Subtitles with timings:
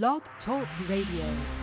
[0.00, 1.61] Blog Talk Radio.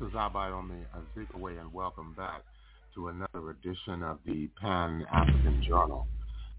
[0.00, 2.42] This is Abayomi Azikiwe, and welcome back
[2.96, 6.08] to another edition of the Pan-African Journal.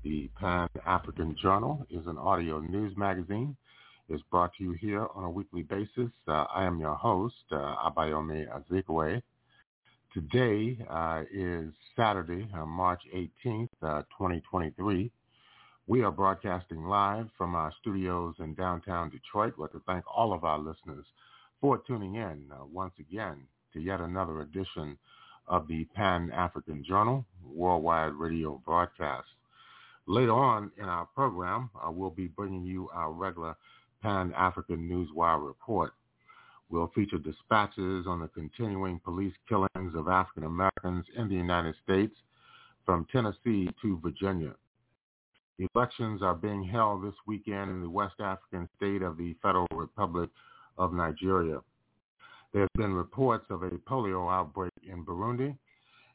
[0.04, 3.58] The Pan-African Journal is an audio news magazine.
[4.08, 6.12] It's brought to you here on a weekly basis.
[6.26, 9.22] Uh, I am your host, uh, Abayomi Azikiwe.
[10.14, 15.12] Today uh, is Saturday, uh, March 18th, uh, 2023.
[15.88, 19.56] We are broadcasting live from our studios in downtown Detroit.
[19.58, 21.06] I'd like to thank all of our listeners
[21.66, 23.38] for tuning in uh, once again
[23.74, 24.96] to yet another edition
[25.48, 29.26] of the Pan-African Journal worldwide radio broadcast.
[30.06, 33.56] Later on in our program, uh, we'll be bringing you our regular
[34.04, 35.94] Pan-African Newswire report.
[36.70, 42.14] We'll feature dispatches on the continuing police killings of African Americans in the United States
[42.86, 44.54] from Tennessee to Virginia.
[45.58, 49.66] The Elections are being held this weekend in the West African state of the Federal
[49.72, 50.30] Republic
[50.78, 51.60] of Nigeria.
[52.54, 55.58] There have been reports of a polio outbreak in Burundi,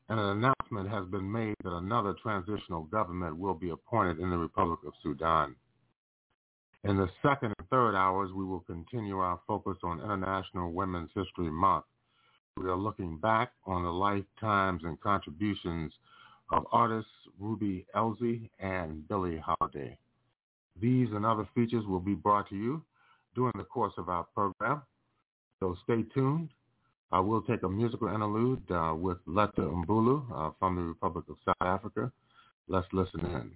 [0.08, 4.38] and an announcement has been made that another transitional government will be appointed in the
[4.38, 5.54] Republic of Sudan.
[6.84, 11.50] In the second and third hours, we will continue our focus on International Women's History
[11.50, 11.84] Month.
[12.56, 15.92] We are looking back on the lifetimes and contributions
[16.52, 19.96] of artists Ruby Elzy and Billie Holiday.
[20.80, 22.82] These and other features will be brought to you
[23.40, 24.82] during the course of our program.
[25.60, 26.50] So stay tuned.
[27.10, 31.36] Uh, we'll take a musical interlude uh, with Letta Mbulu uh, from the Republic of
[31.46, 32.12] South Africa.
[32.68, 33.52] Let's listen in.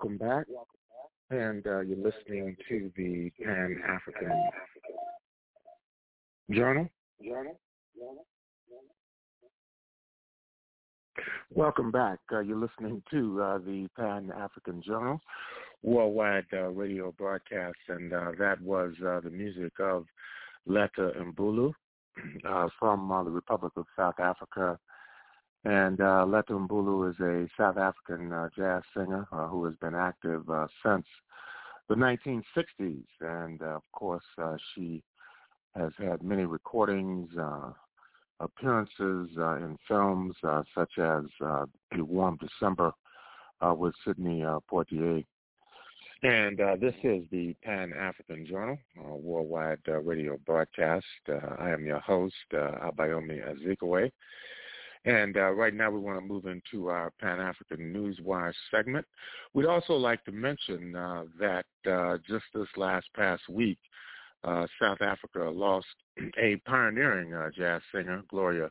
[0.00, 0.46] Welcome back.
[1.30, 4.30] And uh, you're listening to the Pan African
[6.52, 6.88] Journal.
[11.52, 12.20] Welcome back.
[12.30, 15.18] Uh, you're listening to uh, the Pan African Journal
[15.82, 20.04] worldwide uh, radio broadcast, and uh, that was uh, the music of
[20.64, 21.72] Letta Mbulu
[22.78, 24.78] from the Republic of South Africa
[25.68, 26.24] and uh,
[27.10, 31.04] is a South African uh, jazz singer uh, who has been active uh, since
[31.90, 33.04] the 1960s.
[33.20, 35.02] And, uh, of course, uh, she
[35.76, 37.28] has had many recordings,
[38.40, 40.36] appearances in films
[40.74, 41.68] such as The
[42.04, 42.92] Warm December
[43.60, 45.24] with Sidney Poitier.
[46.22, 51.04] And this is the Pan-African Journal, worldwide radio broadcast.
[51.28, 54.10] I am your host, Abayomi Azikiwe.
[55.04, 59.06] And uh, right now we want to move into our Pan-African Newswire segment.
[59.54, 63.78] We'd also like to mention uh, that uh, just this last past week,
[64.44, 65.86] uh, South Africa lost
[66.38, 68.70] a pioneering uh, jazz singer, Gloria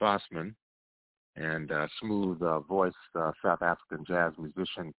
[0.00, 0.54] Bosman,
[1.36, 4.94] and uh, smooth-voiced South African jazz musician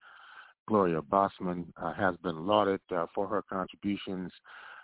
[0.67, 2.82] Gloria Bosman has been lauded
[3.15, 4.32] for her contributions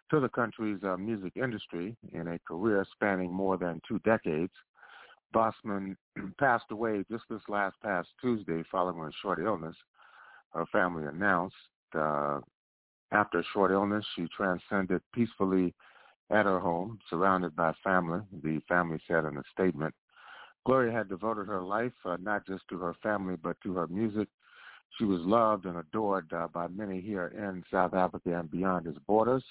[0.10, 4.54] to the country's music industry in a career spanning more than two decades.
[5.34, 5.98] Bosman
[6.40, 9.76] passed away just this last past Tuesday following a short illness.
[10.54, 11.56] Her family announced
[11.94, 12.40] uh,
[13.12, 15.74] after a short illness, she transcended peacefully
[16.32, 19.94] at her home, surrounded by family, the family said in a statement.
[20.66, 24.28] Gloria had devoted her life uh, not just to her family, but to her music.
[24.98, 29.00] She was loved and adored uh, by many here in South Africa and beyond its
[29.08, 29.44] borders.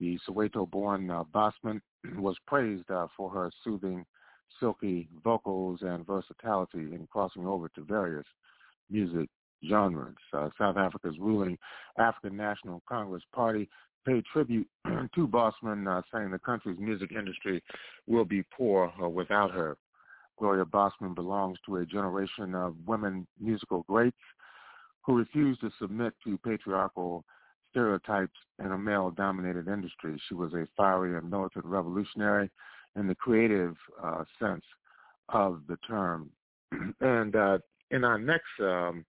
[0.00, 1.82] The Soweto-born uh, Bosman
[2.16, 4.04] was praised uh, for her soothing,
[4.60, 8.26] silky vocals and versatility in crossing over to various
[8.90, 9.28] music
[9.68, 10.14] genres.
[10.32, 11.58] Uh, South Africa's ruling
[11.98, 13.68] African National Congress Party
[14.06, 14.68] paid tribute
[15.14, 17.62] to Bosman, uh, saying the country's music industry
[18.06, 19.76] will be poor uh, without her.
[20.38, 24.16] Gloria Bosman belongs to a generation of women musical greats
[25.02, 27.24] who refused to submit to patriarchal
[27.70, 30.20] stereotypes in a male-dominated industry.
[30.28, 32.50] She was a fiery and militant revolutionary
[32.96, 34.64] in the creative uh, sense
[35.28, 36.30] of the term.
[37.00, 37.58] and uh,
[37.90, 39.04] in our next um,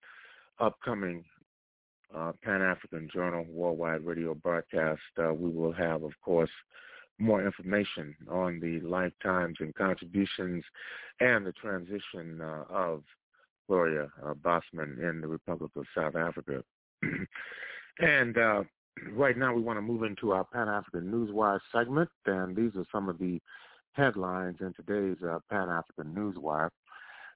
[0.60, 1.24] upcoming
[2.16, 6.50] uh, Pan-African Journal Worldwide Radio broadcast, uh, we will have, of course,
[7.18, 10.64] more information on the lifetimes and contributions
[11.20, 13.04] and the transition uh, of
[13.68, 16.64] Gloria uh, Bosman in the Republic of South Africa.
[18.00, 18.36] and
[19.14, 23.10] right now we want to move into our Pan-African Newswire segment, and these are some
[23.10, 23.42] of the
[23.96, 26.70] headlines in today's uh, Pan-African Newswire.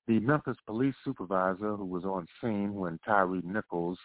[0.07, 3.97] The Memphis police supervisor who was on scene when Tyree Nichols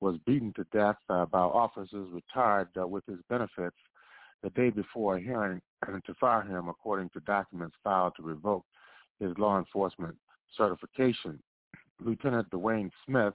[0.00, 3.76] was beaten to death uh, by officers retired uh, with his benefits
[4.42, 5.60] the day before a hearing
[6.06, 8.64] to fire him according to documents filed to revoke
[9.20, 10.16] his law enforcement
[10.56, 11.38] certification.
[12.00, 13.34] Lieutenant Dwayne Smith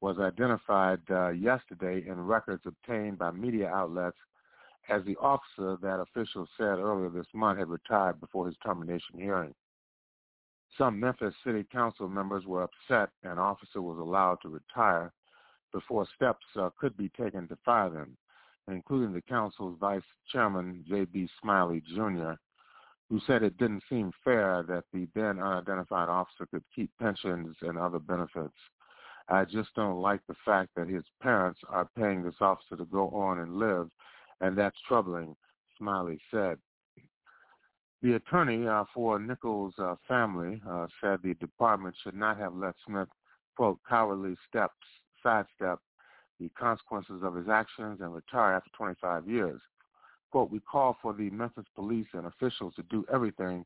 [0.00, 4.18] was identified uh, yesterday in records obtained by media outlets
[4.88, 9.54] as the officer that officials said earlier this month had retired before his termination hearing.
[10.76, 15.12] Some Memphis City Council members were upset an officer was allowed to retire
[15.72, 18.16] before steps uh, could be taken to fire them
[18.70, 21.28] including the council's vice chairman, J.B.
[21.40, 22.32] Smiley Jr.,
[23.08, 27.78] who said it didn't seem fair that the then unidentified officer could keep pensions and
[27.78, 28.54] other benefits.
[29.30, 33.08] I just don't like the fact that his parents are paying this officer to go
[33.10, 33.88] on and live,
[34.40, 35.36] and that's troubling,
[35.78, 36.58] Smiley said.
[38.02, 42.74] The attorney uh, for Nichols' uh, family uh, said the department should not have let
[42.86, 43.08] Smith,
[43.56, 44.74] quote, cowardly steps,
[45.22, 45.80] sidestep
[46.38, 49.60] the consequences of his actions and retire after 25 years.
[50.30, 53.64] Quote, we call for the Memphis police and officials to do everything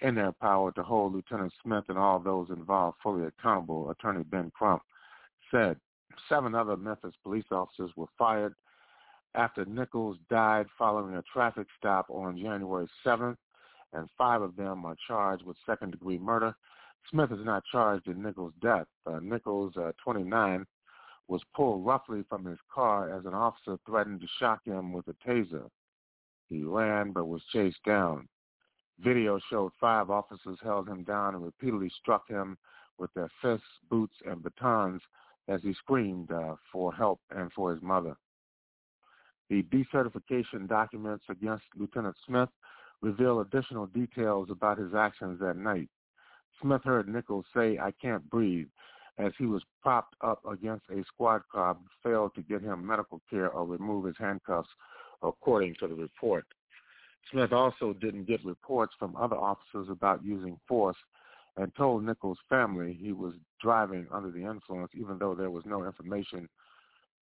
[0.00, 4.50] in their power to hold Lieutenant Smith and all those involved fully accountable, Attorney Ben
[4.56, 4.82] Crump
[5.50, 5.76] said.
[6.28, 8.54] Seven other Memphis police officers were fired
[9.34, 13.36] after Nichols died following a traffic stop on January 7th,
[13.92, 16.54] and five of them are charged with second-degree murder.
[17.10, 18.86] Smith is not charged in Nichols' death.
[19.06, 20.66] Uh, Nichols, uh, 29,
[21.28, 25.14] was pulled roughly from his car as an officer threatened to shock him with a
[25.26, 25.68] taser.
[26.48, 28.28] He ran but was chased down.
[29.00, 32.58] Video showed five officers held him down and repeatedly struck him
[32.98, 35.02] with their fists, boots, and batons
[35.46, 38.16] as he screamed uh, for help and for his mother.
[39.50, 42.50] The decertification documents against Lieutenant Smith
[43.00, 45.88] reveal additional details about his actions that night.
[46.60, 48.68] Smith heard Nichols say, I can't breathe,
[49.16, 53.50] as he was propped up against a squad car failed to get him medical care
[53.50, 54.68] or remove his handcuffs,
[55.22, 56.44] according to the report.
[57.30, 60.96] Smith also didn't get reports from other officers about using force
[61.56, 65.84] and told Nichols' family he was driving under the influence even though there was no
[65.84, 66.48] information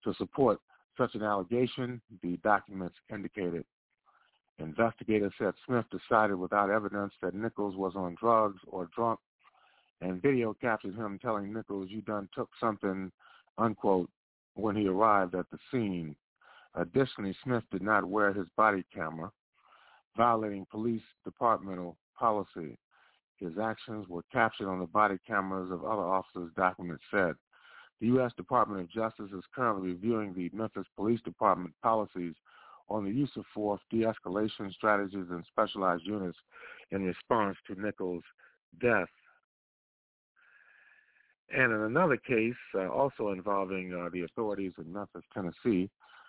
[0.04, 0.60] to support
[0.96, 3.64] such an allegation, the documents indicated.
[4.58, 9.20] Investigators said Smith decided without evidence that Nichols was on drugs or drunk
[10.00, 13.10] and video captured him telling Nichols, you done took something,
[13.58, 14.10] unquote,
[14.54, 16.14] when he arrived at the scene.
[16.74, 19.30] Additionally, Smith did not wear his body camera,
[20.16, 22.78] violating police departmental policy.
[23.38, 27.34] His actions were captured on the body cameras of other officers, documents said.
[28.00, 28.32] The U.S.
[28.36, 32.34] Department of Justice is currently reviewing the Memphis Police Department policies
[32.88, 36.38] on the use of force, de-escalation strategies, and specialized units
[36.90, 38.22] in response to Nichols'
[38.80, 39.08] death.
[41.54, 45.88] And in another case, uh, also involving uh, the authorities in Memphis, Tennessee,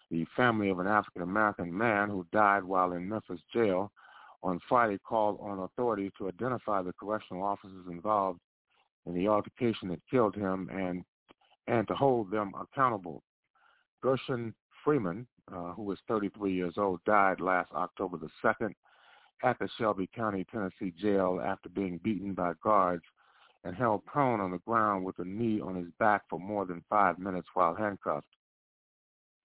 [0.09, 3.91] the family of an African-American man who died while in Memphis jail
[4.41, 8.39] on Friday called on authorities to identify the correctional officers involved
[9.05, 11.03] in the altercation that killed him and
[11.67, 13.23] and to hold them accountable.
[14.03, 14.53] Gershun
[14.83, 18.73] Freeman, uh, who was 33 years old, died last October the 2nd
[19.43, 23.03] at the Shelby County, Tennessee jail after being beaten by guards
[23.63, 26.83] and held prone on the ground with a knee on his back for more than
[26.89, 28.27] five minutes while handcuffed.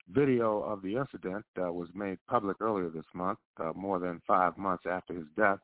[0.09, 4.57] Video of the incident uh, was made public earlier this month, uh, more than five
[4.59, 5.59] months after his death.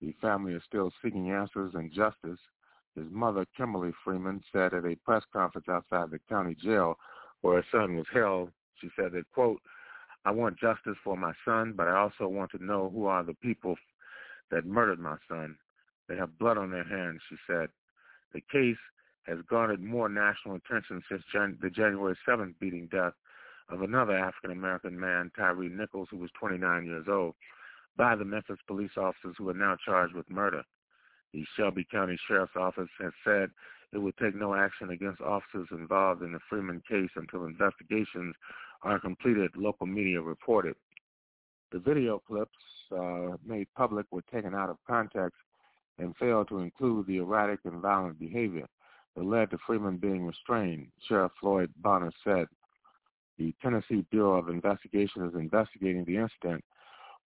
[0.00, 2.38] The family is still seeking answers and justice.
[2.96, 6.98] His mother, Kimberly Freeman, said at a press conference outside the county jail
[7.42, 9.60] where her son was held, she said that, quote,
[10.24, 13.34] I want justice for my son, but I also want to know who are the
[13.34, 13.76] people
[14.50, 15.56] that murdered my son.
[16.08, 17.68] They have blood on their hands, she said.
[18.32, 18.78] The case
[19.26, 23.12] has garnered more national attention since Jan- the January 7th beating death
[23.68, 27.34] of another African-American man, Tyree Nichols, who was 29 years old,
[27.96, 30.62] by the Memphis police officers who are now charged with murder.
[31.32, 33.50] The Shelby County Sheriff's Office has said
[33.92, 38.34] it would take no action against officers involved in the Freeman case until investigations
[38.82, 40.74] are completed, local media reported.
[41.72, 42.52] The video clips
[42.92, 45.38] uh, made public were taken out of context
[45.98, 48.66] and failed to include the erratic and violent behavior
[49.16, 52.46] that led to Freeman being restrained, Sheriff Floyd Bonner said.
[53.38, 56.64] The Tennessee Bureau of Investigation is investigating the incident,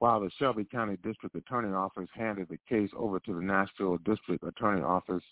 [0.01, 4.43] while the Shelby County District Attorney Office handed the case over to the Nashville District
[4.43, 5.23] Attorney Office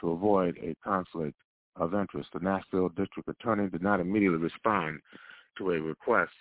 [0.00, 1.36] to avoid a conflict
[1.76, 2.28] of interest.
[2.34, 4.98] The Nashville District Attorney did not immediately respond
[5.58, 6.32] to a request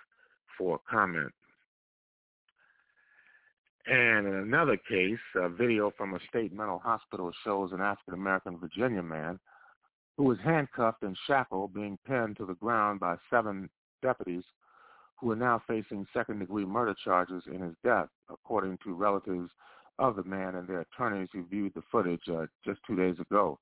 [0.58, 1.32] for comment.
[3.86, 9.04] And in another case, a video from a state mental hospital shows an African-American Virginia
[9.04, 9.40] man
[10.18, 13.70] who was handcuffed and shackled, being pinned to the ground by seven
[14.02, 14.44] deputies
[15.24, 19.50] who are now facing second-degree murder charges in his death, according to relatives
[20.00, 23.58] of the man and their attorneys who viewed the footage uh, just two days ago.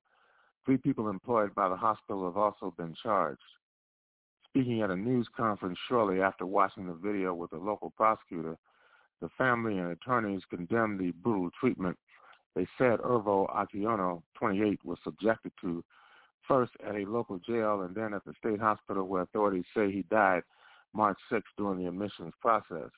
[0.65, 3.39] Three people employed by the hospital have also been charged.
[4.47, 8.57] Speaking at a news conference shortly after watching the video with a local prosecutor,
[9.21, 11.97] the family and attorneys condemned the brutal treatment
[12.55, 15.83] they said Irvo Otieno, 28, was subjected to
[16.47, 20.03] first at a local jail and then at the state hospital where authorities say he
[20.03, 20.43] died
[20.93, 22.89] March 6 during the admissions process.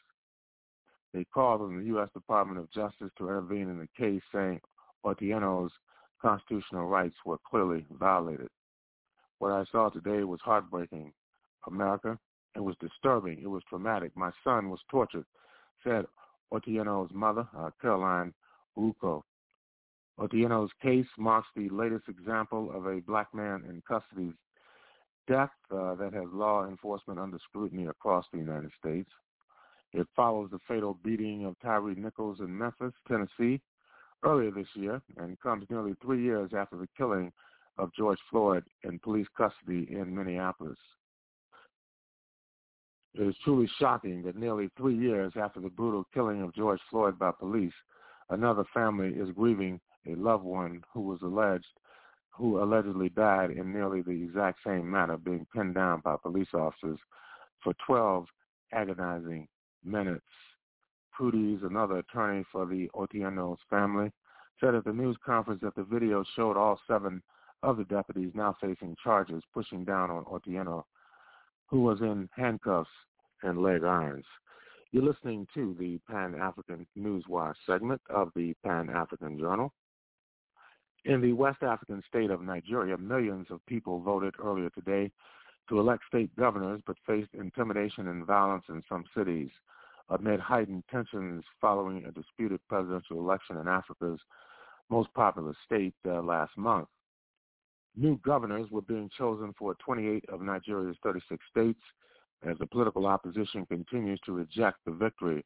[1.13, 2.09] They called on the U.S.
[2.13, 4.59] Department of Justice to intervene in the case, saying
[5.05, 5.71] Otieno's
[6.21, 8.49] constitutional rights were clearly violated.
[9.39, 11.13] What I saw today was heartbreaking.
[11.67, 12.17] America,
[12.55, 13.39] it was disturbing.
[13.41, 14.11] It was traumatic.
[14.15, 15.25] My son was tortured,
[15.83, 16.05] said
[16.53, 18.33] Otieno's mother, uh, Caroline
[18.77, 19.21] Ouko.
[20.19, 24.35] Otieno's case marks the latest example of a black man in custody's
[25.27, 29.09] death uh, that has law enforcement under scrutiny across the United States.
[29.93, 33.61] It follows the fatal beating of Tyree Nichols in Memphis, Tennessee,
[34.23, 37.31] earlier this year, and comes nearly three years after the killing
[37.77, 40.77] of George Floyd in police custody in Minneapolis.
[43.15, 47.19] It is truly shocking that nearly three years after the brutal killing of George Floyd
[47.19, 47.73] by police,
[48.29, 51.65] another family is grieving a loved one who was alleged
[52.33, 56.99] who allegedly died in nearly the exact same manner, being pinned down by police officers
[57.63, 58.25] for 12
[58.73, 59.47] agonizing
[59.85, 60.25] minutes.
[61.17, 64.11] Krudys, another attorney for the Otieno's family,
[64.59, 67.21] said at the news conference that the video showed all seven
[67.61, 70.83] of the deputies now facing charges, pushing down on Otiono,
[71.67, 72.89] who was in handcuffs
[73.43, 74.25] and leg irons.
[74.91, 79.73] You're listening to the Pan-African Newswire segment of the Pan-African Journal.
[81.05, 85.11] In the West African state of Nigeria, millions of people voted earlier today
[85.67, 89.49] to elect state governors but faced intimidation and violence in some cities
[90.09, 94.19] amid heightened tensions following a disputed presidential election in Africa's
[94.89, 96.87] most populous state uh, last month.
[97.95, 101.81] New governors were being chosen for 28 of Nigeria's 36 states
[102.47, 105.43] as the political opposition continues to reject the victory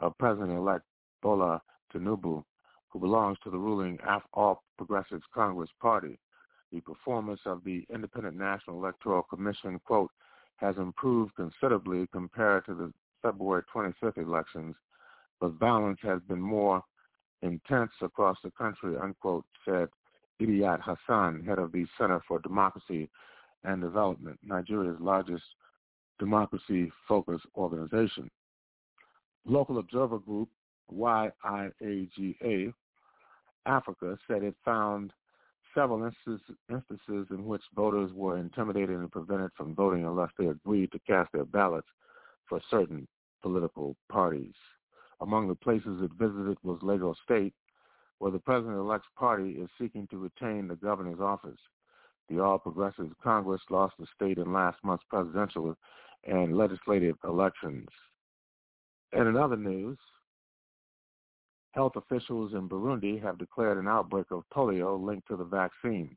[0.00, 0.84] of President-elect
[1.22, 1.60] Bola
[1.94, 2.44] Tinubu
[2.88, 3.98] who belongs to the ruling
[4.32, 6.18] All Progressives Congress Party.
[6.72, 10.10] The performance of the Independent National Electoral Commission, quote,
[10.56, 14.74] has improved considerably compared to the February 25th elections,
[15.40, 16.82] but violence has been more
[17.42, 19.88] intense across the country, unquote, said
[20.40, 23.08] Idayat Hassan, head of the Center for Democracy
[23.64, 25.44] and Development, Nigeria's largest
[26.18, 28.30] democracy-focused organization.
[29.46, 30.48] Local observer group
[30.92, 32.72] YIAGA
[33.66, 35.12] Africa said it found
[35.74, 36.10] several
[36.70, 41.30] instances, in which voters were intimidated and prevented from voting unless they agreed to cast
[41.32, 41.88] their ballots
[42.48, 43.06] for certain
[43.42, 44.54] political parties.
[45.20, 47.54] Among the places it visited was Lagos State,
[48.18, 51.60] where the president-elect's party is seeking to retain the governor's office.
[52.28, 55.76] The All Progressives Congress lost the state in last month's presidential
[56.26, 57.88] and legislative elections.
[59.12, 59.98] And in other news,
[61.72, 66.16] health officials in Burundi have declared an outbreak of polio linked to the vaccine.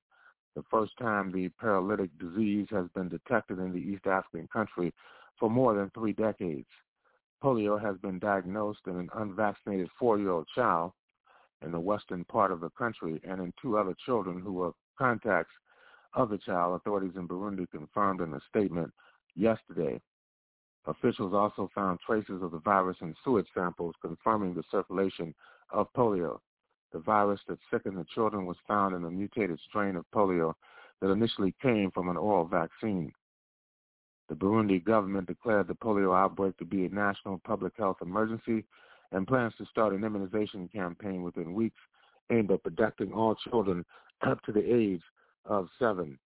[0.55, 4.93] The first time the paralytic disease has been detected in the East African country
[5.39, 6.67] for more than three decades.
[7.43, 10.91] Polio has been diagnosed in an unvaccinated four-year-old child
[11.63, 15.53] in the western part of the country and in two other children who were contacts
[16.13, 18.91] of the child, authorities in Burundi confirmed in a statement
[19.35, 19.99] yesterday.
[20.87, 25.33] Officials also found traces of the virus in sewage samples confirming the circulation
[25.69, 26.39] of polio.
[26.91, 30.53] The virus that sickened the children was found in a mutated strain of polio
[30.99, 33.11] that initially came from an oral vaccine.
[34.27, 38.65] The Burundi government declared the polio outbreak to be a national public health emergency
[39.11, 41.79] and plans to start an immunization campaign within weeks
[42.31, 43.85] aimed at protecting all children
[44.25, 45.01] up to the age
[45.45, 46.17] of seven.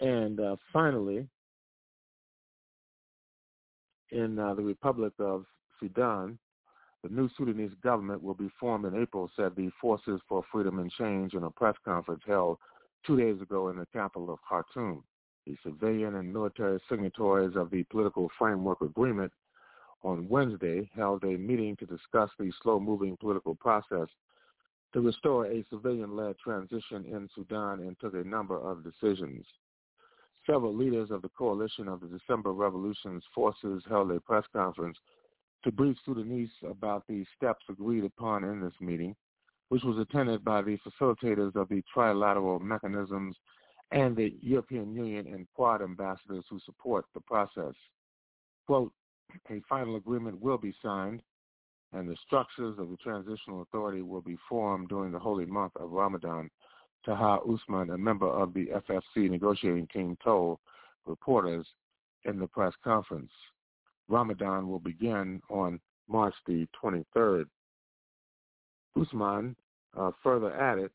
[0.00, 1.26] And uh, finally,
[4.10, 5.44] in uh, the Republic of
[5.80, 6.38] Sudan,
[7.02, 10.90] the new Sudanese government will be formed in April, said the Forces for Freedom and
[10.90, 12.58] Change in a press conference held
[13.06, 15.04] two days ago in the capital of Khartoum.
[15.46, 19.32] The civilian and military signatories of the political framework agreement
[20.02, 24.08] on Wednesday held a meeting to discuss the slow-moving political process
[24.92, 29.44] to restore a civilian-led transition in Sudan and took a number of decisions.
[30.46, 34.96] Several leaders of the coalition of the December Revolution's forces held a press conference
[35.64, 39.16] to brief Sudanese about the steps agreed upon in this meeting,
[39.70, 43.36] which was attended by the facilitators of the trilateral mechanisms
[43.90, 47.74] and the European Union and Quad ambassadors who support the process.
[48.66, 48.92] Quote,
[49.50, 51.22] a final agreement will be signed
[51.92, 55.90] and the structures of the transitional authority will be formed during the holy month of
[55.90, 56.50] Ramadan,
[57.06, 60.58] Taha Usman, a member of the FFC negotiating team, told
[61.06, 61.64] reporters
[62.24, 63.30] in the press conference.
[64.08, 67.44] Ramadan will begin on March the 23rd.
[69.00, 69.54] Usman
[69.96, 70.90] uh, further added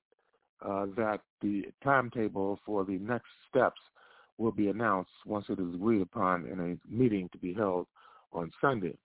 [0.66, 3.80] uh, that the timetable for the next steps
[4.38, 7.88] will be announced once it is agreed upon in a meeting to be held
[8.34, 8.98] on Sunday.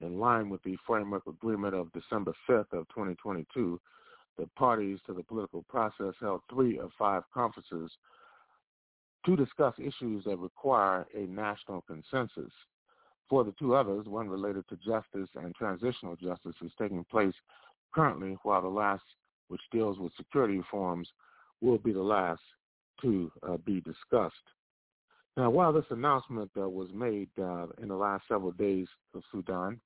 [0.00, 3.80] In line with the framework agreement of December 5th of 2022,
[4.40, 7.90] the parties to the political process held three of five conferences
[9.26, 12.52] to discuss issues that require a national consensus.
[13.28, 17.34] For the two others, one related to justice and transitional justice is taking place
[17.94, 19.02] currently, while the last,
[19.48, 21.08] which deals with security reforms,
[21.60, 22.40] will be the last
[23.02, 24.34] to uh, be discussed.
[25.36, 29.80] Now, while this announcement uh, was made uh, in the last several days of Sudan,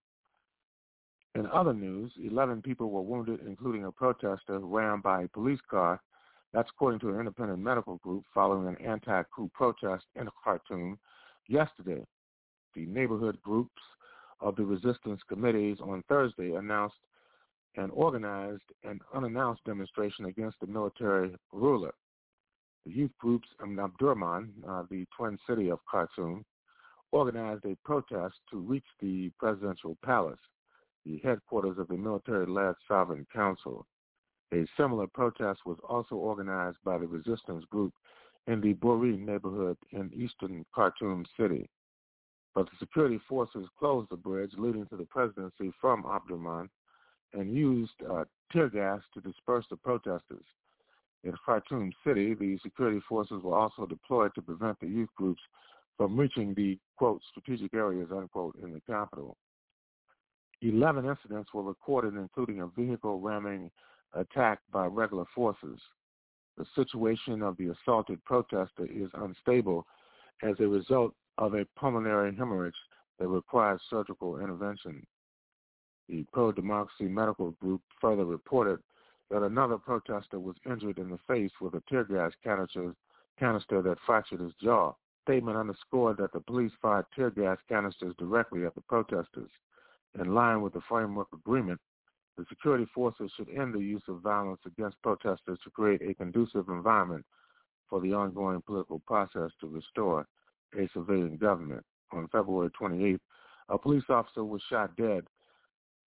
[1.35, 6.01] in other news, 11 people were wounded, including a protester rammed by a police car.
[6.53, 10.99] That's according to an independent medical group following an anti-coup protest in Khartoum
[11.49, 12.05] yesterday.
[12.77, 13.83] The neighborhood groups
[14.41, 16.97] of the resistance committees on Thursday announced
[17.77, 21.95] and organized an unannounced demonstration against the military ruler.
[22.87, 26.45] The youth groups in Omdurman, uh, the twin city of Khartoum,
[27.11, 30.39] organized a protest to reach the presidential palace
[31.05, 33.87] the headquarters of the military-led Sovereign Council.
[34.53, 37.93] A similar protest was also organized by the resistance group
[38.47, 41.69] in the Buri neighborhood in eastern Khartoum city.
[42.55, 46.69] But the security forces closed the bridge leading to the presidency from Omdurman
[47.33, 50.45] and used uh, tear gas to disperse the protesters.
[51.25, 55.41] In Khartoum city, the security forces were also deployed to prevent the youth groups
[55.97, 59.37] from reaching the, quote, strategic areas, unquote, in the capital.
[60.65, 63.71] 11 incidents were recorded, including a vehicle ramming
[64.15, 65.79] attack by regular forces.
[66.57, 69.87] The situation of the assaulted protester is unstable
[70.43, 72.75] as a result of a pulmonary hemorrhage
[73.19, 75.05] that requires surgical intervention.
[76.09, 78.79] The pro-democracy medical group further reported
[79.31, 82.95] that another protester was injured in the face with a tear gas canister,
[83.39, 84.95] canister that fractured his jaw.
[85.25, 89.51] Statement underscored that the police fired tear gas canisters directly at the protesters
[90.19, 91.81] in line with the framework agreement,
[92.37, 96.69] the security forces should end the use of violence against protesters to create a conducive
[96.69, 97.25] environment
[97.89, 100.27] for the ongoing political process to restore
[100.77, 101.85] a civilian government.
[102.13, 103.21] On February 28th,
[103.69, 105.25] a police officer was shot dead.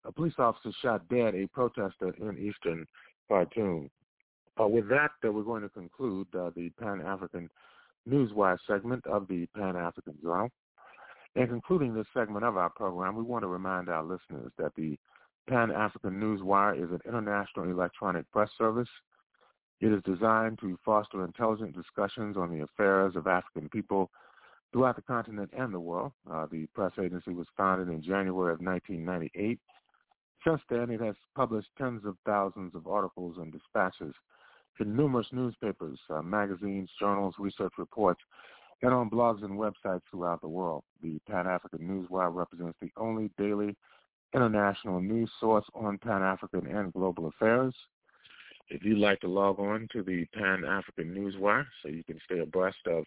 [0.04, 2.86] A police officer shot dead a protester in eastern
[3.28, 3.90] Khartoum.
[4.60, 7.48] Uh, with that, uh, we're going to conclude uh, the Pan-African
[8.08, 10.50] Newswire segment of the Pan-African Journal.
[11.38, 14.98] In concluding this segment of our program, we want to remind our listeners that the
[15.48, 18.88] Pan-African Newswire is an international electronic press service
[19.80, 24.10] It is designed to foster intelligent discussions on the affairs of African people
[24.72, 26.10] throughout the continent and the world.
[26.28, 29.60] Uh, the press agency was founded in January of 1998.
[30.44, 34.12] Since then, it has published tens of thousands of articles and dispatches
[34.80, 38.20] in numerous newspapers, uh, magazines, journals, research reports,
[38.82, 40.84] and on blogs and websites throughout the world.
[41.02, 43.76] The Pan-African Newswire represents the only daily
[44.34, 47.74] international news source on Pan-African and global affairs.
[48.68, 52.86] If you'd like to log on to the Pan-African Newswire so you can stay abreast
[52.86, 53.04] of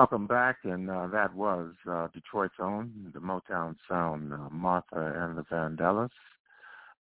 [0.00, 5.36] Welcome back, and uh, that was uh, Detroit's own, the Motown sound, uh, Martha and
[5.36, 6.08] the Vandellas,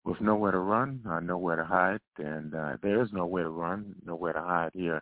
[0.03, 3.95] with nowhere to run, uh, nowhere to hide, and uh, there is nowhere to run,
[4.05, 5.01] nowhere to hide here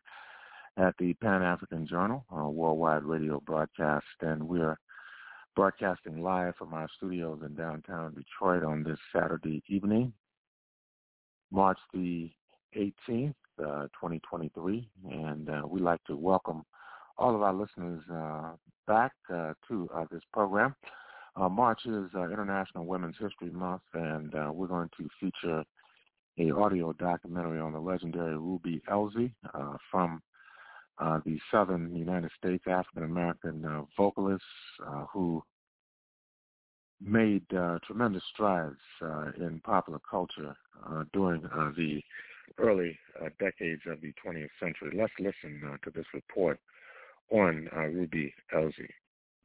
[0.78, 4.78] at the Pan African Journal, uh, worldwide radio broadcast, and we're
[5.56, 10.14] broadcasting live from our studios in downtown Detroit on this Saturday evening,
[11.50, 12.30] March the
[12.78, 14.88] 18th, uh, 2023.
[15.10, 16.64] And uh, we'd like to welcome
[17.18, 18.52] all of our listeners uh,
[18.86, 20.76] back uh, to uh, this program.
[21.52, 25.64] March is International Women's History Month, and we're going to feature
[26.40, 29.32] a audio documentary on the legendary Ruby Elzy
[29.92, 30.20] from
[31.00, 34.44] uh, the southern United States African American uh, vocalist
[34.84, 35.44] uh, who
[37.00, 37.46] made
[37.86, 38.76] tremendous strides
[39.40, 40.56] in popular culture
[41.14, 42.02] during the
[42.58, 42.98] early
[43.40, 44.98] decades of the 20th century.
[44.98, 46.60] Let's listen to this report
[47.32, 48.90] on uh, Ruby Elzy.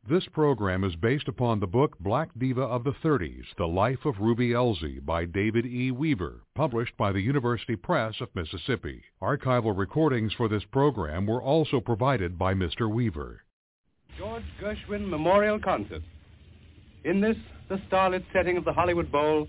[0.09, 4.19] This program is based upon the book Black Diva of the 30s, The Life of
[4.19, 5.93] Ruby Elzy by David E.
[5.93, 9.05] Weaver, published by the University Press of Mississippi.
[9.23, 12.91] Archival recordings for this program were also provided by Mr.
[12.93, 13.45] Weaver.
[14.19, 16.03] George Gershwin Memorial Concert.
[17.05, 17.37] In this,
[17.69, 19.47] the starlit setting of the Hollywood Bowl,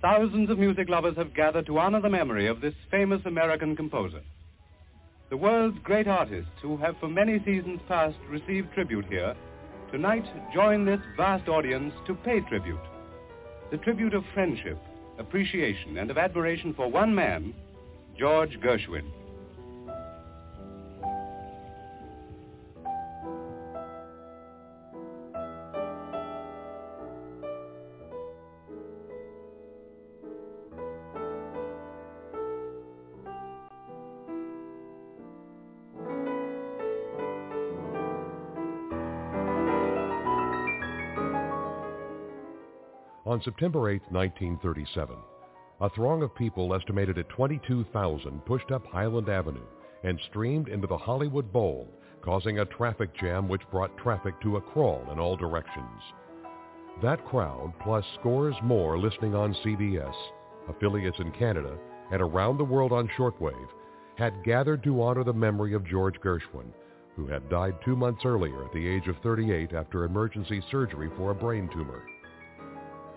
[0.00, 4.22] thousands of music lovers have gathered to honor the memory of this famous American composer.
[5.28, 9.34] The world's great artists who have for many seasons past received tribute here
[9.92, 12.80] Tonight, join this vast audience to pay tribute.
[13.70, 14.78] The tribute of friendship,
[15.18, 17.54] appreciation, and of admiration for one man,
[18.18, 19.04] George Gershwin.
[43.36, 45.14] On September 8, 1937,
[45.82, 49.66] a throng of people estimated at 22,000 pushed up Highland Avenue
[50.04, 51.86] and streamed into the Hollywood Bowl,
[52.22, 56.00] causing a traffic jam which brought traffic to a crawl in all directions.
[57.02, 60.14] That crowd, plus scores more listening on CBS,
[60.70, 61.76] affiliates in Canada,
[62.10, 63.68] and around the world on shortwave,
[64.16, 66.72] had gathered to honor the memory of George Gershwin,
[67.16, 71.32] who had died two months earlier at the age of 38 after emergency surgery for
[71.32, 72.02] a brain tumor.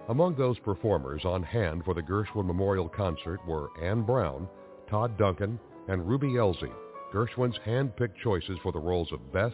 [0.09, 4.47] Among those performers on hand for the Gershwin Memorial Concert were Anne Brown,
[4.89, 6.71] Todd Duncan, and Ruby Elzy,
[7.13, 9.53] Gershwin's hand-picked choices for the roles of Bess,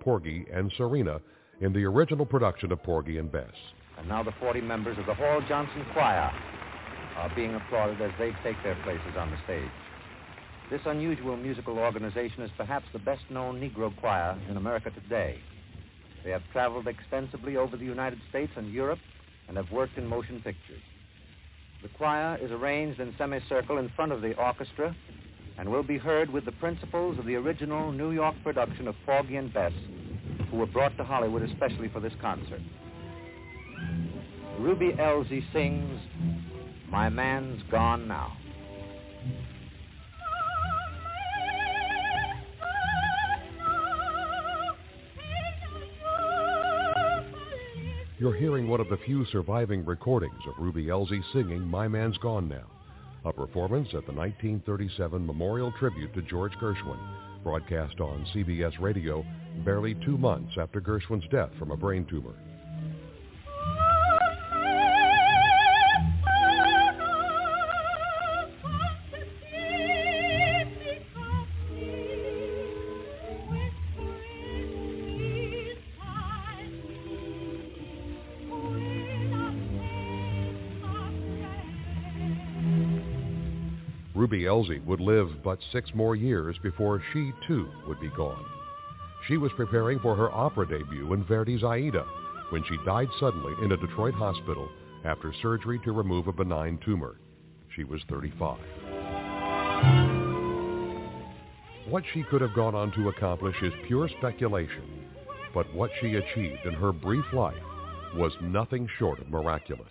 [0.00, 1.20] Porgy, and Serena
[1.60, 3.52] in the original production of Porgy and Bess.
[3.98, 6.32] And now the 40 members of the Hall Johnson Choir
[7.16, 9.68] are being applauded as they take their places on the stage.
[10.70, 15.40] This unusual musical organization is perhaps the best-known Negro choir in America today.
[16.24, 18.98] They have traveled extensively over the United States and Europe
[19.50, 20.80] and have worked in motion pictures.
[21.82, 24.94] The choir is arranged in semicircle in front of the orchestra
[25.58, 29.34] and will be heard with the principals of the original New York production of Porgy
[29.34, 29.72] and Bess,
[30.52, 32.60] who were brought to Hollywood especially for this concert.
[34.60, 36.00] Ruby Elzy sings,
[36.88, 38.36] My Man's Gone Now.
[48.20, 52.50] You're hearing one of the few surviving recordings of Ruby Elzy singing My Man's Gone
[52.50, 52.66] Now,
[53.24, 56.98] a performance at the 1937 Memorial Tribute to George Gershwin,
[57.42, 59.24] broadcast on CBS Radio
[59.64, 62.34] barely two months after Gershwin's death from a brain tumor.
[84.60, 88.44] Would live but six more years before she, too, would be gone.
[89.26, 92.04] She was preparing for her opera debut in Verdi's Aida
[92.50, 94.68] when she died suddenly in a Detroit hospital
[95.04, 97.16] after surgery to remove a benign tumor.
[97.74, 98.58] She was 35.
[101.88, 105.06] What she could have gone on to accomplish is pure speculation,
[105.54, 107.62] but what she achieved in her brief life
[108.14, 109.88] was nothing short of miraculous.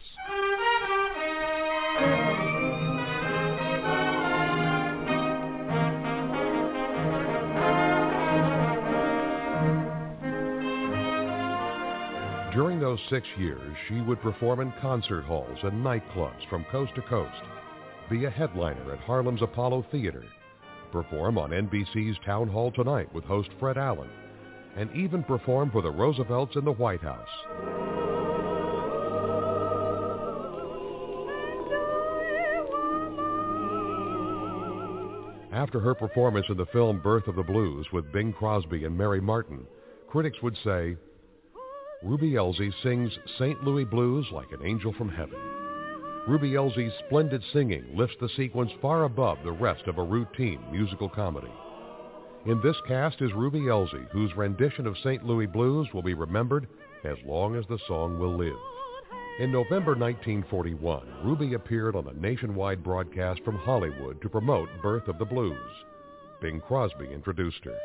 [12.60, 17.02] During those six years, she would perform in concert halls and nightclubs from coast to
[17.03, 17.41] coast,
[18.10, 20.26] be a headliner at Harlem's Apollo Theater,
[20.91, 24.10] perform on NBC's Town Hall Tonight with host Fred Allen,
[24.76, 27.30] and even perform for the Roosevelts in the White House.
[35.53, 39.22] After her performance in the film Birth of the Blues with Bing Crosby and Mary
[39.22, 39.65] Martin,
[40.10, 40.98] critics would say,
[42.01, 43.61] Ruby Elzy sings St.
[43.61, 45.38] Louis Blues like an angel from heaven.
[46.30, 51.09] Ruby Elzy's splendid singing lifts the sequence far above the rest of a routine musical
[51.09, 51.51] comedy.
[52.45, 55.26] In this cast is Ruby Elzy, whose rendition of St.
[55.26, 56.69] Louis Blues will be remembered
[57.03, 58.59] as long as the song will live.
[59.39, 65.19] In November 1941, Ruby appeared on a nationwide broadcast from Hollywood to promote Birth of
[65.19, 65.57] the Blues.
[66.41, 67.77] Bing Crosby introduced her.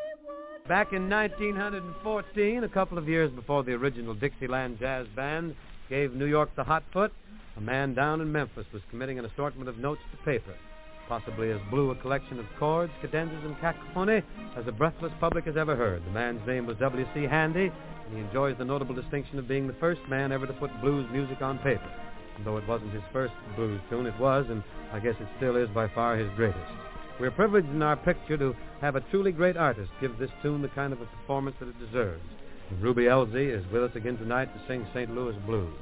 [0.66, 5.54] Back in 1914, a couple of years before the original Dixieland Jazz Band
[5.90, 7.12] gave New York the hot foot,
[7.58, 10.54] a man down in Memphis was committing an assortment of notes to paper,
[11.06, 14.22] possibly as blue a collection of chords, cadenzas, and cacophony
[14.56, 16.02] as the breathless public has ever heard.
[16.06, 17.24] The man's name was W.C.
[17.24, 17.70] Handy,
[18.06, 21.06] and he enjoys the notable distinction of being the first man ever to put blues
[21.12, 21.92] music on paper.
[22.38, 24.62] And though it wasn't his first blues tune, it was, and
[24.94, 26.72] I guess it still is by far his greatest.
[27.20, 30.68] We're privileged in our picture to have a truly great artist give this tune the
[30.68, 32.22] kind of a performance that it deserves.
[32.68, 35.14] And Ruby Elzy is with us again tonight to sing St.
[35.14, 35.72] Louis Blues.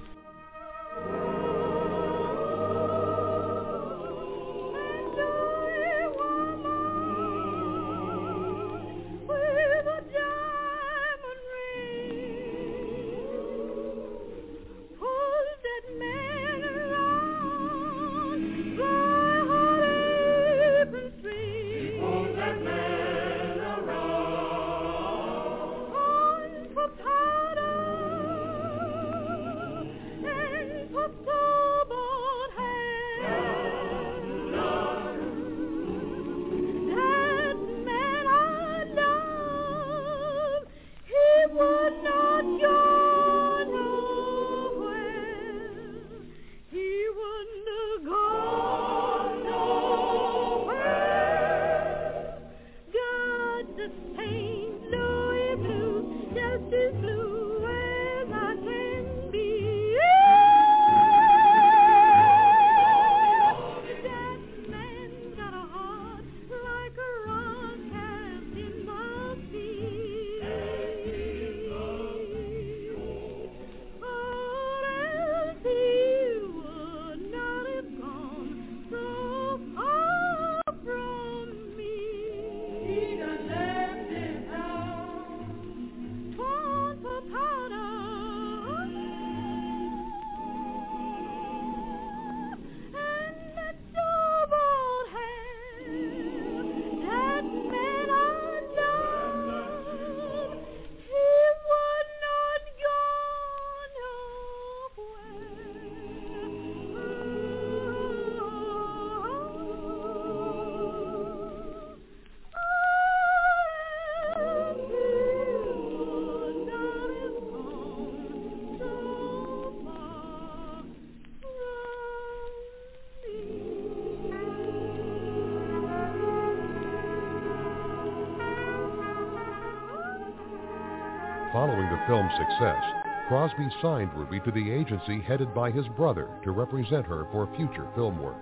[132.36, 132.82] Success,
[133.28, 137.88] Crosby signed Ruby to the agency headed by his brother to represent her for future
[137.94, 138.36] film work.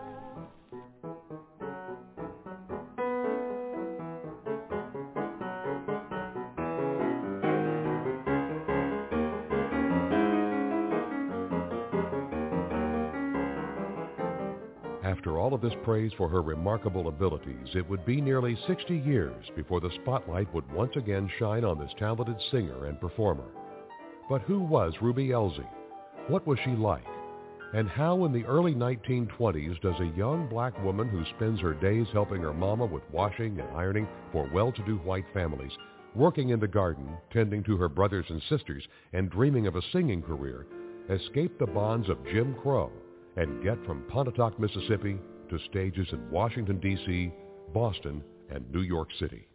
[15.05, 19.45] After all of this praise for her remarkable abilities, it would be nearly 60 years
[19.55, 23.45] before the spotlight would once again shine on this talented singer and performer.
[24.31, 25.67] But who was Ruby Elzy?
[26.29, 27.05] What was she like?
[27.75, 32.07] And how in the early 1920s does a young black woman who spends her days
[32.13, 35.73] helping her mama with washing and ironing for well-to-do white families,
[36.15, 40.23] working in the garden, tending to her brothers and sisters, and dreaming of a singing
[40.23, 40.65] career,
[41.09, 42.93] escape the bonds of Jim Crow
[43.35, 47.33] and get from Pontotoc, Mississippi to stages in Washington, D.C.,
[47.75, 49.50] Boston, and New York City.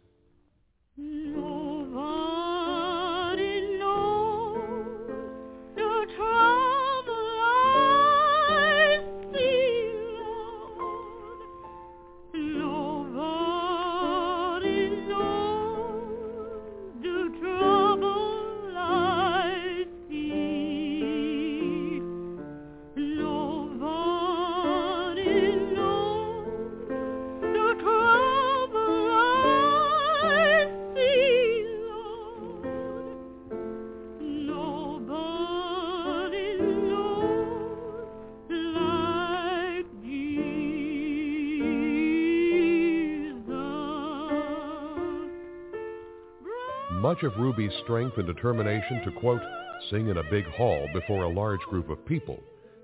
[47.16, 49.40] Much of Ruby's strength and determination to, quote,
[49.88, 52.38] sing in a big hall before a large group of people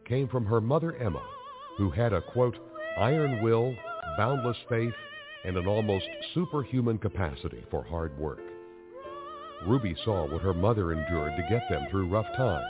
[0.06, 1.22] came from her mother Emma,
[1.76, 2.56] who had a, quote,
[2.98, 3.76] iron will,
[4.16, 4.94] boundless faith,
[5.44, 8.40] and an almost superhuman capacity for hard work.
[9.66, 12.64] Ruby saw what her mother endured to get them through rough times,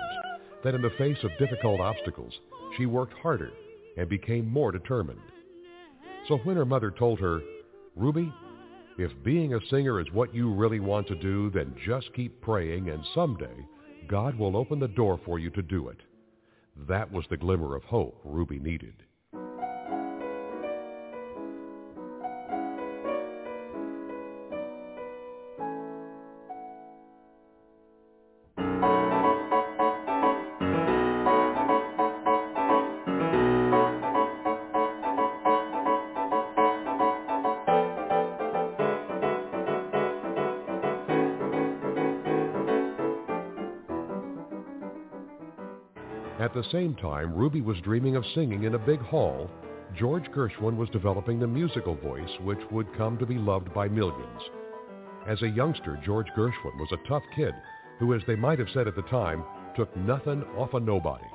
[0.64, 2.40] that in the face of difficult obstacles,
[2.76, 3.52] she worked harder
[3.97, 5.20] and became more determined.
[6.26, 7.40] So when her mother told her,
[7.94, 8.32] Ruby,
[8.98, 12.90] if being a singer is what you really want to do, then just keep praying
[12.90, 13.66] and someday
[14.09, 15.98] God will open the door for you to do it.
[16.89, 19.01] That was the glimmer of hope Ruby needed.
[46.43, 49.48] At the same time Ruby was dreaming of singing in a big hall,
[49.94, 54.43] George Gershwin was developing the musical voice which would come to be loved by millions.
[55.24, 57.55] As a youngster, George Gershwin was a tough kid
[58.01, 59.44] who, as they might have said at the time,
[59.77, 61.28] took nothing off a nobody.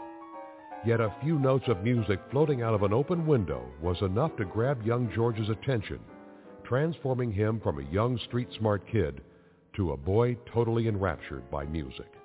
[0.86, 4.44] Yet a few notes of music floating out of an open window was enough to
[4.44, 6.00] grab young George's attention,
[6.66, 9.22] transforming him from a young street-smart kid
[9.78, 12.17] to a boy totally enraptured by music.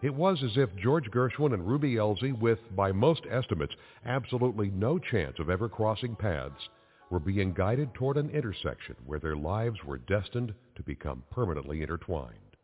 [0.00, 4.96] It was as if George Gershwin and Ruby Elzy, with, by most estimates, absolutely no
[4.96, 6.68] chance of ever crossing paths,
[7.10, 12.56] were being guided toward an intersection where their lives were destined to become permanently intertwined.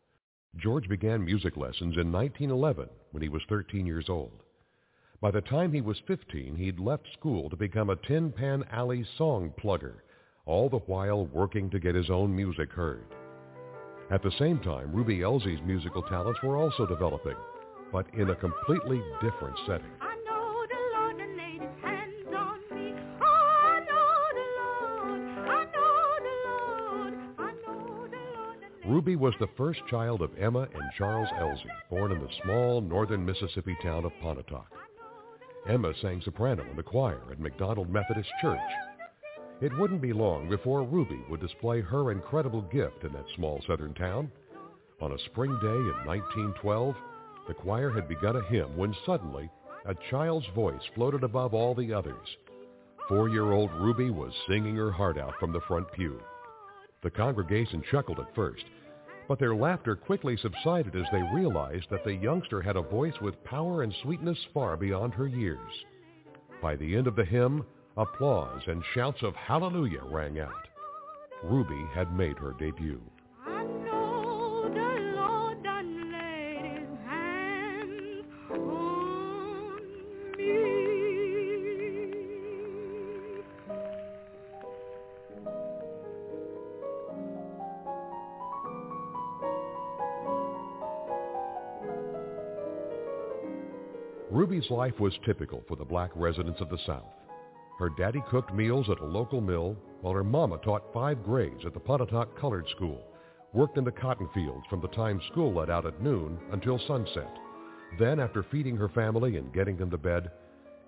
[0.57, 4.45] George began music lessons in 1911 when he was 13 years old.
[5.21, 9.05] By the time he was 15, he'd left school to become a Tin Pan Alley
[9.19, 9.95] song plugger,
[10.47, 13.07] all the while working to get his own music heard.
[14.11, 17.37] At the same time, Ruby Elzy's musical talents were also developing,
[17.91, 19.91] but in a completely different setting.
[28.87, 33.25] Ruby was the first child of Emma and Charles Elzy, born in the small northern
[33.25, 34.67] Mississippi town of Pontotoc.
[35.67, 38.61] Emma sang soprano in the choir at McDonald Methodist Church,
[39.61, 43.95] it wouldn't be long before Ruby would display her incredible gift in that small southern
[43.95, 44.31] town.
[45.01, 46.95] On a spring day in 1912,
[47.49, 49.51] the choir had begun a hymn when suddenly
[49.87, 52.37] a child's voice floated above all the others.
[53.09, 56.21] Four-year-old Ruby was singing her heart out from the front pew.
[57.03, 58.65] The congregation chuckled at first,
[59.29, 63.43] but their laughter quickly subsided as they realized that the youngster had a voice with
[63.45, 65.71] power and sweetness far beyond her years.
[66.63, 67.65] By the end of the hymn,
[67.97, 70.67] Applause and shouts of hallelujah rang out.
[71.45, 73.01] Ruby had made her debut.
[94.33, 97.05] Ruby's life was typical for the black residents of the South.
[97.79, 101.75] Her daddy cooked meals at a local mill, while her mama taught five grades at
[101.75, 103.03] the Pontotoc Colored School,
[103.53, 107.37] worked in the cotton fields from the time school let out at noon until sunset.
[107.99, 110.31] Then, after feeding her family and getting them to bed,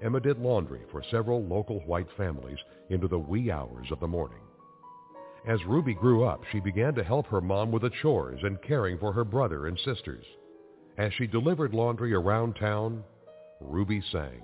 [0.00, 2.58] Emma did laundry for several local white families
[2.90, 4.42] into the wee hours of the morning.
[5.46, 8.98] As Ruby grew up, she began to help her mom with the chores and caring
[8.98, 10.24] for her brother and sisters.
[10.98, 13.04] As she delivered laundry around town,
[13.60, 14.42] Ruby sang.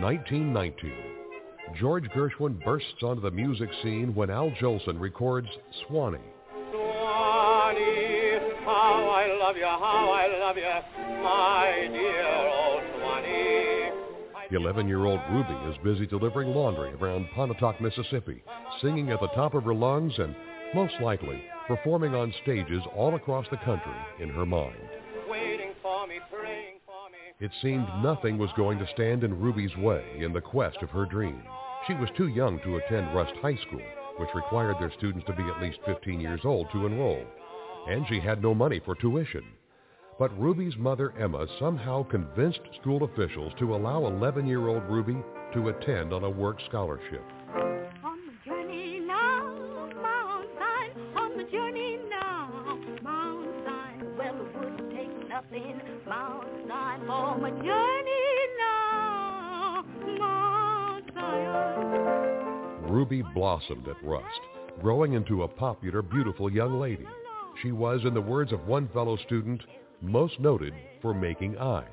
[0.00, 0.92] 1919.
[1.78, 5.48] George Gershwin bursts onto the music scene when Al Jolson records
[5.86, 6.18] Swanee.
[6.72, 10.62] Swanee, how I love you, how I love you,
[11.22, 13.90] my dear old Swanee.
[14.50, 18.42] 11-year-old Ruby is busy delivering laundry around Pontotoc, Mississippi,
[18.82, 20.34] singing at the top of her lungs and,
[20.74, 24.89] most likely, performing on stages all across the country in her mind.
[27.50, 31.04] It seemed nothing was going to stand in Ruby's way in the quest of her
[31.04, 31.42] dream.
[31.84, 33.82] She was too young to attend Rust High School,
[34.18, 37.26] which required their students to be at least 15 years old to enroll.
[37.88, 39.42] And she had no money for tuition.
[40.16, 45.16] But Ruby's mother, Emma, somehow convinced school officials to allow 11-year-old Ruby
[45.54, 47.24] to attend on a work scholarship.
[63.60, 64.40] Blossomed at Rust,
[64.80, 67.06] growing into a popular, beautiful young lady.
[67.62, 69.62] She was, in the words of one fellow student,
[70.00, 70.72] most noted
[71.02, 71.84] for making eyes.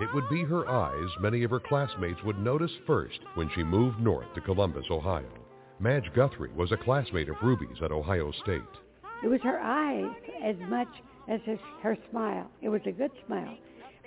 [0.00, 4.00] It would be her eyes many of her classmates would notice first when she moved
[4.00, 5.28] north to Columbus, Ohio.
[5.78, 8.62] Madge Guthrie was a classmate of Ruby's at Ohio State.
[9.22, 10.10] It was her eyes
[10.42, 10.88] as much
[11.28, 12.50] as her, her smile.
[12.60, 13.56] It was a good smile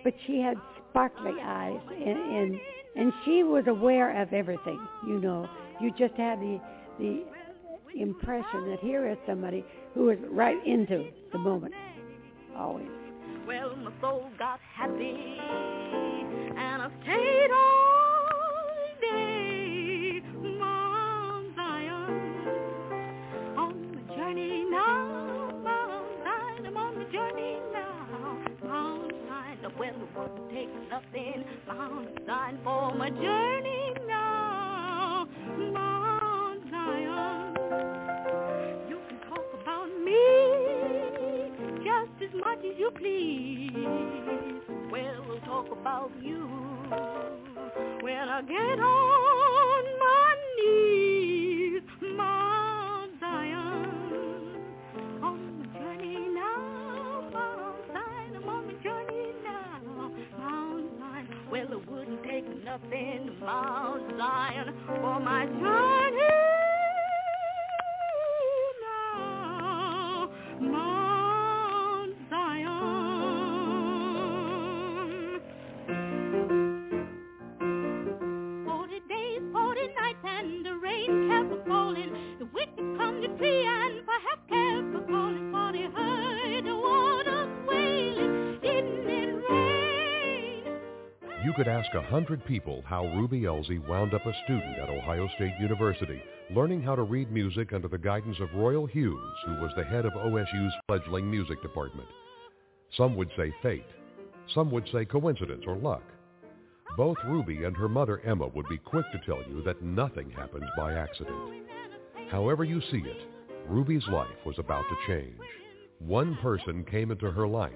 [0.06, 0.56] but she had
[0.90, 2.60] sparkly eyes, and, and
[2.96, 4.80] and she was aware of everything.
[5.06, 5.50] You know,
[5.80, 6.60] you just had the
[7.00, 7.24] the
[7.96, 11.74] impression that here is somebody who was right into the moment,
[12.58, 12.88] always.
[13.48, 15.38] Well, my soul got happy,
[16.58, 18.30] and I stayed all
[19.02, 22.38] day, Mount Zion,
[23.58, 27.56] on the journey now, Mount Zion, I'm on the journey
[29.78, 31.44] well, it won't take nothing.
[31.68, 33.75] Mount Zion for my journey
[42.56, 43.72] much as you please.
[44.92, 46.48] Well, we'll talk about you
[48.02, 51.82] when I get on my knees.
[52.16, 54.62] Mount Zion.
[55.24, 57.30] On the journey now.
[57.34, 59.32] Mount Zion, I'm on the journey
[61.52, 66.45] well, it wouldn't take nothing Mount Zion for my journey
[91.44, 95.30] You could ask a hundred people how Ruby Elzy wound up a student at Ohio
[95.36, 99.72] State University, learning how to read music under the guidance of Royal Hughes, who was
[99.78, 102.08] the head of OSU's fledgling music department.
[102.98, 103.86] Some would say fate.
[104.54, 106.04] Some would say coincidence or luck.
[106.98, 110.66] Both Ruby and her mother Emma would be quick to tell you that nothing happens
[110.78, 111.68] by accident.
[112.32, 113.28] However you see it,
[113.68, 115.40] Ruby's life was about to change.
[116.00, 117.74] One person came into her life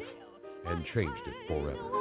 [0.66, 2.00] and changed it forever.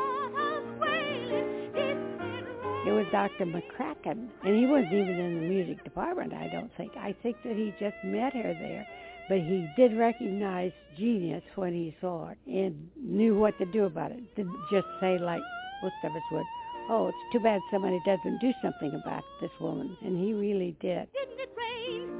[2.87, 3.45] It was Dr.
[3.45, 6.93] McCracken, and he wasn't even in the music department, I don't think.
[6.97, 8.87] I think that he just met her there,
[9.29, 14.13] but he did recognize genius when he saw it and knew what to do about
[14.13, 14.35] it.
[14.37, 15.43] Didn't just say like
[15.83, 16.47] most of us would,
[16.89, 21.09] oh, it's too bad somebody doesn't do something about this woman, and he really did.
[21.13, 22.18] Didn't it rain?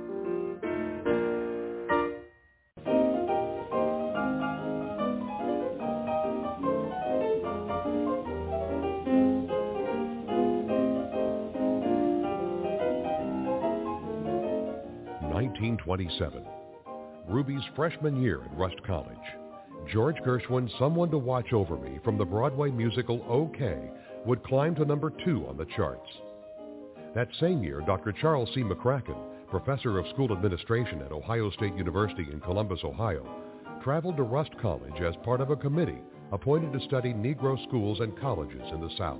[15.61, 16.45] 1927.
[17.29, 19.17] Ruby's freshman year at Rust College.
[19.93, 23.91] George Gershwin's Someone to Watch Over Me from the Broadway musical OK
[24.25, 26.09] would climb to number two on the charts.
[27.17, 28.13] That same year, Dr.
[28.13, 28.63] Charles C.
[28.63, 29.17] McCracken,
[29.51, 33.27] professor of school administration at Ohio State University in Columbus, Ohio,
[33.83, 38.17] traveled to Rust College as part of a committee appointed to study Negro schools and
[38.21, 39.19] colleges in the South.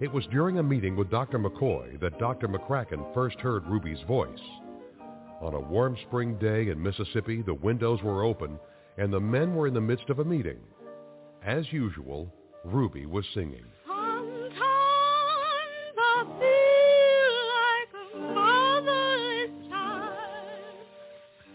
[0.00, 1.38] It was during a meeting with Dr.
[1.38, 2.46] McCoy that Dr.
[2.46, 4.38] McCracken first heard Ruby's voice.
[5.40, 8.58] On a warm spring day in Mississippi, the windows were open
[8.98, 10.58] and the men were in the midst of a meeting.
[11.42, 12.30] As usual,
[12.64, 13.64] Ruby was singing.
[13.86, 14.54] Sometimes
[15.96, 20.14] I feel like a motherless child.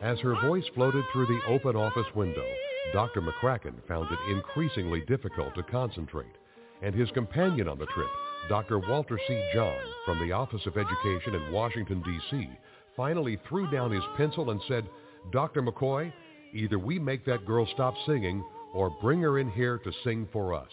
[0.01, 2.47] As her voice floated through the open office window,
[2.91, 3.21] Dr.
[3.21, 6.35] McCracken found it increasingly difficult to concentrate,
[6.81, 8.09] and his companion on the trip,
[8.49, 8.79] Dr.
[8.79, 9.49] Walter C.
[9.53, 12.49] John from the Office of Education in Washington, D.C.,
[12.95, 14.89] finally threw down his pencil and said,
[15.31, 15.61] Dr.
[15.61, 16.11] McCoy,
[16.53, 18.43] either we make that girl stop singing
[18.73, 20.69] or bring her in here to sing for us.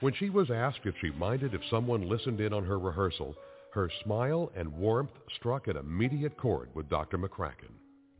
[0.00, 3.34] When she was asked if she minded if someone listened in on her rehearsal,
[3.74, 7.18] her smile and warmth struck an immediate chord with Dr.
[7.18, 7.72] McCracken.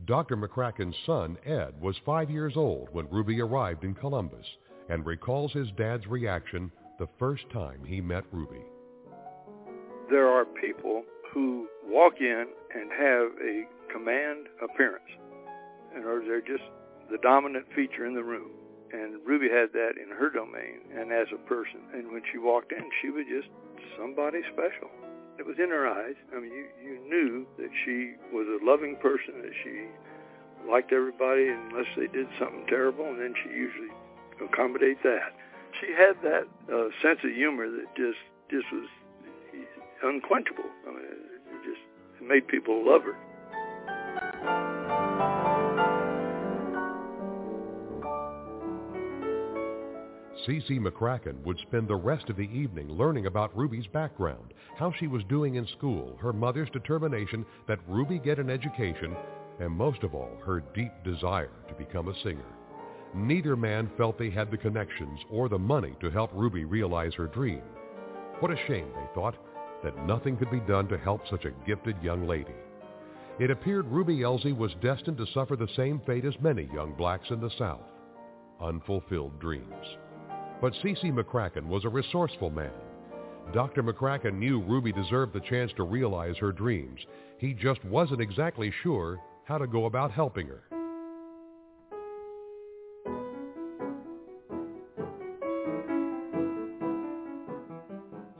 [0.04, 0.36] Dr.
[0.36, 4.46] McCracken's son, Ed, was five years old when Ruby arrived in Columbus
[4.90, 8.62] and recalls his dad's reaction the first time he met Ruby.
[10.10, 11.02] there are people
[11.32, 15.04] who walk in and have a command appearance.
[15.96, 16.68] Other they're just
[17.10, 18.50] the dominant feature in the room.
[19.30, 21.78] Ruby had that in her domain and as a person.
[21.94, 23.46] And when she walked in, she was just
[23.96, 24.90] somebody special.
[25.38, 26.18] It was in her eyes.
[26.34, 29.86] I mean, you, you knew that she was a loving person, that she
[30.68, 33.94] liked everybody unless they did something terrible, and then she usually
[34.42, 35.30] accommodate that.
[35.78, 38.18] She had that uh, sense of humor that just
[38.50, 38.90] just was
[40.02, 40.66] unquenchable.
[40.88, 41.80] I mean, it just
[42.20, 43.14] made people love her.
[50.46, 50.78] C.C.
[50.78, 55.22] McCracken would spend the rest of the evening learning about Ruby's background, how she was
[55.28, 59.14] doing in school, her mother's determination that Ruby get an education,
[59.58, 62.46] and most of all, her deep desire to become a singer.
[63.14, 67.26] Neither man felt they had the connections or the money to help Ruby realize her
[67.26, 67.62] dream.
[68.38, 69.36] What a shame, they thought,
[69.82, 72.54] that nothing could be done to help such a gifted young lady.
[73.38, 77.30] It appeared Ruby Elzy was destined to suffer the same fate as many young blacks
[77.30, 77.80] in the South,
[78.60, 79.86] unfulfilled dreams.
[80.60, 81.10] But C.C.
[81.10, 82.72] McCracken was a resourceful man.
[83.54, 83.82] Dr.
[83.82, 87.00] McCracken knew Ruby deserved the chance to realize her dreams.
[87.38, 90.62] He just wasn't exactly sure how to go about helping her.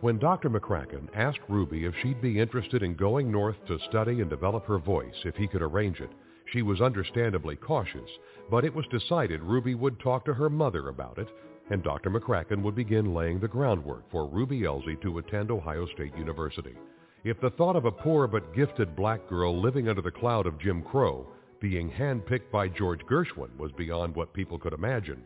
[0.00, 0.48] When Dr.
[0.48, 4.78] McCracken asked Ruby if she'd be interested in going north to study and develop her
[4.78, 6.10] voice if he could arrange it,
[6.52, 8.10] she was understandably cautious,
[8.50, 11.28] but it was decided Ruby would talk to her mother about it,
[11.70, 12.10] and Dr.
[12.10, 16.74] McCracken would begin laying the groundwork for Ruby Elzy to attend Ohio State University.
[17.22, 20.58] If the thought of a poor but gifted black girl living under the cloud of
[20.58, 21.26] Jim Crow
[21.60, 25.22] being handpicked by George Gershwin was beyond what people could imagine,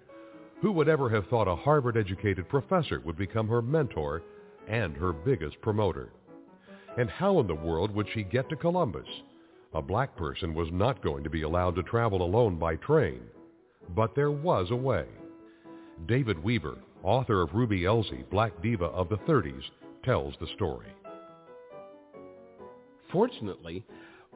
[0.60, 4.22] who would ever have thought a Harvard-educated professor would become her mentor
[4.68, 6.10] and her biggest promoter.
[6.98, 9.08] And how in the world would she get to Columbus?
[9.74, 13.20] A black person was not going to be allowed to travel alone by train.
[13.94, 15.06] But there was a way.
[16.06, 19.62] David Weaver, author of Ruby Elzy, Black Diva of the 30s,
[20.04, 20.88] tells the story.
[23.10, 23.84] Fortunately,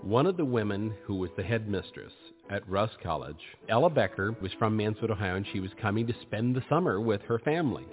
[0.03, 2.13] one of the women who was the headmistress
[2.51, 6.55] at Rust College, Ella Becker, was from Mansfield, Ohio, and she was coming to spend
[6.55, 7.85] the summer with her family.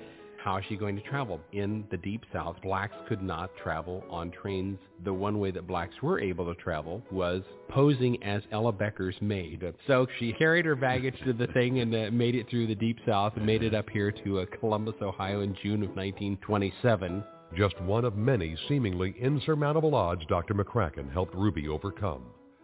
[0.46, 1.42] How is she going to travel?
[1.54, 4.78] In the Deep South, blacks could not travel on trains.
[5.04, 9.64] The one way that blacks were able to travel was posing as Ella Becker's maid.
[9.88, 13.00] So she carried her baggage to the thing and uh, made it through the Deep
[13.08, 17.24] South and made it up here to uh, Columbus, Ohio in June of 1927.
[17.58, 20.54] Just one of many seemingly insurmountable odds Dr.
[20.54, 22.22] McCracken helped Ruby overcome.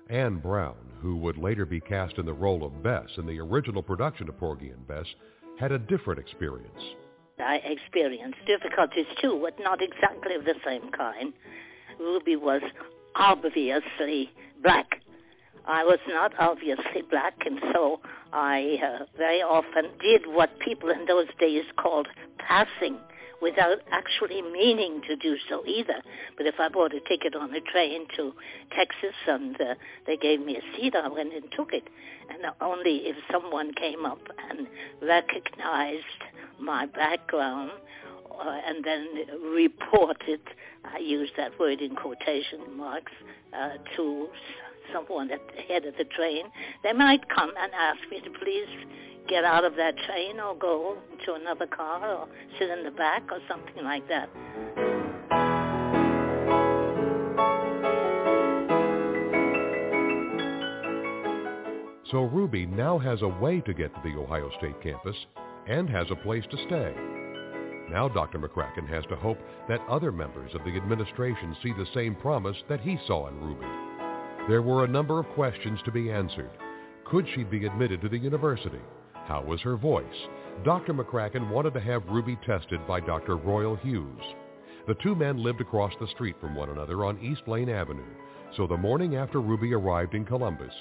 [0.08, 3.82] Anne Brown, who would later be cast in the role of Bess in the original
[3.82, 5.08] production of Porgy and Bess,
[5.60, 6.84] had a different experience.
[7.42, 11.34] I experienced difficulties too, but not exactly of the same kind.
[12.00, 12.62] Ruby was
[13.16, 14.32] obviously
[14.64, 15.02] black.
[15.66, 18.00] I was not obviously black, and so
[18.34, 22.08] I uh, very often did what people in those days called
[22.40, 22.98] passing
[23.42, 26.02] without actually meaning to do so either.
[26.38, 28.34] But if I bought a ticket on a train to
[28.76, 31.84] Texas and uh, they gave me a seat, I went and took it.
[32.30, 34.68] And only if someone came up and
[35.02, 36.04] recognized
[36.60, 37.72] my background
[38.40, 39.08] uh, and then
[39.54, 40.42] reported,
[40.86, 43.12] I use that word in quotation marks,
[43.54, 44.28] uh, to
[44.94, 46.46] someone at the head of the train,
[46.84, 48.68] they might come and ask me to please
[49.28, 52.28] get out of that train or go to another car or
[52.60, 54.30] sit in the back or something like that.
[62.12, 65.16] So Ruby now has a way to get to the Ohio State campus
[65.68, 66.94] and has a place to stay.
[67.90, 68.38] Now Dr.
[68.38, 69.38] McCracken has to hope
[69.70, 73.66] that other members of the administration see the same promise that he saw in Ruby.
[74.50, 76.52] There were a number of questions to be answered.
[77.06, 78.82] Could she be admitted to the university?
[79.32, 80.28] How was her voice?
[80.66, 80.94] Dr.
[80.94, 83.38] McCracken wanted to have Ruby tested by Dr.
[83.38, 84.22] Royal Hughes.
[84.88, 88.14] The two men lived across the street from one another on East Lane Avenue,
[88.58, 90.74] so the morning after Ruby arrived in Columbus,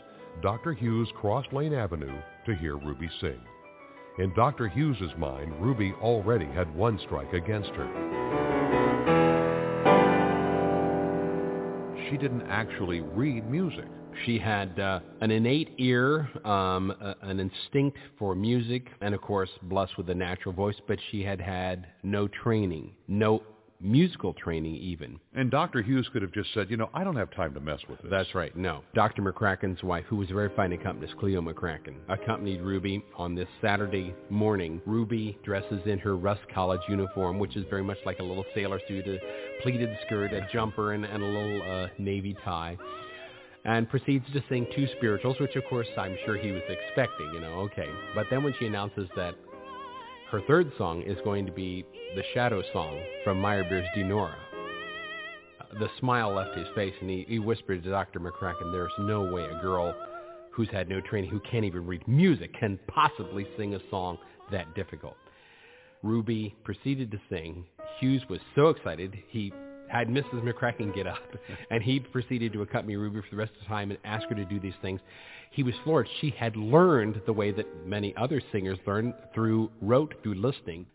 [0.42, 0.72] Dr.
[0.72, 3.38] Hughes crossed Lane Avenue to hear Ruby sing.
[4.18, 4.66] In Dr.
[4.66, 7.86] Hughes's mind, Ruby already had one strike against her.
[12.10, 13.86] She didn't actually read music.
[14.26, 19.50] She had uh, an innate ear, um, uh, an instinct for music, and of course,
[19.62, 23.42] blessed with a natural voice, but she had had no training, no
[23.80, 25.18] musical training even.
[25.34, 25.82] And Dr.
[25.82, 28.10] Hughes could have just said, you know, I don't have time to mess with this.
[28.10, 28.54] That's right.
[28.56, 28.82] No.
[28.94, 29.22] Dr.
[29.22, 34.14] McCracken's wife, who was a very fine accompanist, Cleo McCracken, accompanied Ruby on this Saturday
[34.28, 34.80] morning.
[34.86, 38.80] Ruby dresses in her Rust College uniform, which is very much like a little sailor
[38.86, 39.18] suit, a
[39.62, 42.76] pleated skirt, a jumper, and, and a little uh, navy tie
[43.64, 47.40] and proceeds to sing two spirituals, which of course I'm sure he was expecting, you
[47.40, 47.88] know, okay.
[48.14, 49.34] But then when she announces that
[50.30, 51.84] her third song is going to be
[52.14, 54.34] the Shadow Song from Meyerbeer's Dinorah.
[55.78, 58.20] The smile left his face, and he, he whispered to Dr.
[58.20, 59.94] McCracken, there's no way a girl
[60.52, 64.18] who's had no training, who can't even read music, can possibly sing a song
[64.50, 65.16] that difficult.
[66.02, 67.64] Ruby proceeded to sing.
[67.98, 69.52] Hughes was so excited, he
[69.90, 70.42] had Mrs.
[70.42, 71.22] McCracken get up,
[71.70, 74.34] and he proceeded to accompany Ruby for the rest of the time and ask her
[74.34, 75.00] to do these things.
[75.50, 76.08] He was floored.
[76.20, 80.86] She had learned the way that many other singers learn through rote, through listening.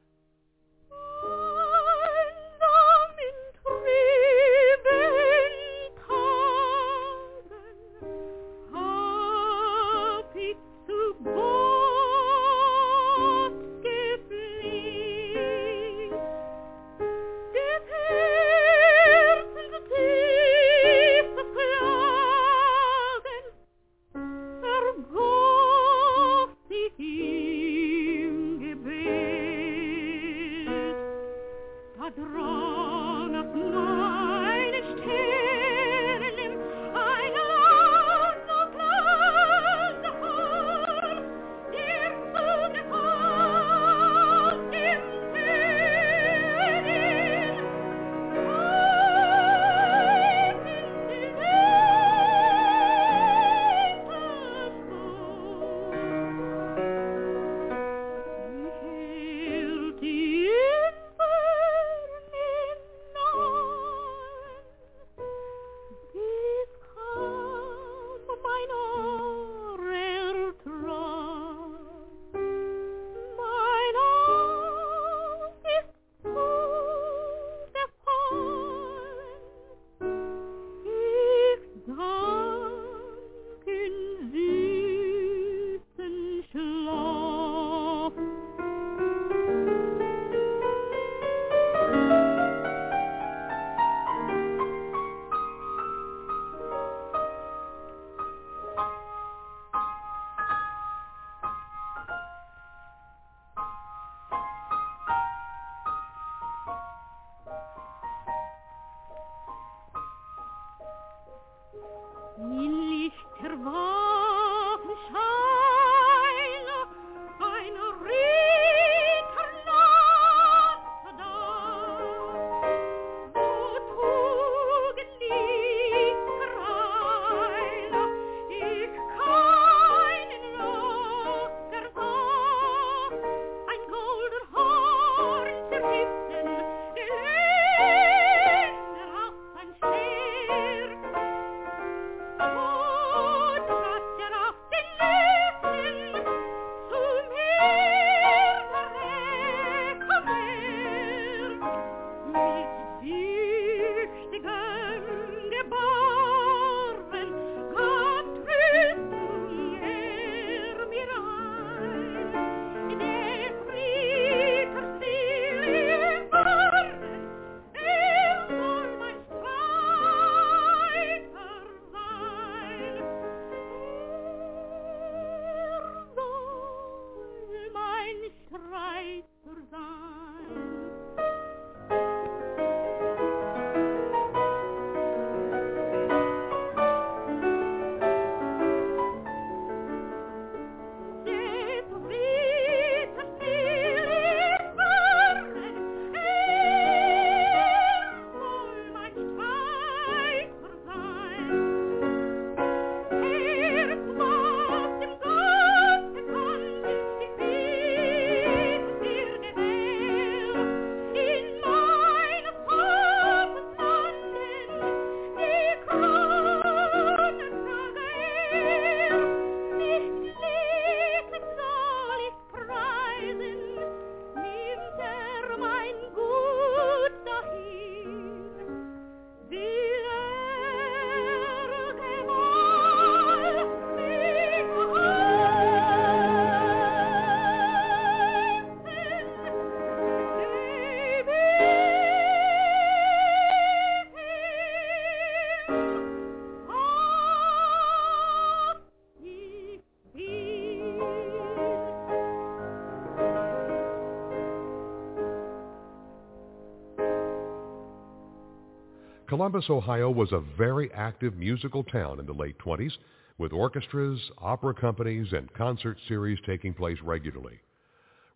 [259.35, 262.93] Columbus, Ohio was a very active musical town in the late 20s,
[263.37, 267.59] with orchestras, opera companies, and concert series taking place regularly.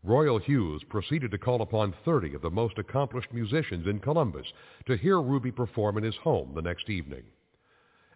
[0.04, 4.48] Royal Hughes proceeded to call upon 30 of the most accomplished musicians in Columbus
[4.88, 7.24] to hear Ruby perform in his home the next evening.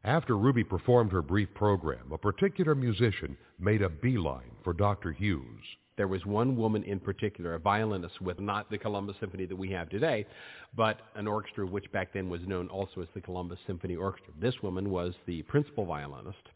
[0.03, 5.13] After Ruby performed her brief program, a particular musician made a beeline for Dr.
[5.13, 5.63] Hughes.
[5.95, 9.69] There was one woman in particular, a violinist with not the Columbus Symphony that we
[9.71, 10.25] have today,
[10.75, 14.33] but an orchestra which back then was known also as the Columbus Symphony Orchestra.
[14.39, 16.49] This woman was the principal violinist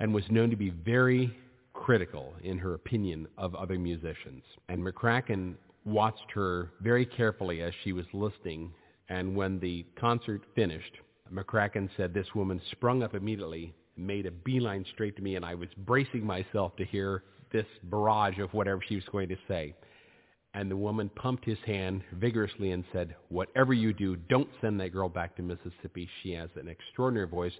[0.00, 1.36] and was known to be very
[1.72, 4.42] critical in her opinion of other musicians.
[4.68, 8.72] And McCracken watched her very carefully as she was listening,
[9.08, 10.96] and when the concert finished,
[11.32, 15.54] McCracken said this woman sprung up immediately, made a beeline straight to me, and I
[15.54, 19.74] was bracing myself to hear this barrage of whatever she was going to say.
[20.54, 24.92] And the woman pumped his hand vigorously and said, whatever you do, don't send that
[24.92, 26.08] girl back to Mississippi.
[26.22, 27.54] She has an extraordinary voice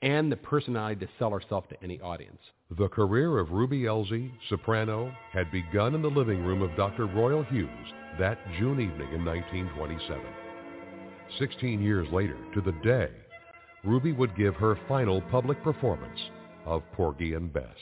[0.00, 2.40] and the personality to sell herself to any audience.
[2.78, 7.06] The career of Ruby Elzy, soprano, had begun in the living room of Dr.
[7.06, 10.22] Royal Hughes that June evening in 1927.
[11.38, 13.10] Sixteen years later, to the day,
[13.84, 16.18] Ruby would give her final public performance
[16.64, 17.76] of Porgy and Bess.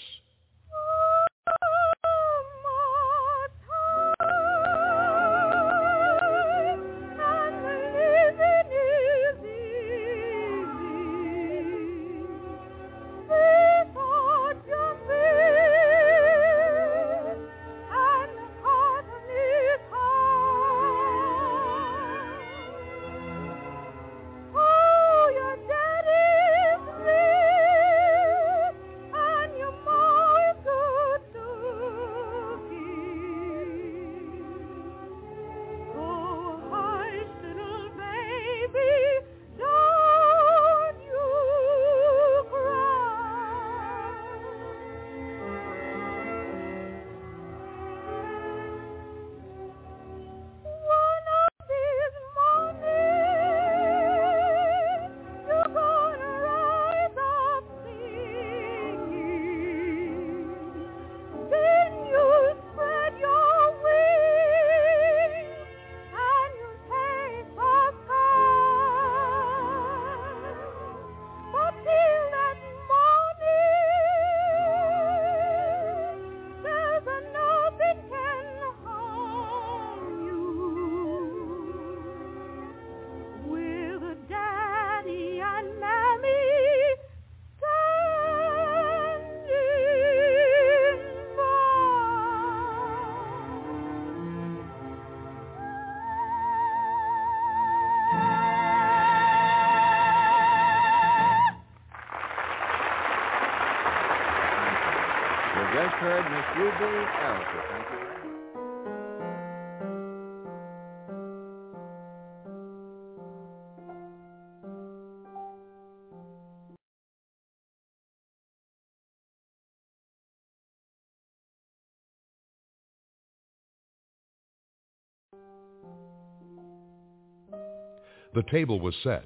[128.36, 129.24] The table was set.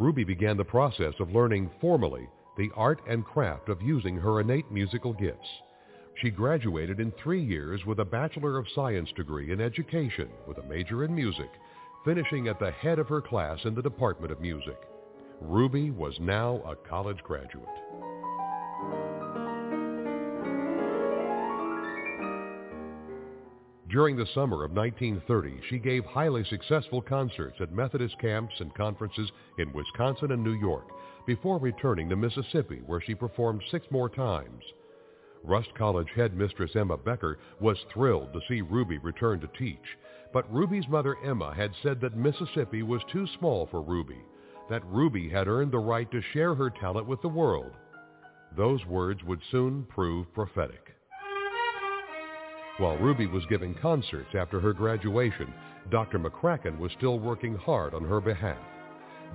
[0.00, 4.68] Ruby began the process of learning formally the art and craft of using her innate
[4.72, 5.46] musical gifts.
[6.20, 10.64] She graduated in three years with a Bachelor of Science degree in education with a
[10.64, 11.50] major in music,
[12.04, 14.80] finishing at the head of her class in the Department of Music.
[15.40, 18.07] Ruby was now a college graduate.
[23.90, 29.30] During the summer of 1930, she gave highly successful concerts at Methodist camps and conferences
[29.56, 30.88] in Wisconsin and New York
[31.26, 34.62] before returning to Mississippi where she performed six more times.
[35.42, 39.96] Rust College headmistress Emma Becker was thrilled to see Ruby return to teach,
[40.34, 44.20] but Ruby's mother Emma had said that Mississippi was too small for Ruby,
[44.68, 47.72] that Ruby had earned the right to share her talent with the world.
[48.54, 50.97] Those words would soon prove prophetic.
[52.78, 55.52] While Ruby was giving concerts after her graduation,
[55.90, 56.20] Dr.
[56.20, 58.62] McCracken was still working hard on her behalf.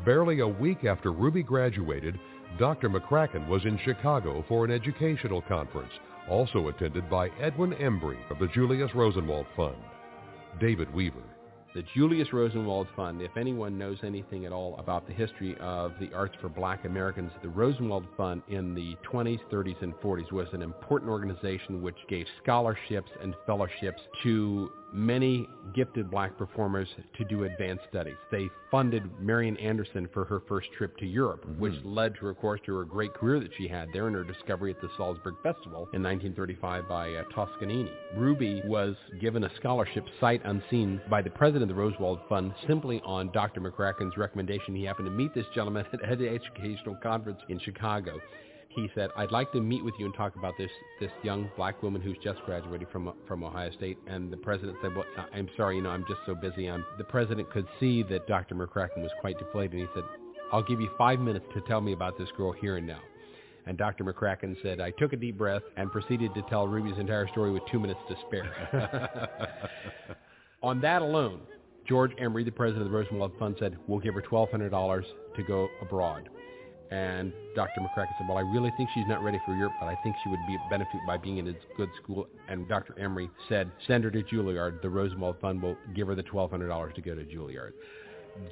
[0.06, 2.18] Barely a week after Ruby graduated,
[2.58, 2.90] Dr.
[2.90, 5.92] McCracken was in Chicago for an educational conference,
[6.30, 9.76] also attended by Edwin Embree of the Julius Rosenwald Fund.
[10.62, 11.33] David Weaver
[11.74, 16.14] the Julius Rosenwald Fund, if anyone knows anything at all about the history of the
[16.14, 20.62] arts for black Americans, the Rosenwald Fund in the 20s, 30s, and 40s was an
[20.62, 26.88] important organization which gave scholarships and fellowships to many gifted black performers
[27.18, 28.16] to do advanced studies.
[28.32, 31.60] They funded Marian Anderson for her first trip to Europe, mm-hmm.
[31.60, 34.24] which led to, of course, to her great career that she had there and her
[34.24, 37.92] discovery at the Salzburg Festival in 1935 by uh, Toscanini.
[38.16, 43.02] Ruby was given a scholarship sight unseen by the president of the Rosenwald Fund simply
[43.06, 43.62] on Dr.
[43.62, 44.76] McCracken's recommendation.
[44.76, 48.20] He happened to meet this gentleman at an educational conference in Chicago.
[48.76, 51.82] He said, "I'd like to meet with you and talk about this this young black
[51.84, 55.78] woman who's just graduated from from Ohio State." And the president said, "Well, I'm sorry,
[55.78, 58.56] you know, I'm just so busy." I'm, the president could see that Dr.
[58.56, 60.04] McCracken was quite deflated, and he said,
[60.52, 63.02] "I'll give you five minutes to tell me about this girl here and now."
[63.66, 64.04] And Dr.
[64.04, 67.64] McCracken said, I took a deep breath and proceeded to tell Ruby's entire story with
[67.72, 69.40] two minutes to spare.
[70.64, 71.42] On that alone,
[71.88, 75.04] George Emery, the president of the Rosenwald Fund, said, we'll give her $1,200
[75.36, 76.30] to go abroad.
[76.92, 77.82] And Dr.
[77.82, 80.30] McCracken said, well, I really think she's not ready for Europe, but I think she
[80.30, 82.28] would be benefit by being in a good school.
[82.48, 82.98] And Dr.
[83.00, 84.82] Emery said, send her to Juilliard.
[84.82, 87.74] The Rosenwald Fund will give her the $1,200 to go to Juilliard.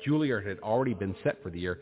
[0.05, 1.79] Juilliard had already been set for the year.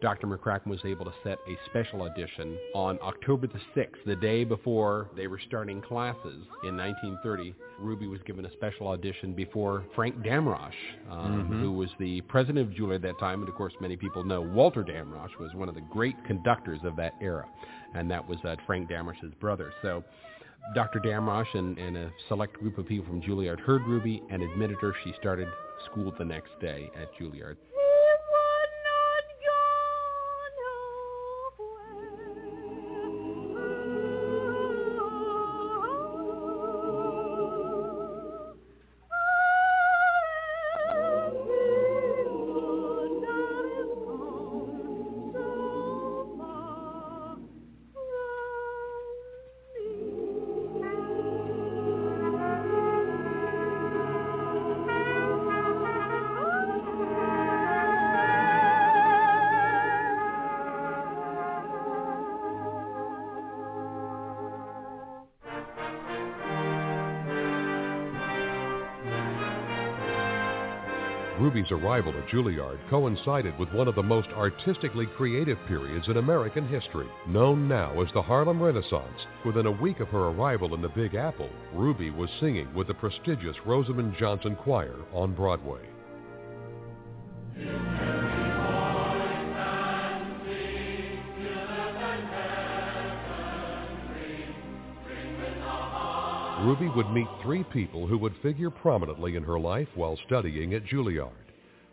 [0.00, 0.26] Dr.
[0.26, 5.08] McCracken was able to set a special audition on October the 6th, the day before
[5.16, 7.54] they were starting classes in 1930.
[7.80, 10.72] Ruby was given a special audition before Frank Damrosch,
[11.10, 11.60] um, mm-hmm.
[11.60, 13.40] who was the president of Juilliard at that time.
[13.40, 16.94] And of course, many people know Walter Damrosch was one of the great conductors of
[16.96, 17.46] that era.
[17.94, 19.72] And that was uh, Frank Damrosch's brother.
[19.82, 20.04] So
[20.74, 21.00] Dr.
[21.00, 24.94] Damrosch and, and a select group of people from Juilliard heard Ruby and admitted her.
[25.04, 25.48] She started
[25.90, 27.56] school the next day at Juilliard.
[71.70, 76.66] Ruby's arrival at Juilliard coincided with one of the most artistically creative periods in American
[76.68, 79.26] history, known now as the Harlem Renaissance.
[79.44, 82.94] Within a week of her arrival in the Big Apple, Ruby was singing with the
[82.94, 85.80] prestigious Rosamond Johnson Choir on Broadway.
[96.60, 100.84] Ruby would meet three people who would figure prominently in her life while studying at
[100.84, 101.47] Juilliard.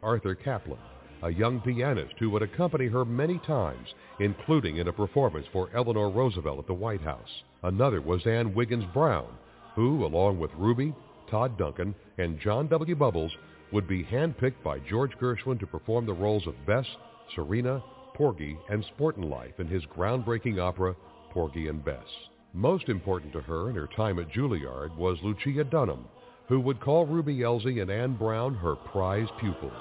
[0.06, 0.78] Arthur Kaplan,
[1.24, 3.88] a young pianist who would accompany her many times,
[4.20, 7.44] including in a performance for Eleanor Roosevelt at the White House.
[7.64, 9.28] Another was Anne Wiggins Brown,
[9.74, 10.94] who, along with Ruby,
[11.28, 12.96] Todd Duncan, and John W.
[12.96, 13.36] Bubbles,
[13.72, 16.86] would be handpicked by George Gershwin to perform the roles of Bess,
[17.34, 17.82] Serena,
[18.14, 20.96] Porgy, and Sportin' Life in his groundbreaking opera,
[21.32, 22.06] Porgy and Bess.
[22.54, 26.06] Most important to her in her time at Juilliard was Lucia Dunham,
[26.48, 29.74] who would call Ruby Elzy and Anne Brown her prized pupils.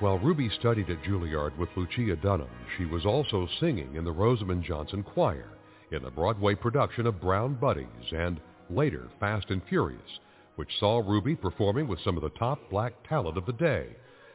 [0.00, 4.62] While Ruby studied at Juilliard with Lucia Dunham, she was also singing in the Rosamond
[4.62, 5.48] Johnson Choir
[5.92, 8.38] in the Broadway production of Brown Buddies and
[8.70, 10.20] later Fast and Furious,
[10.56, 13.88] which saw Ruby performing with some of the top black talent of the day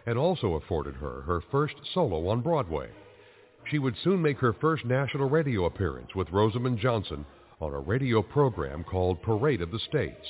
[0.05, 2.89] and also afforded her her first solo on Broadway.
[3.69, 7.25] She would soon make her first national radio appearance with Rosamond Johnson
[7.61, 10.25] on a radio program called Parade of the States.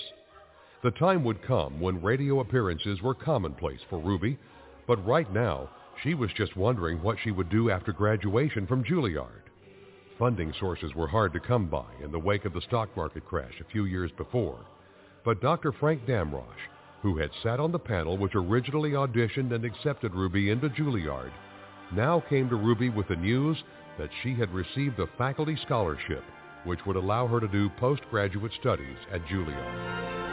[0.84, 4.38] The time would come when radio appearances were commonplace for Ruby,
[4.88, 5.69] but right now
[6.03, 9.48] she was just wondering what she would do after graduation from Juilliard.
[10.19, 13.53] Funding sources were hard to come by in the wake of the stock market crash
[13.61, 14.59] a few years before.
[15.23, 15.71] But Dr.
[15.71, 16.43] Frank Damrosch,
[17.01, 21.31] who had sat on the panel which originally auditioned and accepted Ruby into Juilliard,
[21.93, 23.63] now came to Ruby with the news
[23.97, 26.25] that she had received a faculty scholarship
[26.65, 30.28] which would allow her to do postgraduate studies at Juilliard.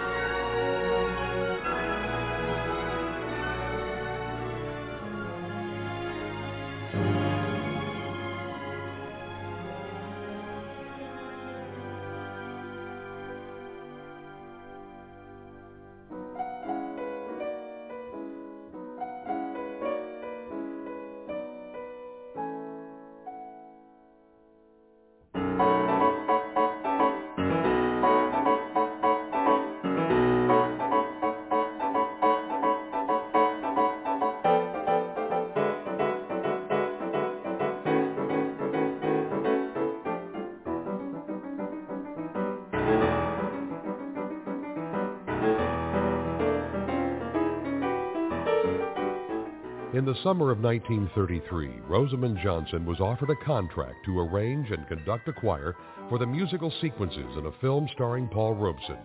[50.26, 55.76] Summer of 1933, Rosamond Johnson was offered a contract to arrange and conduct a choir
[56.08, 58.98] for the musical sequences in a film starring Paul Robeson.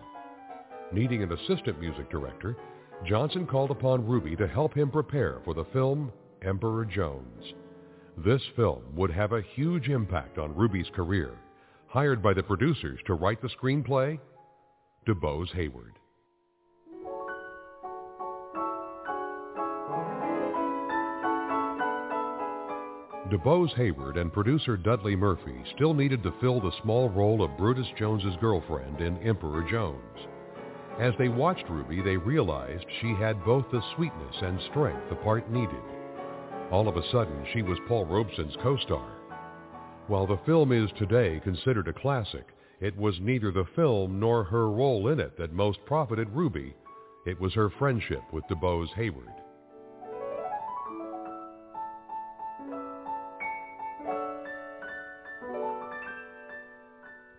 [0.92, 2.56] Needing an assistant music director,
[3.06, 6.10] Johnson called upon Ruby to help him prepare for the film
[6.44, 7.54] Emperor Jones.
[8.24, 11.38] This film would have a huge impact on Ruby's career.
[11.86, 14.18] Hired by the producers to write the screenplay,
[15.06, 16.01] DuBose Heyward.
[23.32, 27.86] DuBose Heyward and producer Dudley Murphy still needed to fill the small role of Brutus
[27.98, 30.28] Jones's girlfriend in Emperor Jones.
[31.00, 35.50] As they watched Ruby, they realized she had both the sweetness and strength the part
[35.50, 35.80] needed.
[36.70, 39.10] All of a sudden, she was Paul Robeson's co-star.
[40.08, 42.48] While the film is today considered a classic,
[42.82, 46.74] it was neither the film nor her role in it that most profited Ruby.
[47.24, 49.41] It was her friendship with DuBose Heyward.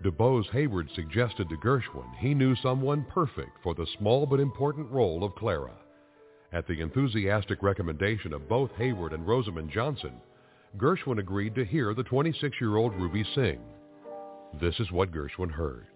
[0.04, 5.24] DuBose Heyward suggested to Gershwin he knew someone perfect for the small but important role
[5.24, 5.78] of Clara.
[6.52, 10.16] At the enthusiastic recommendation of both Heyward and Rosamond Johnson,
[10.78, 13.62] Gershwin agreed to hear the 26-year-old Ruby sing.
[14.60, 15.88] This is what Gershwin heard.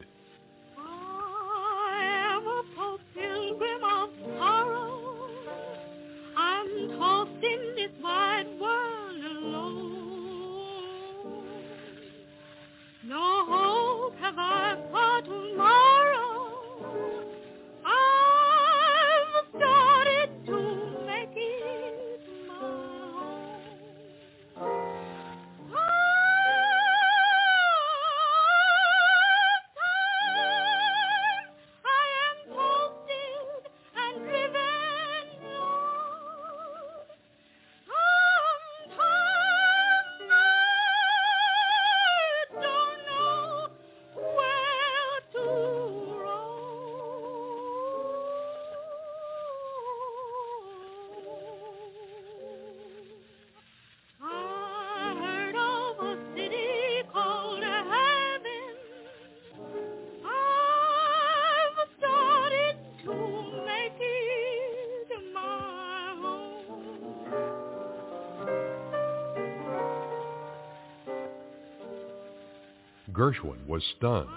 [73.28, 74.30] Gershwin was stunned.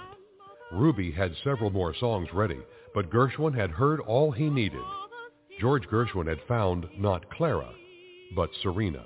[0.73, 2.59] Ruby had several more songs ready,
[2.93, 4.83] but Gershwin had heard all he needed.
[5.61, 7.73] George Gershwin had found not Clara,
[8.35, 9.05] but Serena.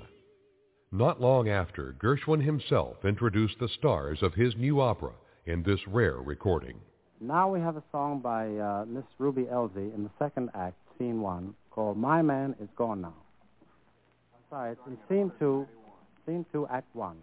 [0.91, 5.11] Not long after, Gershwin himself introduced the stars of his new opera
[5.45, 6.79] in this rare recording.
[7.21, 11.21] Now we have a song by uh, Miss Ruby Elzy in the second act, scene
[11.21, 13.13] one, called My Man Is Gone Now.
[14.49, 15.67] Sorry, it's in scene two,
[16.25, 17.17] scene two, act one.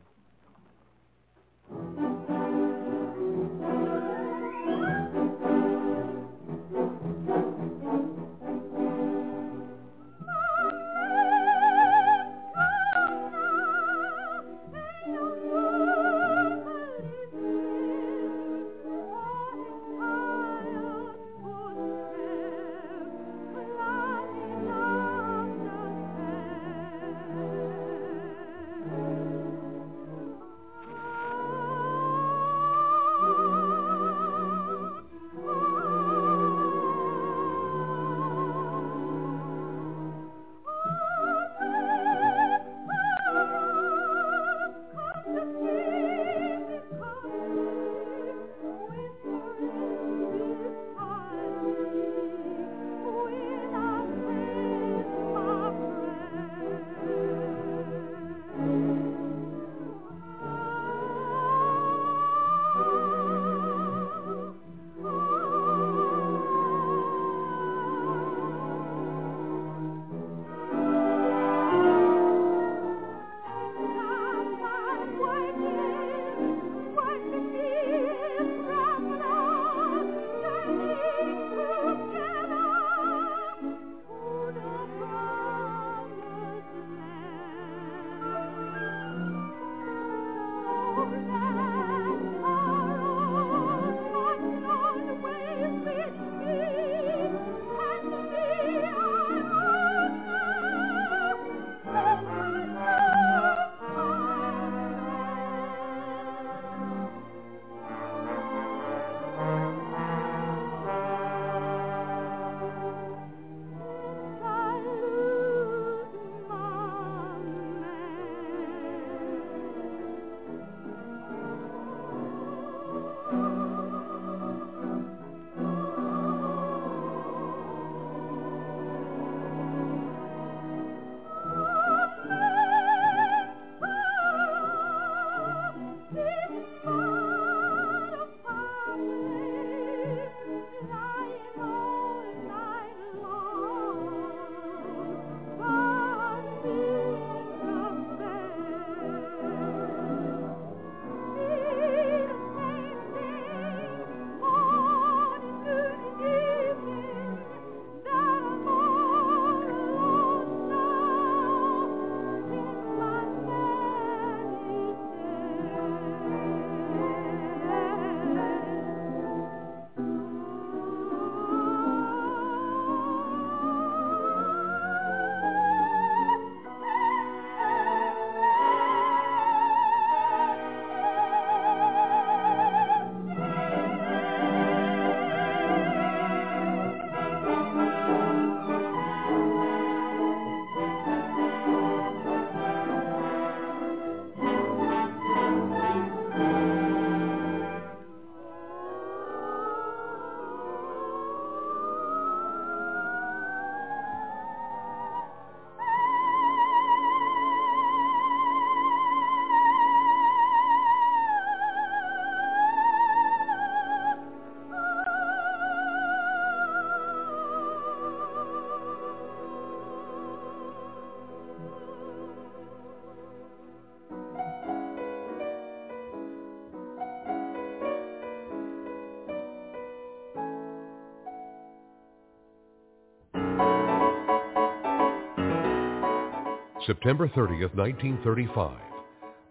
[236.87, 238.77] September 30th, 1935,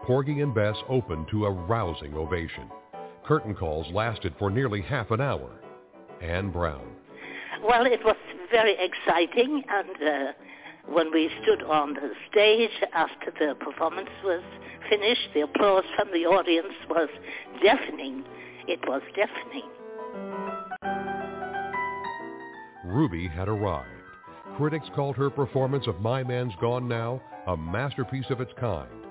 [0.04, 2.70] Porgy and Bess opened to a rousing ovation.
[3.26, 5.50] Curtain calls lasted for nearly half an hour.
[6.22, 6.86] Anne Brown.
[7.64, 8.18] Well, it was
[8.50, 10.32] very exciting, and uh,
[10.90, 14.44] when we stood on the stage after the performance was
[14.90, 17.08] finished, the applause from the audience was
[17.64, 18.26] deafening.
[18.68, 19.70] It was deafening.
[22.84, 24.01] Ruby had arrived.
[24.62, 29.08] Critics called her performance of My Man's Gone Now a masterpiece of its kind.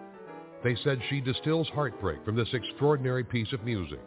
[0.62, 3.98] They said she distills heartbreak from this extraordinary piece of music.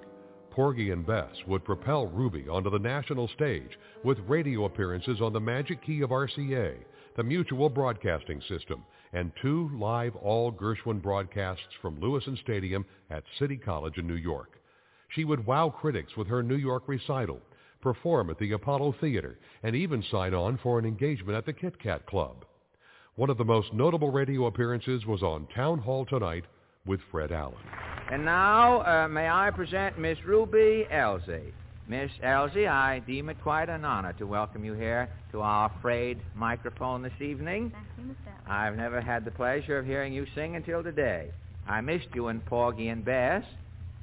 [0.51, 5.41] Porgy and Bess would propel Ruby onto the national stage with radio appearances on the
[5.41, 6.77] magic key of RCA,
[7.17, 13.57] the Mutual Broadcasting System, and two live all Gershwin broadcasts from Lewisohn Stadium at City
[13.57, 14.61] College in New York.
[15.09, 17.41] She would wow critics with her New York recital,
[17.83, 21.79] perform at the Apollo Theater, and even sign on for an engagement at the Kit
[21.79, 22.45] Kat Club.
[23.15, 26.45] One of the most notable radio appearances was on Town Hall Tonight
[26.85, 27.57] with Fred Allen.
[28.11, 31.51] And now, uh, may I present Miss Ruby Elzy.
[31.87, 36.19] Miss Elzy, I deem it quite an honor to welcome you here to our frayed
[36.33, 37.71] microphone this evening.
[37.73, 38.49] Thank you, Mr.
[38.49, 41.29] I've never had the pleasure of hearing you sing until today.
[41.67, 43.43] I missed you in Porgy and Bess,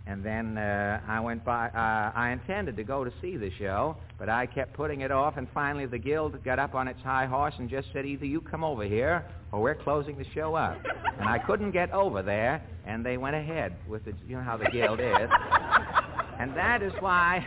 [0.06, 1.68] and then uh, I went by.
[1.68, 5.36] Uh, I intended to go to see the show, but I kept putting it off,
[5.36, 8.40] and finally the guild got up on its high horse and just said, either you
[8.40, 10.78] come over here or we're closing the show up.
[11.18, 14.14] and I couldn't get over there, and they went ahead with it.
[14.26, 15.30] You know how the guild is.
[16.38, 17.46] and that is why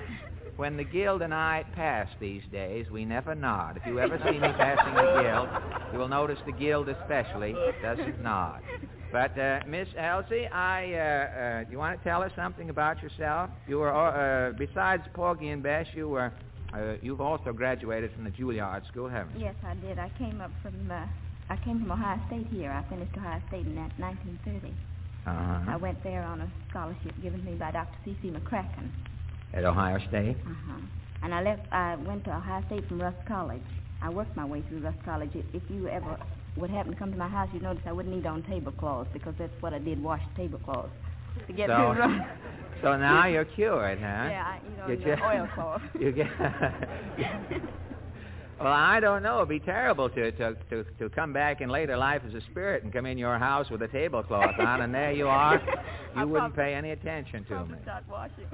[0.55, 3.77] when the guild and I pass these days, we never nod.
[3.77, 5.49] If you ever see me passing the guild,
[5.91, 8.61] you will notice the guild especially doesn't nod.
[9.13, 13.51] But uh, Miss Elzy, I uh, uh, you want to tell us something about yourself?
[13.67, 16.33] You were uh, besides Porgy and Bess, you were
[16.73, 19.45] uh, you've also graduated from the Juilliard School, haven't you?
[19.45, 19.99] Yes, I did.
[19.99, 21.05] I came up from uh,
[21.47, 22.71] I came from Ohio State here.
[22.71, 24.73] I finished Ohio State in that 1930.
[25.27, 25.71] Uh-huh.
[25.71, 27.95] I went there on a scholarship given to me by Dr.
[28.03, 28.29] C.C.
[28.29, 28.89] McCracken.
[29.53, 30.37] At Ohio State.
[30.43, 30.81] Uh-huh.
[31.21, 31.71] And I left.
[31.71, 33.61] I went to Ohio State from Rust College.
[34.01, 35.29] I worked my way through Rust College.
[35.53, 36.17] If you ever
[36.57, 39.33] would happen to come to my house, you'd notice I wouldn't eat on tablecloths because
[39.39, 40.91] that's what I did, wash tablecloths
[41.47, 42.29] to get So- through Rust.
[42.81, 44.05] So now you're cured, huh?
[44.29, 45.81] Yeah, I, you know, You the just- oilcloth.
[45.99, 46.27] you get.
[48.59, 49.37] well, I don't know.
[49.37, 52.83] It'd be terrible to, to to to come back in later life as a spirit
[52.83, 55.61] and come in your house with a tablecloth on, and there you are.
[56.17, 57.75] You wouldn't pay any attention to me.
[57.83, 58.47] Start washing.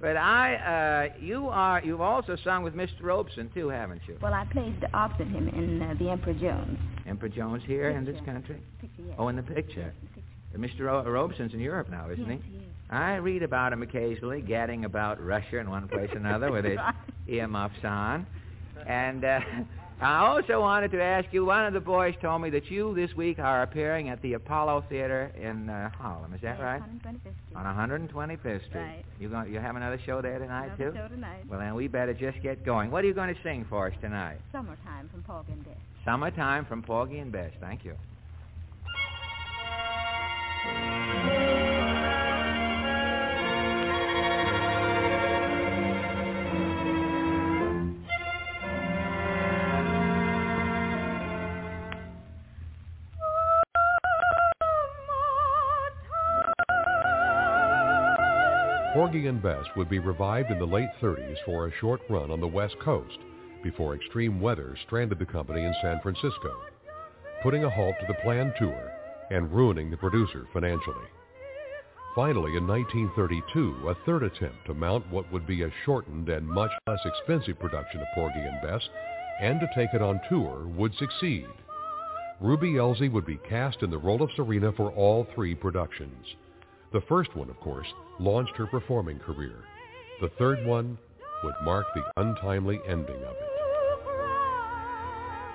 [0.00, 1.82] But I, uh, you are.
[1.84, 3.02] You've also sung with Mr.
[3.02, 4.16] Robeson too, haven't you?
[4.22, 6.78] well, I played opposite him in uh, The Emperor Jones.
[7.06, 8.60] Emperor Jones here in this country.
[8.80, 9.16] Picture, yes.
[9.18, 9.92] Oh, in the picture.
[10.54, 10.80] Uh, Mr.
[10.80, 12.50] Ro- Robeson's in Europe now, isn't Yes, he?
[12.52, 12.62] he is.
[12.90, 16.76] I read about him occasionally, gadding about Russia in one place or another with his
[16.78, 16.94] Right.
[17.26, 18.26] earmuffs on.
[18.86, 19.40] And uh,
[20.00, 23.12] I also wanted to ask you, one of the boys told me that you this
[23.16, 26.32] week are appearing at the Apollo Theater in uh, Harlem.
[26.34, 26.80] Is that Yes, right?
[26.80, 27.56] 125th Street.
[27.56, 28.80] On 125th Street.
[28.80, 29.04] Right.
[29.18, 29.52] You going?
[29.52, 30.96] You have another show there tonight Another too?
[30.96, 31.44] show tonight.
[31.50, 32.92] Well, then we better just get going.
[32.92, 34.38] What are you going to sing for us tonight?
[34.52, 35.74] Summertime from Porgy and Bess.
[36.04, 37.50] Summertime from Porgy and Bess.
[37.60, 37.94] Thank you.
[59.08, 62.42] Porgy and Bess would be revived in the late 30s for a short run on
[62.42, 63.16] the West Coast
[63.62, 66.54] before extreme weather stranded the company in San Francisco,
[67.42, 68.92] putting a halt to the planned tour
[69.30, 71.06] and ruining the producer financially.
[72.14, 76.72] Finally, in 1932, a third attempt to mount what would be a shortened and much
[76.86, 78.86] less expensive production of Porgy and Bess
[79.40, 81.48] and to take it on tour would succeed.
[82.42, 86.26] Ruby Elzy would be cast in the role of Serena for all three productions.
[86.90, 87.86] The first one, of course,
[88.18, 89.64] launched her performing career.
[90.22, 90.96] The third one
[91.44, 93.48] would mark the untimely ending of it.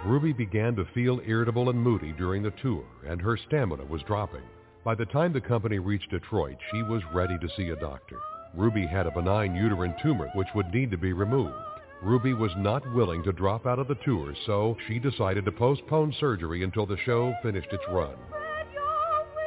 [0.05, 4.43] Ruby began to feel irritable and moody during the tour, and her stamina was dropping.
[4.83, 8.17] By the time the company reached Detroit, she was ready to see a doctor.
[8.53, 11.55] Ruby had a benign uterine tumor which would need to be removed.
[12.03, 16.13] Ruby was not willing to drop out of the tour, so she decided to postpone
[16.19, 18.13] surgery until the show finished its run.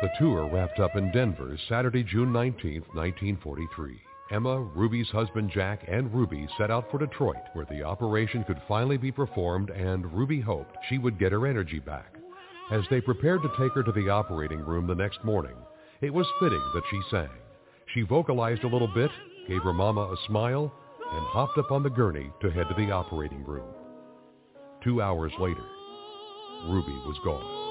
[0.03, 4.03] The tour wrapped up in Denver Saturday, June 19, 1943.
[4.31, 8.99] Emma, Ruby's husband Jack, and Ruby set out for Detroit, where the operation could finally
[8.99, 12.15] be performed and Ruby hoped she would get her energy back.
[12.71, 15.57] As they prepared to take her to the operating room the next morning,
[16.03, 17.31] it was fitting that she sang.
[17.95, 19.11] She vocalized a little bit,
[19.49, 20.75] gave her mama a smile,
[21.11, 23.73] and hopped up on the gurney to head to the operating room.
[24.85, 25.65] Two hours later,
[26.67, 27.66] Ruby was gone.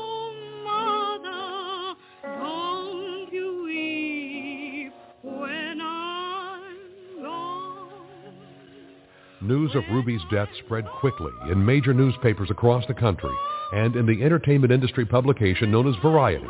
[9.47, 13.35] News of Ruby's death spread quickly in major newspapers across the country
[13.73, 16.47] and in the entertainment industry publication known as Variety,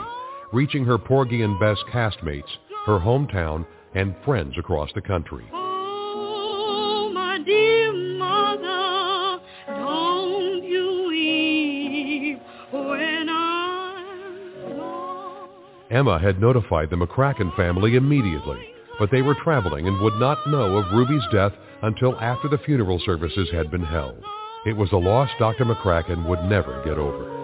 [0.53, 2.47] reaching her Porgy and Bess castmates,
[2.85, 3.65] her hometown,
[3.95, 5.43] and friends across the country.
[5.51, 12.39] Oh, my dear mother, don't you weep
[12.71, 15.49] when I'm gone.
[15.91, 18.69] Emma had notified the McCracken family immediately,
[18.99, 22.99] but they were traveling and would not know of Ruby's death until after the funeral
[23.05, 24.23] services had been held.
[24.65, 25.65] It was a loss Dr.
[25.65, 27.35] McCracken would never get over.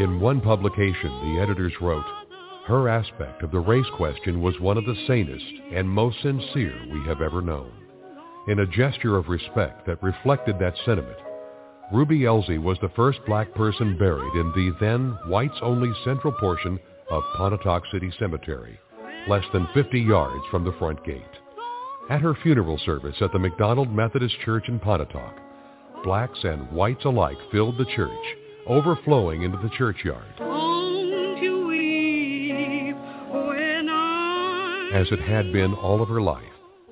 [0.00, 2.04] In one publication, the editors wrote,
[2.66, 7.00] her aspect of the race question was one of the sanest and most sincere we
[7.06, 7.72] have ever known.
[8.48, 11.16] In a gesture of respect that reflected that sentiment,
[11.92, 16.80] Ruby Elzy was the first black person buried in the then whites-only central portion
[17.10, 18.78] of Pontotoc City Cemetery,
[19.28, 21.22] less than 50 yards from the front gate.
[22.08, 25.34] At her funeral service at the McDonald Methodist Church in Pontotoc,
[26.04, 28.36] blacks and whites alike filled the church,
[28.66, 30.24] overflowing into the churchyard.
[30.38, 32.96] Don't you weep
[33.32, 36.44] when I'm As it had been all of her life,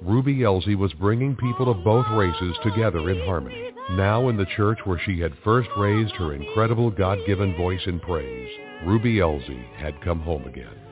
[0.02, 3.70] Ruby Elzy was bringing people of both races together in harmony.
[3.92, 8.50] Now in the church where she had first raised her incredible God-given voice in praise,
[8.84, 10.83] Ruby Elzy had come home again.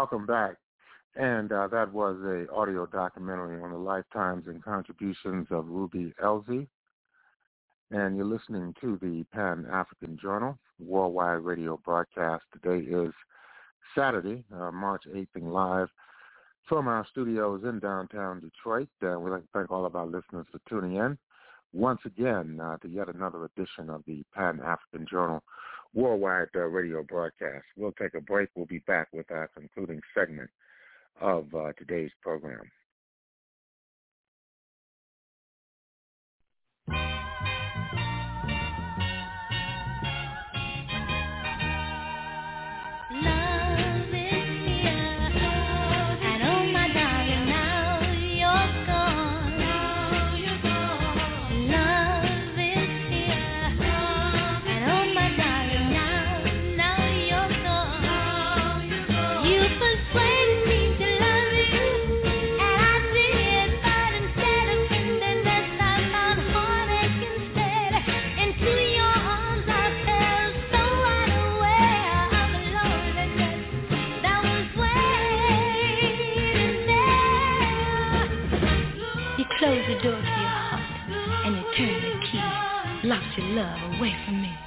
[0.00, 0.56] Welcome back.
[1.14, 6.66] And uh, that was a audio documentary on the lifetimes and contributions of Ruby Elzy.
[7.90, 12.44] And you're listening to the Pan-African Journal worldwide radio broadcast.
[12.50, 13.12] Today is
[13.94, 15.88] Saturday, uh, March 8th and live
[16.66, 18.88] from our studios in downtown Detroit.
[19.02, 21.18] Uh, we'd like to thank all of our listeners for tuning in
[21.74, 25.42] once again uh, to yet another edition of the Pan-African Journal
[25.94, 27.64] worldwide uh, radio broadcast.
[27.76, 28.50] We'll take a break.
[28.54, 30.50] We'll be back with our concluding segment
[31.20, 32.70] of uh, today's program.
[83.10, 84.59] Locked your love away from me.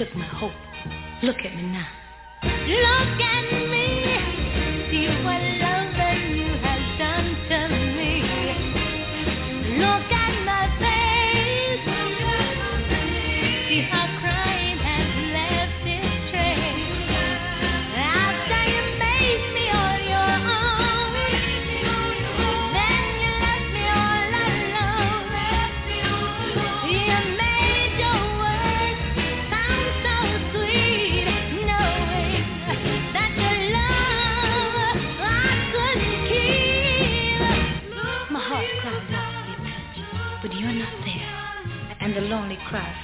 [0.00, 0.52] Of my dreams.
[1.22, 1.88] You gave me took hope.
[2.42, 3.57] Look at me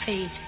[0.06, 0.43] now.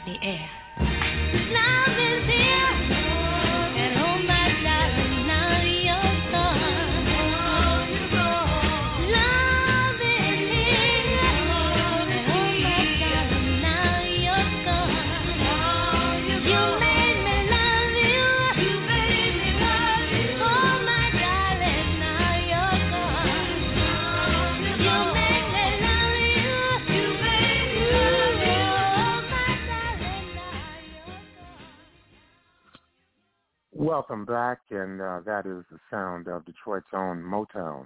[33.87, 37.85] Welcome back, and uh, that is the sound of Detroit's own Motown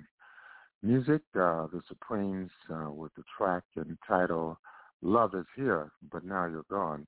[0.83, 1.21] music.
[1.35, 4.57] Uh, the Supremes uh, with the track entitled
[5.03, 7.07] "Love Is Here, But Now You're Gone,"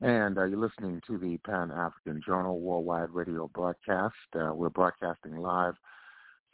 [0.00, 4.14] and uh, you're listening to the Pan African Journal Worldwide Radio broadcast.
[4.34, 5.74] Uh, we're broadcasting live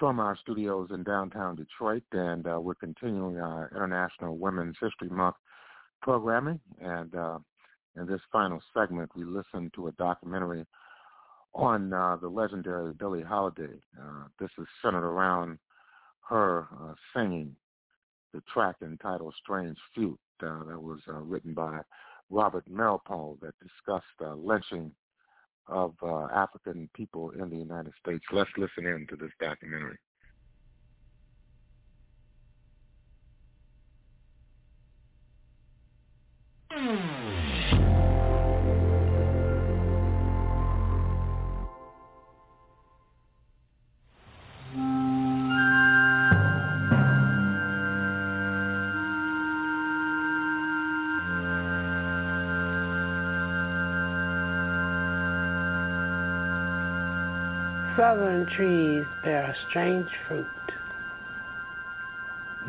[0.01, 5.37] from our studios in downtown Detroit, and uh, we're continuing our International Women's History Month
[6.03, 6.59] programming.
[6.81, 7.15] And
[7.97, 10.67] in this final segment, we listen to a documentary
[11.55, 13.81] on uh, the legendary Billie Holiday.
[14.01, 15.59] Uh, this is centered around
[16.29, 17.55] her uh, singing
[18.33, 21.81] the track entitled Strange Fruit uh, that was uh, written by
[22.31, 24.91] Robert Meeropol that discussed uh, lynching
[25.67, 25.95] of
[26.35, 28.23] African people in the United States.
[28.31, 29.99] Let's listen in to this documentary.
[57.97, 60.47] Southern trees bear a strange fruit.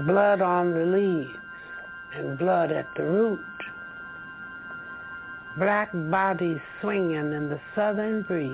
[0.06, 1.38] Blood on the leaves
[2.14, 3.40] and blood at the root.
[5.58, 8.52] Black bodies swinging in the southern breeze.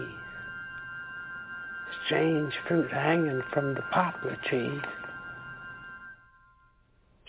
[2.06, 4.82] Strange fruit hanging from the poplar trees.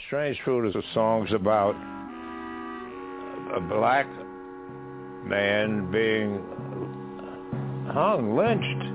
[0.06, 1.74] Strange Fruit is a song's about
[3.56, 4.06] a black
[5.24, 6.44] man being
[7.92, 8.91] hung, lynched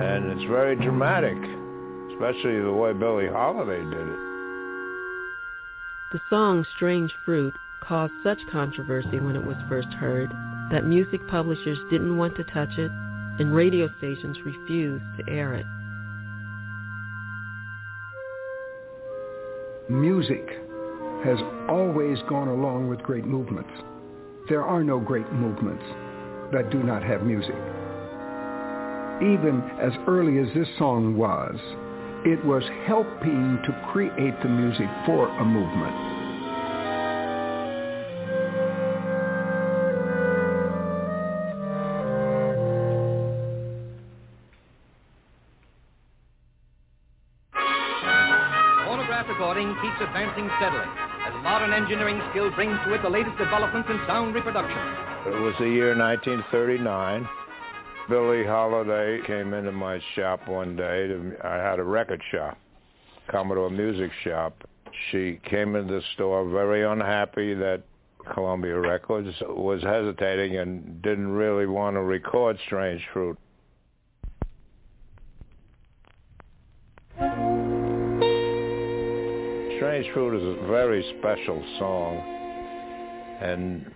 [0.00, 1.36] and it's very dramatic,
[2.12, 4.20] especially the way Billie Holiday did it.
[6.12, 7.52] The song Strange Fruit
[7.82, 10.30] caused such controversy when it was first heard
[10.72, 12.90] that music publishers didn't want to touch it
[13.38, 15.66] and radio stations refused to air it.
[19.90, 20.48] Music
[21.24, 23.70] has always gone along with great movements.
[24.48, 25.84] There are no great movements
[26.52, 27.54] that do not have music
[29.22, 31.56] even as early as this song was,
[32.24, 35.94] it was helping to create the music for a movement.
[48.84, 50.88] Phonograph recording keeps advancing steadily
[51.24, 54.78] as modern engineering skill brings to it the latest developments in sound reproduction.
[55.26, 57.28] It was the year 1939.
[58.10, 61.06] Billie Holiday came into my shop one day.
[61.06, 62.58] To, I had a record shop,
[63.28, 64.52] Commodore Music Shop.
[65.12, 67.84] She came into the store very unhappy that
[68.34, 73.38] Columbia Records was hesitating and didn't really want to record Strange Fruit.
[79.76, 82.16] Strange Fruit is a very special song,
[83.40, 83.86] and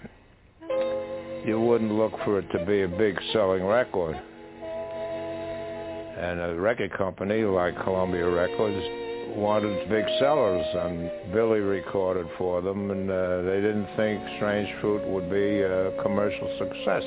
[1.45, 4.17] you wouldn't look for it to be a big selling record.
[6.17, 12.91] And a record company like Columbia Records wanted big sellers, and Billie recorded for them,
[12.91, 17.03] and uh, they didn't think Strange Fruit would be a commercial success.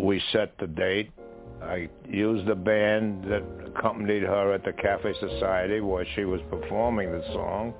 [0.00, 1.10] We set the date.
[1.62, 7.12] I used the band that accompanied her at the Cafe Society where she was performing
[7.12, 7.74] the song.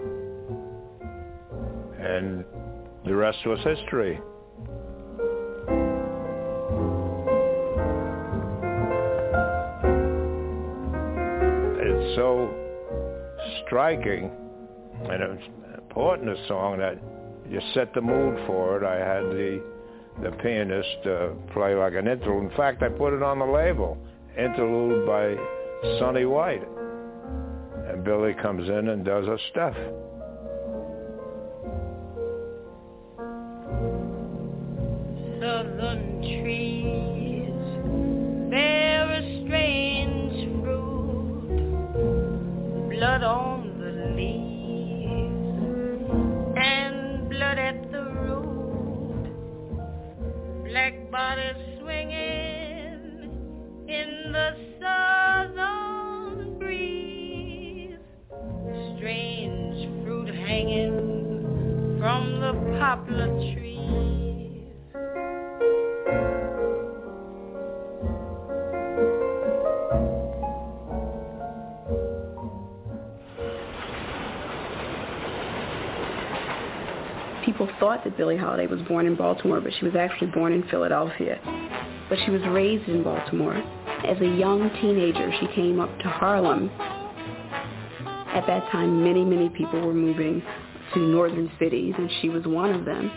[1.98, 2.44] And
[3.04, 4.20] the rest was history.
[11.82, 12.54] It's so
[13.64, 14.30] striking
[15.08, 16.98] and it's important a song that
[17.48, 18.86] you set the mood for it.
[18.86, 19.62] I had the
[20.22, 22.50] the pianist uh, play like an interlude.
[22.50, 23.96] In fact, I put it on the label,
[24.36, 25.34] interlude by
[25.98, 26.62] Sonny White.
[27.88, 29.74] And Billie comes in and does his stuff.
[35.40, 37.48] Southern trees.
[38.50, 41.48] Bear a strange fruit,
[42.90, 45.56] blood on the leaves
[46.58, 49.24] and blood at the root,
[50.68, 53.30] black bodies swinging
[53.88, 57.96] in the southern breeze,
[58.98, 63.69] strange fruit hanging from the poplar tree.
[77.60, 80.62] People thought that Billie Holiday was born in Baltimore, but she was actually born in
[80.70, 81.38] Philadelphia.
[82.08, 83.52] But she was raised in Baltimore.
[84.08, 86.70] As a young teenager, she came up to Harlem.
[88.32, 90.42] At that time, many, many people were moving
[90.94, 93.12] to northern cities, and she was one of them.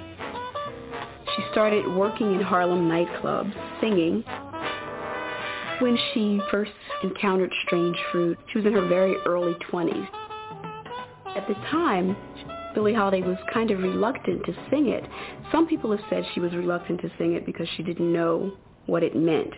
[1.37, 4.25] She started working in Harlem nightclubs, singing.
[5.79, 10.05] When she first encountered Strange Fruit, she was in her very early 20s.
[11.27, 12.17] At the time,
[12.73, 15.03] Billie Holiday was kind of reluctant to sing it.
[15.51, 18.53] Some people have said she was reluctant to sing it because she didn't know
[18.85, 19.53] what it meant.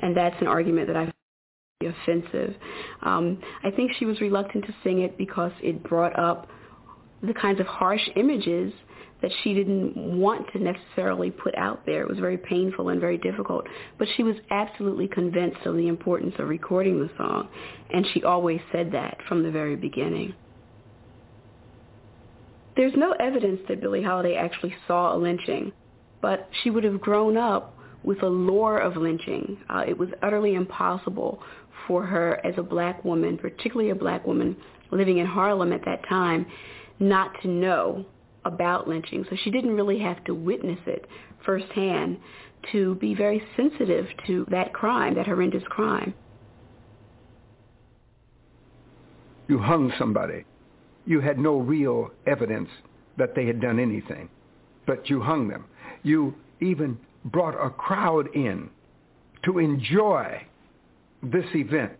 [0.00, 2.54] And that's an argument that I find offensive.
[3.02, 6.48] Um, I think she was reluctant to sing it because it brought up
[7.22, 8.72] the kinds of harsh images
[9.22, 12.02] that she didn't want to necessarily put out there.
[12.02, 13.66] It was very painful and very difficult.
[13.98, 17.48] But she was absolutely convinced of the importance of recording the song.
[17.92, 20.34] And she always said that from the very beginning.
[22.80, 25.70] There's no evidence that Billie Holiday actually saw a lynching,
[26.22, 29.58] but she would have grown up with a lore of lynching.
[29.68, 31.42] Uh, it was utterly impossible
[31.86, 34.56] for her as a black woman, particularly a black woman
[34.90, 36.46] living in Harlem at that time,
[36.98, 38.06] not to know
[38.46, 39.26] about lynching.
[39.28, 41.06] So she didn't really have to witness it
[41.44, 42.16] firsthand
[42.72, 46.14] to be very sensitive to that crime, that horrendous crime.
[49.48, 50.46] You hung somebody.
[51.06, 52.68] You had no real evidence
[53.16, 54.28] that they had done anything,
[54.86, 55.64] but you hung them.
[56.02, 58.70] You even brought a crowd in
[59.44, 60.42] to enjoy
[61.22, 61.92] this event.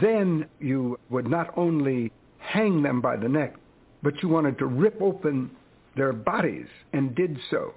[0.00, 3.54] Then you would not only hang them by the neck,
[4.02, 5.50] but you wanted to rip open
[5.96, 7.74] their bodies and did so.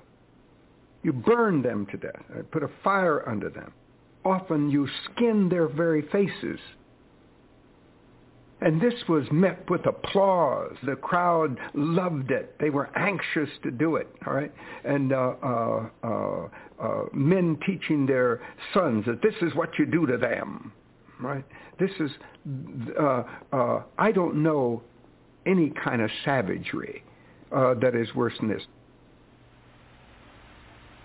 [1.03, 3.71] You burned them to death, uh, put a fire under them.
[4.23, 6.59] Often you skinned their very faces
[8.61, 10.75] and this was met with applause.
[10.85, 12.55] The crowd loved it.
[12.59, 14.51] They were anxious to do it, all right?
[14.85, 16.47] And uh, uh, uh,
[16.81, 18.41] uh, men teaching their
[18.73, 20.71] sons that this is what you do to them,
[21.19, 21.43] right?
[21.79, 22.11] This is,
[22.97, 24.81] uh, uh, I don't know
[25.45, 27.03] any kind of savagery
[27.51, 28.63] that is worse than this.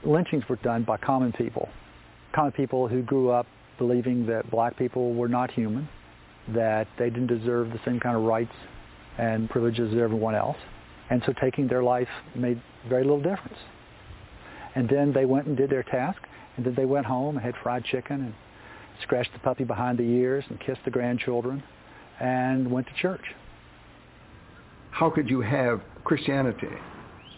[0.05, 1.69] Lynchings were done by common people,
[2.35, 3.47] common people who grew up
[3.79, 5.89] believing that black people were not human
[6.49, 8.53] that they didn't deserve the same kind of rights
[9.19, 10.57] and privileges as everyone else.
[11.11, 13.59] And so taking their life made very little difference.
[14.75, 16.23] And then they went and did their task,
[16.57, 18.35] and then they went home and had fried chicken and
[19.03, 21.63] scratched the puppy behind the ears and kissed the grandchildren
[22.21, 23.25] and went to church.
[24.91, 26.69] How could you have Christianity?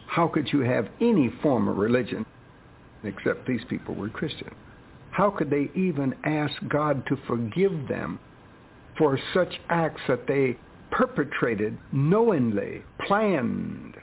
[0.06, 2.26] How could you have any form of religion
[3.04, 4.54] except these people were Christian?
[5.10, 8.18] How could they even ask God to forgive them
[8.98, 10.58] for such acts that they
[10.90, 13.96] perpetrated knowingly, planned.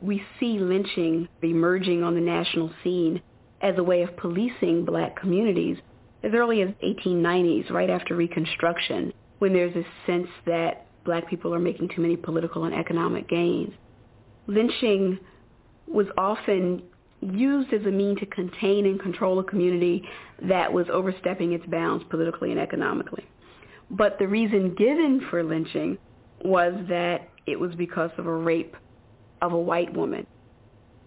[0.00, 3.22] We see lynching emerging on the national scene
[3.60, 5.78] as a way of policing black communities
[6.22, 11.60] as early as 1890s, right after Reconstruction, when there's a sense that black people are
[11.60, 13.72] making too many political and economic gains.
[14.46, 15.18] Lynching
[15.86, 16.82] was often
[17.20, 20.02] used as a mean to contain and control a community
[20.42, 23.26] that was overstepping its bounds politically and economically.
[23.90, 25.98] But the reason given for lynching
[26.44, 28.76] was that it was because of a rape
[29.40, 30.26] of a white woman.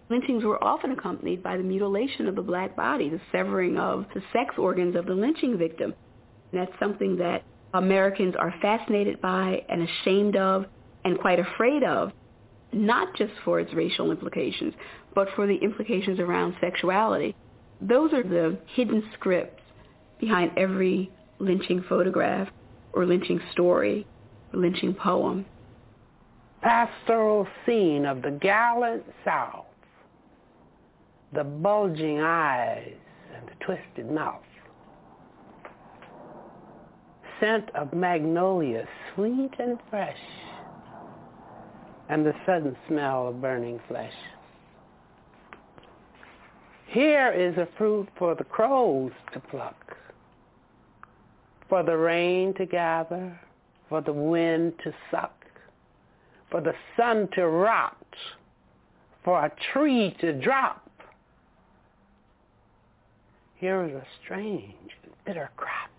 [0.10, 4.22] Lynchings were often accompanied by the mutilation of the black body, the severing of the
[4.34, 5.94] sex organs of the lynching victim.
[6.52, 7.44] And that's something that
[7.74, 10.66] Americans are fascinated by and ashamed of
[11.06, 12.12] and quite afraid of,
[12.74, 14.74] not just for its racial implications,
[15.16, 17.36] but for the implications around sexuality.
[17.80, 19.62] Those are the hidden scripts
[20.20, 22.50] behind every lynching photograph
[22.94, 24.06] or lynching story
[24.54, 25.46] or lynching poem.
[26.62, 29.66] Pastoral scene of the gallant South,
[31.34, 32.94] the bulging eyes
[33.36, 34.44] and the twisted mouth.
[37.40, 40.20] Scent of magnolia, sweet and fresh,
[42.10, 44.14] and the sudden smell of burning flesh.
[46.88, 49.98] Here is a fruit for the crows to pluck,
[51.72, 53.40] for the rain to gather,
[53.88, 55.46] for the wind to suck,
[56.50, 57.96] for the sun to rot,
[59.24, 60.90] for a tree to drop.
[63.56, 64.92] Here is a strange,
[65.26, 65.91] bitter crop.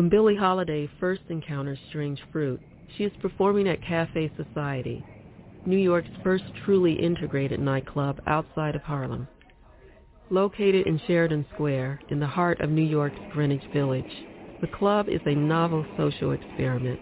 [0.00, 2.58] When Billie Holiday first encounters strange fruit,
[2.96, 5.04] she is performing at Cafe Society,
[5.66, 9.28] New York's first truly integrated nightclub outside of Harlem.
[10.30, 14.10] Located in Sheridan Square, in the heart of New York's Greenwich Village,
[14.62, 16.98] the club is a novel social experiment.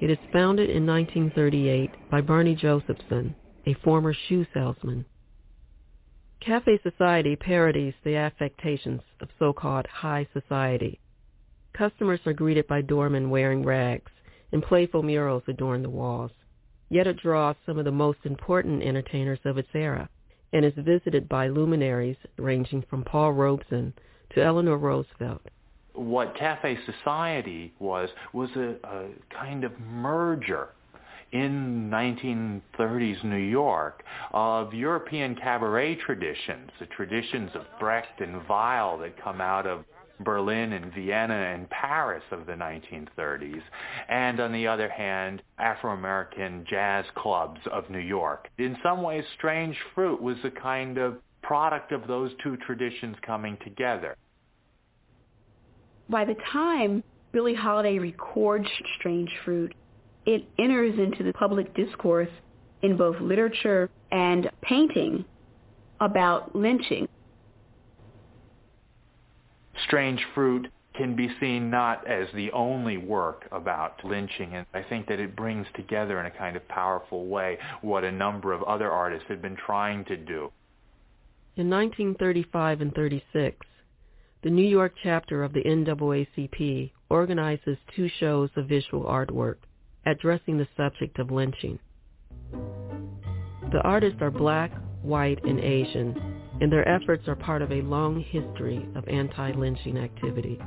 [0.00, 5.04] It is founded in 1938 by Barney Josephson, a former shoe salesman.
[6.40, 10.98] Cafe Society parodies the affectations of so-called high society
[11.76, 14.12] Customers are greeted by doormen wearing rags,
[14.52, 16.30] and playful murals adorn the walls.
[16.88, 20.08] Yet it draws some of the most important entertainers of its era,
[20.52, 23.92] and is visited by luminaries ranging from Paul Robeson
[24.34, 25.42] to Eleanor Roosevelt.
[25.94, 30.68] What Cafe Society was, was a, a kind of merger
[31.32, 39.20] in 1930s New York of European cabaret traditions, the traditions of Brecht and Weill that
[39.20, 39.84] come out of
[40.20, 43.62] Berlin and Vienna and Paris of the 1930s,
[44.08, 48.48] and on the other hand, Afro-American jazz clubs of New York.
[48.58, 53.58] In some ways, Strange Fruit was a kind of product of those two traditions coming
[53.64, 54.16] together.
[56.08, 57.02] By the time
[57.32, 58.68] Billie Holiday records
[58.98, 59.74] Strange Fruit,
[60.26, 62.30] it enters into the public discourse
[62.82, 65.24] in both literature and painting
[66.00, 67.08] about lynching.
[69.82, 75.08] Strange Fruit can be seen not as the only work about lynching, and I think
[75.08, 78.90] that it brings together in a kind of powerful way what a number of other
[78.90, 80.52] artists had been trying to do.
[81.56, 83.66] In 1935 and 36,
[84.42, 89.56] the New York chapter of the NAACP organizes two shows of visual artwork
[90.06, 91.78] addressing the subject of lynching.
[93.72, 94.72] The artists are black,
[95.02, 100.60] white, and Asian, and their efforts are part of a long history of anti-lynching activity.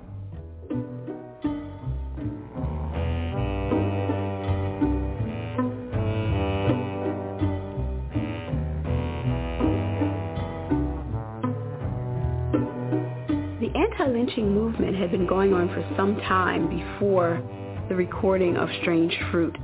[13.59, 17.41] The anti-lynching movement had been going on for some time before
[17.89, 19.57] the recording of Strange Fruit.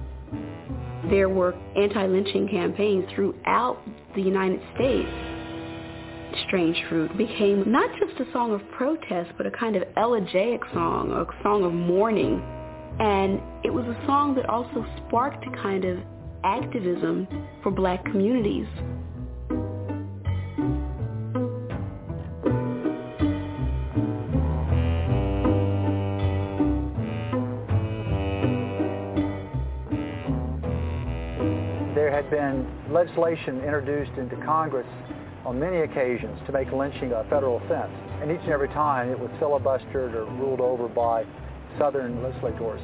[1.09, 3.81] There were anti-lynching campaigns throughout
[4.15, 5.32] the United States
[6.47, 11.11] Strange Fruit became not just a song of protest, but a kind of elegiac song,
[11.11, 12.41] a song of mourning.
[12.99, 15.99] And it was a song that also sparked a kind of
[16.43, 17.27] activism
[17.61, 18.67] for black communities.
[31.95, 34.87] There had been legislation introduced into Congress
[35.45, 37.91] on many occasions to make lynching a federal offense.
[38.21, 41.25] And each and every time it was filibustered or ruled over by
[41.77, 42.81] Southern legislators.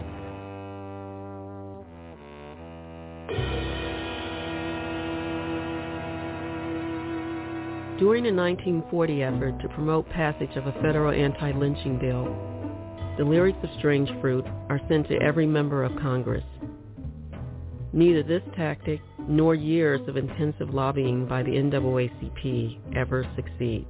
[7.99, 12.33] During a 1940 effort to promote passage of a federal anti-lynching bill,
[13.17, 16.45] the lyrics of Strange Fruit are sent to every member of Congress.
[17.91, 23.85] Neither this tactic nor years of intensive lobbying by the NAACP ever succeeds.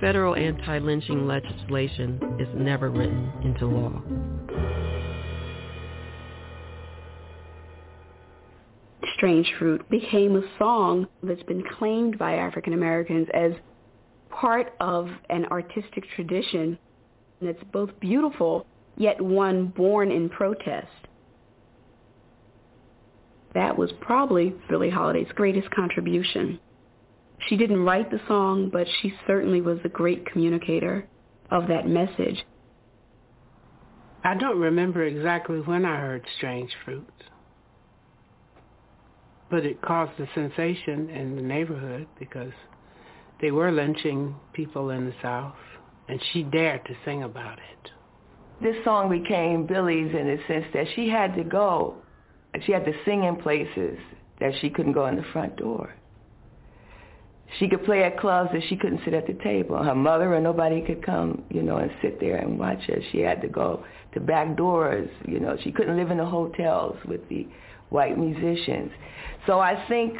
[0.00, 4.02] Federal anti-lynching legislation is never written into law.
[9.14, 13.52] Strange Fruit became a song that's been claimed by African Americans as
[14.30, 16.78] part of an artistic tradition
[17.42, 21.05] that's both beautiful yet one born in protest
[23.56, 26.60] that was probably Billie Holiday's greatest contribution.
[27.48, 31.08] She didn't write the song, but she certainly was a great communicator
[31.50, 32.44] of that message.
[34.22, 37.10] I don't remember exactly when I heard Strange Fruits,
[39.50, 42.52] but it caused a sensation in the neighborhood because
[43.40, 45.56] they were lynching people in the South,
[46.08, 47.90] and she dared to sing about it.
[48.60, 52.02] This song became Billie's in the sense that she had to go.
[52.64, 53.98] She had to sing in places
[54.40, 55.94] that she couldn't go in the front door.
[57.58, 59.82] She could play at clubs that she couldn't sit at the table.
[59.82, 62.98] Her mother or nobody could come, you know, and sit there and watch her.
[63.12, 65.56] She had to go to back doors, you know.
[65.62, 67.46] She couldn't live in the hotels with the
[67.90, 68.90] white musicians.
[69.46, 70.18] So I think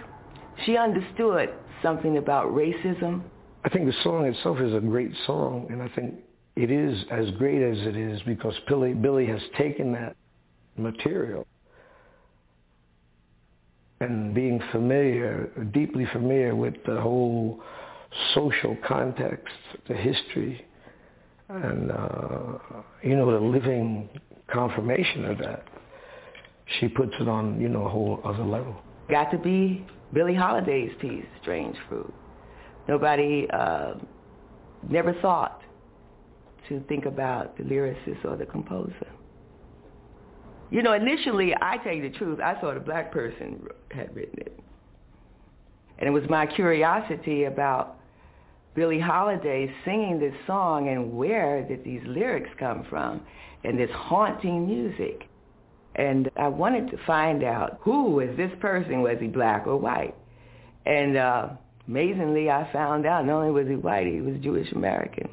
[0.65, 1.51] she understood
[1.83, 3.23] something about racism.
[3.65, 6.15] I think the song itself is a great song, and I think
[6.55, 10.17] it is as great as it is because Billy, Billie has taken that
[10.77, 11.47] material
[14.01, 17.61] and being familiar, deeply familiar with the whole
[18.35, 19.55] social context,
[19.89, 20.65] the history,
[21.49, 22.59] and uh,
[23.03, 24.09] you know the living
[24.49, 25.65] confirmation of that.
[26.81, 28.77] She puts it on you know a whole other level.
[29.09, 32.13] Got to be Billie Holiday's piece, Strange Fruit.
[32.89, 33.95] Nobody uh,
[34.89, 35.63] never thought
[36.69, 39.07] to think about the lyricist or the composer.
[40.71, 44.41] You know, initially, I tell you the truth, I thought a black person had written
[44.41, 44.59] it.
[45.99, 47.97] And it was my curiosity about
[48.75, 53.23] Billie Holiday singing this song and where did these lyrics come from
[53.65, 55.29] and this haunting music.
[55.95, 59.01] And I wanted to find out who is this person?
[59.01, 60.15] Was he black or white?
[60.85, 61.49] And uh,
[61.89, 65.31] amazingly, I found out not only was he white, he was Jewish American.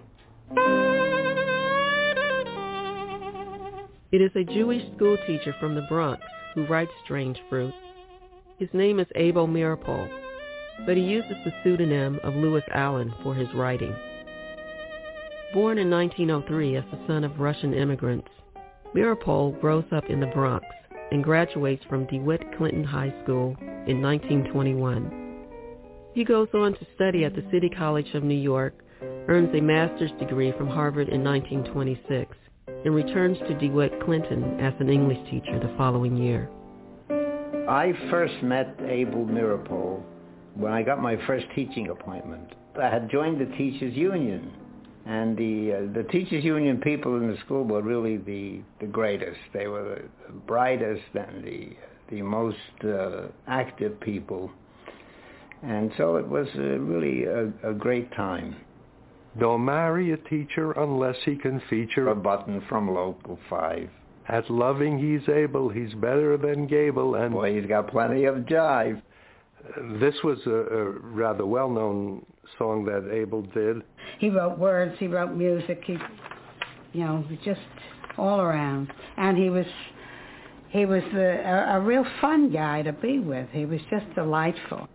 [4.14, 6.22] It is a Jewish schoolteacher from the Bronx
[6.54, 7.74] who writes Strange Fruit.
[8.60, 10.08] His name is Abel Meeropol,
[10.86, 13.96] but he uses the pseudonym of Lewis Allan for his writing.
[15.52, 18.28] Born in 1903 as the son of Russian immigrants,
[18.94, 20.68] Meeropol grows up in the Bronx
[21.12, 23.56] and graduates from DeWitt Clinton High School
[23.88, 25.48] in 1921.
[26.14, 28.76] He goes on to study at the City College of New York,
[29.28, 34.90] earns a master's degree from Harvard in 1926, and returns to DeWitt Clinton as an
[34.90, 36.50] English teacher the following year.
[37.70, 40.02] I first met Abel Meeropol
[40.56, 42.54] when I got my first teaching appointment.
[42.82, 44.52] I had joined the teachers union,
[45.06, 49.40] and the uh, the teachers union people in the school were really the the greatest.
[49.54, 51.70] They were the brightest and the
[52.10, 54.52] the most uh, active people,
[55.62, 58.56] and so it was uh, really a, a great time.
[59.40, 63.90] Don't marry a teacher unless he can feature a button from Local 5.
[64.30, 67.34] At loving he's able, he's better than Gable, and...
[67.34, 69.02] Boy, he's got plenty of jive.
[70.00, 72.26] This was a, a rather well-known
[72.58, 73.82] song that Abel did.
[74.20, 75.98] He wrote words, he wrote music, he,
[76.94, 77.62] you know, just
[78.18, 78.94] all around.
[79.18, 79.66] And he was,
[80.70, 83.50] he was a, a real fun guy to be with.
[83.52, 84.88] He was just delightful.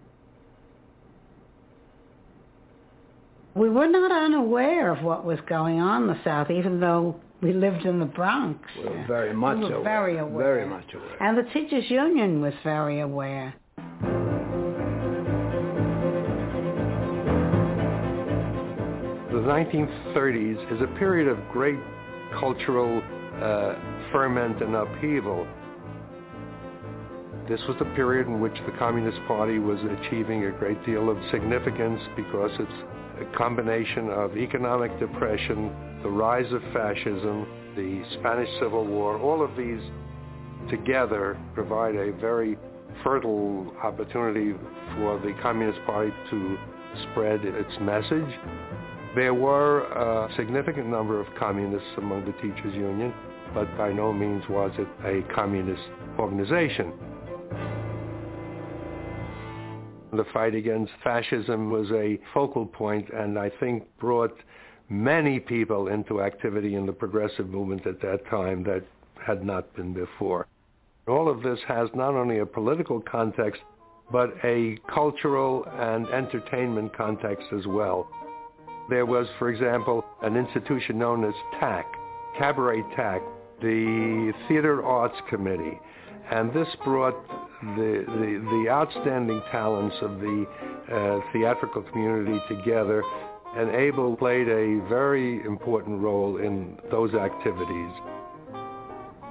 [3.59, 7.53] We were not unaware of what was going on in the South, even though we
[7.53, 8.61] lived in the Bronx.
[8.79, 9.85] We were very much we were aware.
[9.85, 10.45] Very aware.
[10.55, 11.23] Very much aware.
[11.23, 13.55] And the teachers' union was very aware.
[19.33, 21.79] The 1930s is a period of great
[22.39, 23.03] cultural
[23.43, 23.75] uh,
[24.13, 25.47] ferment and upheaval.
[27.49, 31.17] This was the period in which the Communist Party was achieving a great deal of
[31.31, 32.73] significance because its
[33.21, 39.57] a combination of economic depression, the rise of fascism, the Spanish Civil War, all of
[39.57, 39.81] these
[40.69, 42.59] together provide a very
[43.03, 44.53] fertile opportunity
[44.97, 46.59] for the Communist Party to
[47.11, 48.39] spread its message.
[49.15, 53.15] There were a significant number of communists among the teachers union,
[53.55, 55.83] but by no means was it a communist
[56.19, 56.93] organization.
[60.13, 64.35] The fight against fascism was a focal point and I think brought
[64.89, 68.85] many people into activity in the progressive movement at that time that
[69.25, 70.47] had not been before.
[71.07, 73.61] All of this has not only a political context,
[74.11, 78.09] but a cultural and entertainment context as well.
[78.89, 81.85] There was, for example, an institution known as TAC,
[82.39, 83.21] Cabaret TAC,
[83.61, 85.79] the Theater Arts Committee,
[86.31, 87.17] and this brought
[87.63, 90.47] the, the, the outstanding talents of the
[90.93, 93.03] uh, theatrical community together,
[93.57, 97.91] and Abel played a very important role in those activities.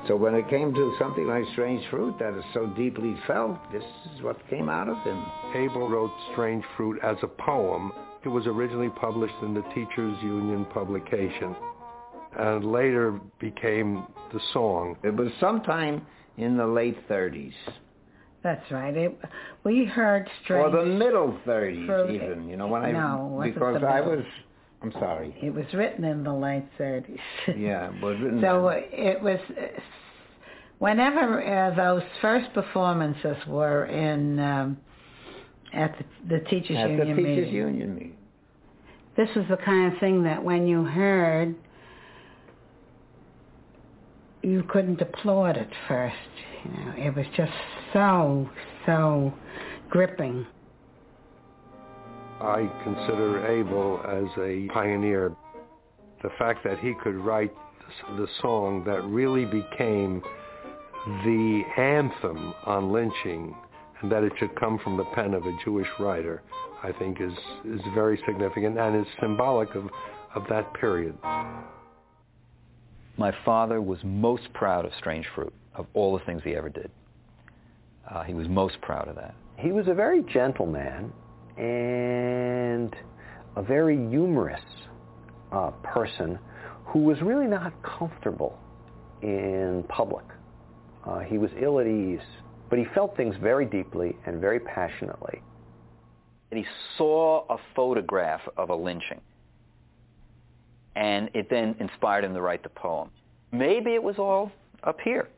[0.07, 3.83] So when it came to something like Strange Fruit that is so deeply felt, this
[4.15, 5.25] is what came out of him.
[5.55, 7.91] Abel wrote Strange Fruit as a poem.
[8.23, 11.55] It was originally published in the Teachers Union publication
[12.37, 14.95] and later became the song.
[15.03, 16.05] It was sometime
[16.37, 17.53] in the late 30s.
[18.47, 18.95] That's right.
[18.95, 19.19] It,
[19.65, 20.73] we heard strange.
[20.73, 22.11] Or the middle 30s, Fruit.
[22.11, 22.47] even.
[22.47, 24.23] You know, when I No, because I was.
[24.81, 25.35] I'm sorry.
[25.41, 27.19] It was written in the late 30s.
[27.57, 28.39] Yeah, it was written.
[28.39, 29.39] So it was,
[30.79, 34.77] whenever uh, those first performances were in um,
[35.73, 38.17] at the, the teachers at union the teachers meeting, union meeting.
[39.17, 41.53] this was the kind of thing that when you heard,
[44.41, 46.15] you couldn't applaud at first.
[46.75, 47.51] You know, it was just
[47.93, 48.49] so
[48.85, 49.33] so
[49.89, 50.45] gripping.
[52.39, 55.35] I consider Abel as a pioneer.
[56.21, 57.53] The fact that he could write
[58.17, 60.21] the song that really became
[61.23, 63.55] the anthem on lynching
[64.01, 66.43] and that it should come from the pen of a Jewish writer,
[66.83, 67.33] I think is,
[67.65, 69.89] is very significant and is symbolic of,
[70.35, 71.17] of that period.
[73.17, 76.91] My father was most proud of Strange Fruit, of all the things he ever did.
[78.09, 79.35] Uh, he was most proud of that.
[79.57, 81.11] He was a very gentle man
[81.57, 82.95] and
[83.55, 84.61] a very humorous
[85.51, 86.37] uh, person
[86.85, 88.57] who was really not comfortable
[89.21, 90.25] in public.
[91.05, 92.19] Uh, he was ill at ease,
[92.69, 95.41] but he felt things very deeply and very passionately.
[96.51, 96.65] And he
[96.97, 99.19] saw a photograph of a lynching,
[100.95, 103.09] and it then inspired him to write the poem.
[103.51, 104.51] Maybe it was all
[104.83, 105.29] up here,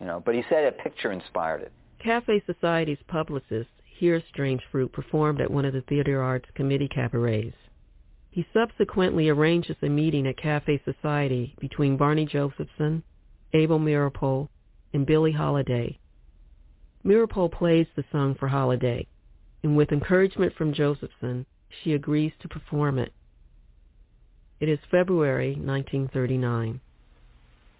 [0.00, 1.72] you know, but he said a picture inspired it.
[2.02, 7.56] Cafe Society's publicist hears Strange Fruit performed at one of the Theater Arts Committee cabarets.
[8.30, 13.02] He subsequently arranges a meeting at Cafe Society between Barney Josephson,
[13.52, 14.48] Abel Meeropol,
[14.92, 15.98] and Billie Holiday.
[17.04, 19.06] Meeropol plays the song for Holiday,
[19.62, 21.46] and with encouragement from Josephson,
[21.82, 23.12] she agrees to perform it.
[24.60, 26.80] It is February 1939.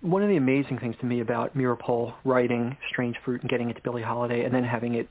[0.01, 3.75] One of the amazing things to me about Meeropol writing Strange Fruit and getting it
[3.75, 5.09] to Billie Holiday and then having it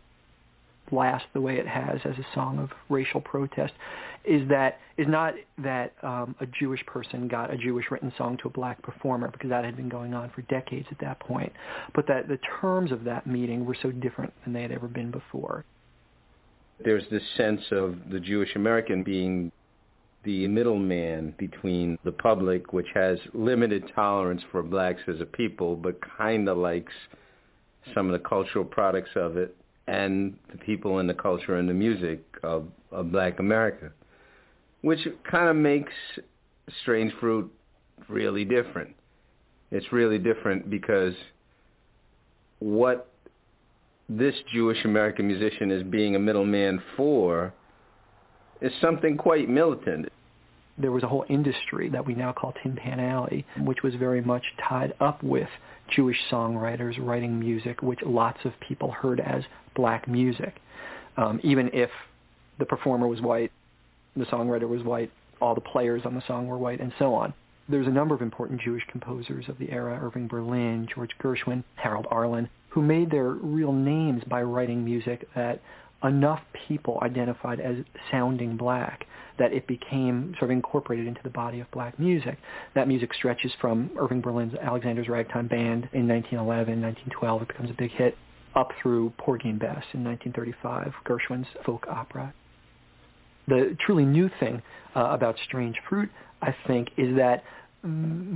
[0.91, 3.74] last the way it has as a song of racial protest
[4.24, 8.48] is that is not that um, a Jewish person got a Jewish written song to
[8.48, 11.51] a black performer because that had been going on for decades at that point,
[11.93, 15.11] but that the terms of that meeting were so different than they had ever been
[15.11, 15.66] before.
[16.83, 19.51] There's this sense of the Jewish American being
[20.27, 25.97] the middleman between the public, which has limited tolerance for blacks as a people, but
[26.17, 26.91] kind of likes
[27.95, 29.56] some of the cultural products of it,
[29.88, 33.89] and the people and the culture and the music of, of black America,
[34.81, 34.99] which
[35.31, 35.93] kind of makes
[36.81, 37.49] Strange Fruit
[38.09, 38.93] really different.
[39.72, 41.14] It's really different because
[42.59, 43.09] what
[44.09, 47.53] this Jewish American musician is being a middleman for
[48.59, 50.09] is something quite militant.
[50.77, 54.22] There was a whole industry that we now call Tin Pan Alley, which was very
[54.22, 55.49] much tied up with
[55.89, 59.43] Jewish songwriters writing music, which lots of people heard as
[59.75, 60.56] black music.
[61.17, 61.89] Um, even if
[62.59, 63.51] the performer was white,
[64.15, 67.33] the songwriter was white, all the players on the song were white, and so on.
[67.69, 72.07] There's a number of important Jewish composers of the era, Irving Berlin, George Gershwin, Harold
[72.09, 75.59] Arlen, who made their real names by writing music that
[76.03, 77.77] enough people identified as
[78.11, 79.06] sounding black
[79.40, 82.38] that it became sort of incorporated into the body of black music.
[82.76, 87.74] That music stretches from Irving Berlin's Alexander's Ragtime Band in 1911, 1912, it becomes a
[87.74, 88.17] big hit,
[88.56, 92.34] up through Porgy and Bess in 1935, Gershwin's folk opera.
[93.48, 94.61] The truly new thing
[94.95, 96.09] uh, about Strange Fruit,
[96.42, 97.43] I think, is that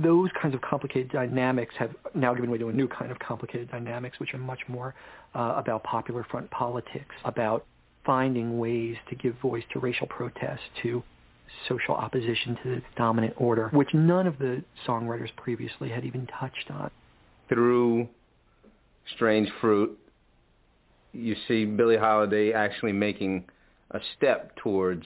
[0.02, 3.70] those kinds of complicated dynamics have now given way to a new kind of complicated
[3.70, 4.94] dynamics, which are much more
[5.34, 7.66] uh, about popular front politics, about
[8.04, 11.02] finding ways to give voice to racial protest, to
[11.68, 16.70] social opposition to the dominant order, which none of the songwriters previously had even touched
[16.70, 16.90] on.
[17.48, 18.08] Through
[19.14, 19.98] Strange Fruit,
[21.12, 23.44] you see Billie Holiday actually making
[23.90, 25.04] a step towards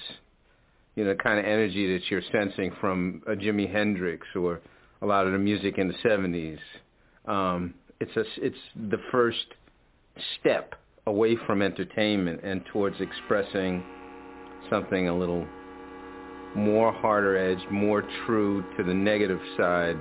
[0.96, 4.60] you know, the kind of energy that you're sensing from a Jimi Hendrix or
[5.02, 6.58] a lot of the music in the 70s.
[7.30, 8.56] Um, it's a, it's
[8.90, 9.46] the first
[10.40, 10.74] step
[11.06, 13.84] away from entertainment and towards expressing
[14.70, 15.46] something a little
[16.56, 19.96] more harder edged, more true to the negative side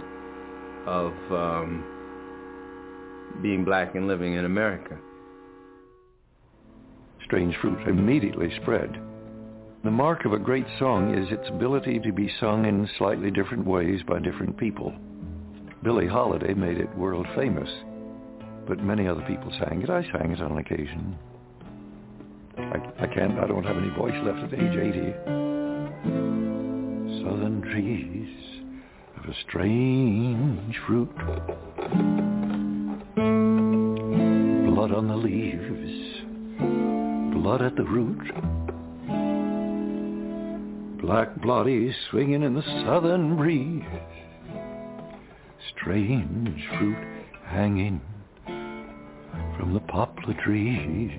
[0.87, 1.83] of um,
[3.41, 4.97] being black and living in America.
[7.25, 9.04] Strange Fruit immediately spread.
[9.85, 13.67] The mark of a great song is its ability to be sung in slightly different
[13.67, 14.91] ways by different people.
[15.83, 17.69] Billie Holiday made it world famous,
[18.67, 19.91] but many other people sang it.
[19.91, 21.15] I sang it on occasion.
[22.57, 25.13] I, I can't, I don't have any voice left at age 80.
[27.23, 28.63] Southern trees
[29.19, 31.15] of a strange fruit.
[34.73, 36.23] Blood on the leaves,
[37.35, 38.31] blood at the root.
[41.05, 43.83] Black bodies swinging in the southern breeze.
[45.77, 46.97] Strange fruit
[47.45, 48.01] hanging
[49.55, 51.11] from the poplar trees.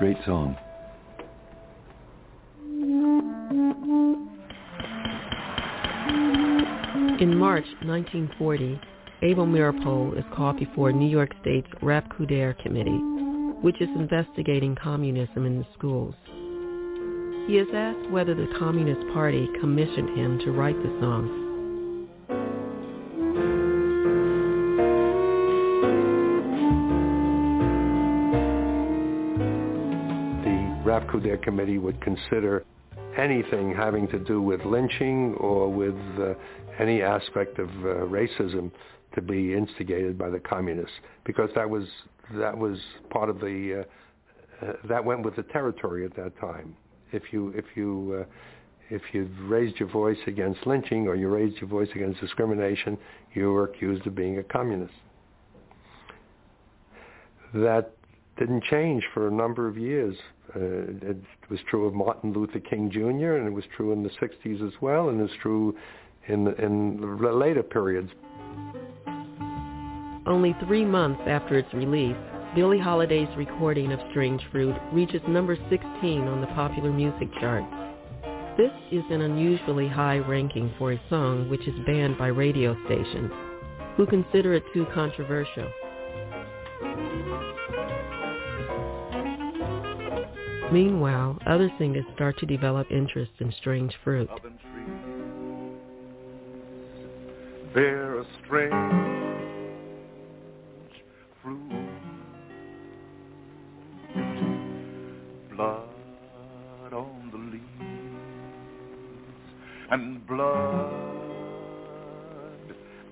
[0.00, 0.56] Great song.
[7.20, 8.80] In March 1940,
[9.24, 12.98] Abel Meeropol is called before New York State's Rapp-Coudert Committee,
[13.62, 16.16] which is investigating communism in the schools.
[17.46, 21.30] He is asked whether the Communist Party commissioned him to write the songs.
[30.44, 32.64] The Rapp-Coudert Committee would consider
[33.18, 36.34] anything having to do with lynching or with uh,
[36.78, 38.70] any aspect of uh, racism
[39.14, 41.84] to be instigated by the communists because that was
[42.34, 42.78] that was
[43.10, 43.84] part of the
[44.62, 46.74] uh, uh, that went with the territory at that time.
[47.12, 48.24] If you if you uh,
[48.90, 52.98] if you raised your voice against lynching or you raised your voice against discrimination,
[53.34, 54.92] you were accused of being a communist.
[57.54, 57.92] That
[58.38, 60.16] didn't change for a number of years.
[60.54, 61.16] Uh, it
[61.50, 63.36] was true of Martin Luther King Jr.
[63.36, 65.76] and it was true in the 60s as well, and it's true
[66.28, 68.10] in in the later periods.
[70.26, 72.16] Only three months after its release,
[72.54, 75.80] Billie Holiday's recording of Strange Fruit reaches number 16
[76.28, 77.64] on the popular music chart.
[78.56, 83.32] This is an unusually high ranking for a song which is banned by radio stations,
[83.96, 85.72] who consider it too controversial.
[90.72, 94.30] Meanwhile, other singers start to develop interest in Strange Fruit.
[97.74, 98.72] Bear a strange
[101.42, 101.60] fruit,
[105.54, 107.64] blood on the leaves,
[109.90, 110.90] and blood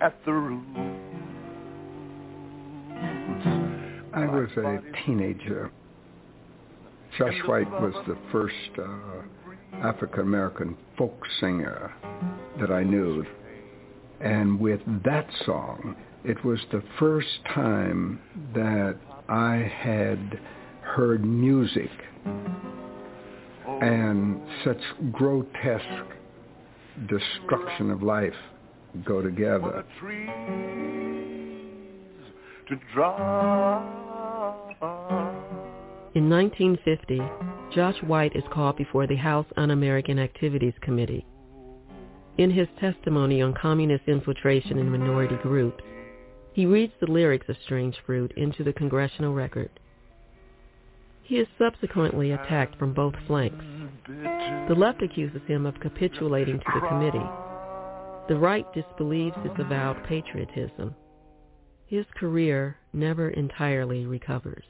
[0.01, 0.67] at the roots.
[4.15, 5.71] I was a teenager.
[7.21, 11.93] Josh White was the first uh, African American folk singer
[12.59, 13.27] that I knew.
[14.23, 18.21] And with that song, it was the first time
[18.55, 18.97] that
[19.29, 20.41] I had
[20.81, 21.91] heard music
[23.83, 24.81] and such
[25.13, 25.85] grotesque
[27.07, 28.33] destruction of life
[29.05, 29.85] go together.
[36.13, 37.23] In 1950,
[37.73, 41.25] Josh White is called before the House Un-American Activities Committee.
[42.37, 45.85] In his testimony on communist infiltration in minority groups,
[46.53, 49.71] he reads the lyrics of Strange Fruit into the congressional record.
[51.23, 53.65] He is subsequently attacked from both flanks.
[54.09, 57.31] The left accuses him of capitulating to the committee.
[58.27, 60.97] The right disbelieves his avowed patriotism.
[61.87, 64.65] His career never entirely recovers.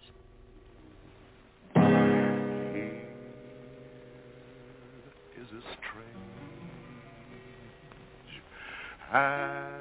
[9.12, 9.80] And.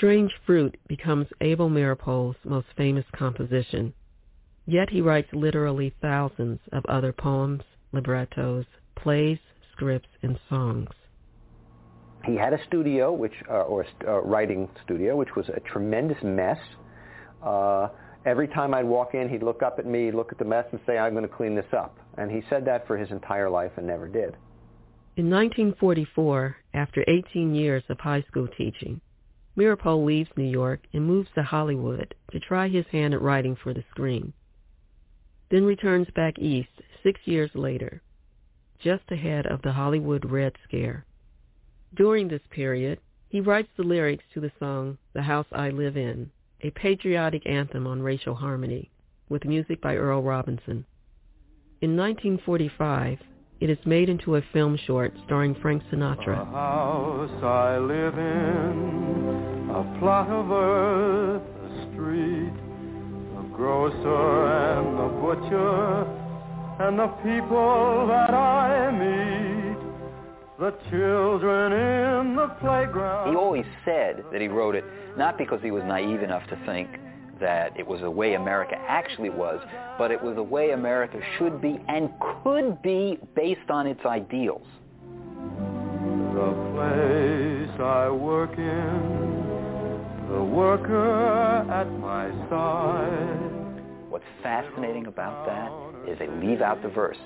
[0.00, 3.92] Strange Fruit becomes Abel Meeropol's most famous composition.
[4.64, 8.64] Yet he writes literally thousands of other poems, librettos,
[8.96, 9.38] plays,
[9.72, 10.88] scripts, and songs.
[12.24, 16.22] He had a studio, which uh, or a uh, writing studio, which was a tremendous
[16.22, 16.58] mess.
[17.42, 17.88] Uh,
[18.26, 20.80] every time I'd walk in, he'd look up at me, look at the mess, and
[20.86, 23.72] say, "I'm going to clean this up." And he said that for his entire life
[23.76, 24.36] and never did.
[25.16, 29.00] In 1944, after 18 years of high school teaching,
[29.56, 33.74] Meeropol leaves New York and moves to Hollywood to try his hand at writing for
[33.74, 34.32] the screen.
[35.50, 38.02] Then returns back east six years later,
[38.78, 41.04] just ahead of the Hollywood Red Scare.
[41.96, 46.30] During this period, he writes the lyrics to the song The House I Live In,
[46.60, 48.90] a patriotic anthem on racial harmony,
[49.28, 50.84] with music by Earl Robinson.
[51.80, 53.18] In 1945,
[53.60, 56.38] it is made into a film short starring Frank Sinatra.
[56.38, 62.54] The house I live in, a plot of earth, a street,
[63.34, 66.06] the grocer and the butcher,
[66.80, 69.29] and the people that I meet,
[70.60, 73.30] the children in the playground.
[73.30, 74.84] He always said that he wrote it
[75.16, 76.90] not because he was naive enough to think
[77.40, 79.58] that it was the way America actually was,
[79.96, 82.10] but it was the way America should be and
[82.44, 84.66] could be based on its ideals.
[86.34, 94.10] The place I work in, the worker at my side.
[94.10, 97.16] What's fascinating about that is they leave out the verse.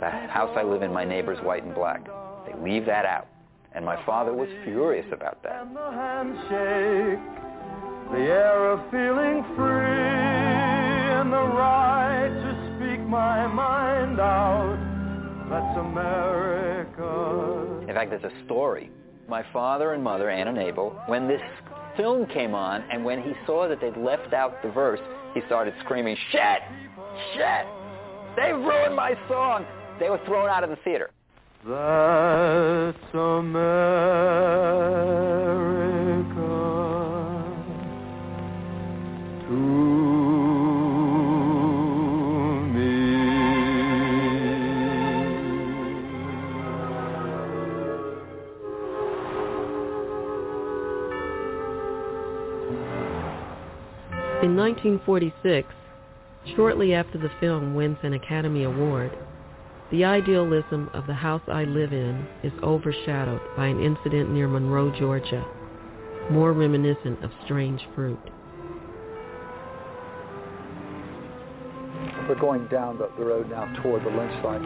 [0.00, 2.06] The house I live in, my neighbor's white and black.
[2.46, 3.26] They leave that out.
[3.74, 5.62] And my father was furious about that.
[5.62, 7.42] And the handshake
[8.12, 9.72] the air of feeling free
[11.16, 14.76] and the right to speak my mind out.
[15.48, 17.08] That's America.
[17.88, 18.90] In fact, there's a story.
[19.28, 21.40] My father and mother, Ann and Abel, when this
[21.96, 25.00] film came on and when he saw that they'd left out the verse,
[25.32, 26.60] he started screaming, shit,
[27.32, 27.66] shit,
[28.36, 29.64] they've ruined my song.
[29.98, 31.12] They were thrown out of the theater.
[31.64, 34.02] That's America.
[39.46, 39.54] to
[42.66, 42.82] me.
[54.42, 55.68] In 1946,
[56.56, 59.16] shortly after the film wins an Academy Award,
[59.92, 64.90] the idealism of the house I live in is overshadowed by an incident near Monroe,
[64.98, 65.44] Georgia,
[66.30, 68.18] more reminiscent of strange fruit.
[72.26, 74.62] We're going down the, the road now toward the lynch site.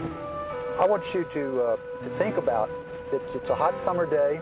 [0.79, 2.71] I want you to, uh, to think about
[3.13, 4.41] it's, it's a hot summer day.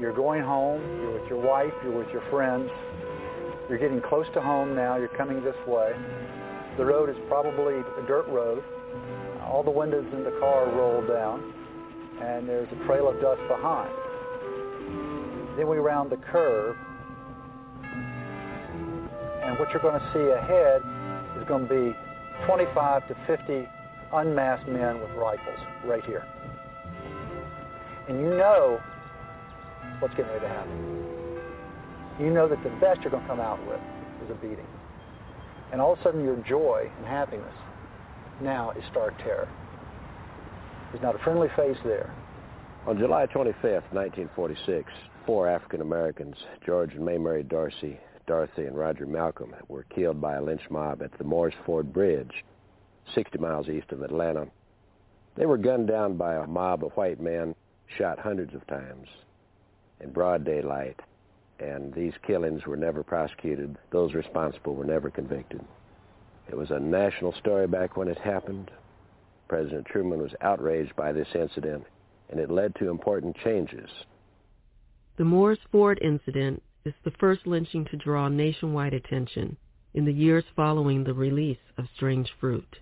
[0.00, 0.82] You're going home.
[1.00, 1.72] You're with your wife.
[1.84, 2.70] You're with your friends.
[3.68, 4.96] You're getting close to home now.
[4.96, 5.92] You're coming this way.
[6.76, 8.64] The road is probably a dirt road.
[9.48, 11.52] All the windows in the car roll down,
[12.20, 13.90] and there's a trail of dust behind.
[15.56, 16.76] Then we round the curve,
[19.42, 20.82] and what you're going to see ahead
[21.40, 21.96] is going to be
[22.46, 23.66] 25 to 50
[24.12, 26.26] unmasked men with rifles right here.
[28.08, 28.80] And you know
[29.98, 31.40] what's getting ready to happen.
[32.20, 33.80] You know that the best you're going to come out with
[34.24, 34.66] is a beating.
[35.72, 37.54] And all of a sudden your joy and happiness
[38.40, 39.48] now is stark terror.
[40.90, 42.10] There's not a friendly face there.
[42.86, 44.90] On July 25th, 1946,
[45.26, 50.36] four African Americans, George and Mae Murray Dorsey, Dorothy and Roger Malcolm were killed by
[50.36, 52.44] a lynch mob at the Moores Ford Bridge,
[53.14, 54.46] 60 miles east of Atlanta.
[55.34, 57.54] They were gunned down by a mob of white men,
[57.86, 59.08] shot hundreds of times
[60.00, 61.00] in broad daylight,
[61.58, 63.76] and these killings were never prosecuted.
[63.90, 65.60] Those responsible were never convicted.
[66.48, 68.70] It was a national story back when it happened.
[69.48, 71.84] President Truman was outraged by this incident,
[72.30, 73.88] and it led to important changes.
[75.16, 79.56] The Moores Ford incident is the first lynching to draw nationwide attention
[79.94, 82.76] in the years following the release of Strange Fruit.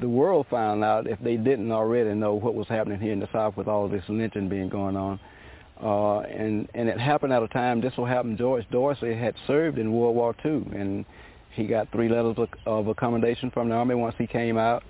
[0.00, 3.28] The world found out, if they didn't already know what was happening here in the
[3.32, 5.20] South with all this lynching being going on,
[5.82, 7.80] uh, and and it happened at a time.
[7.80, 8.36] This will happen.
[8.36, 11.04] George Dorsey had served in World War II, and
[11.54, 14.82] he got three letters of, accommodation from the army once he came out.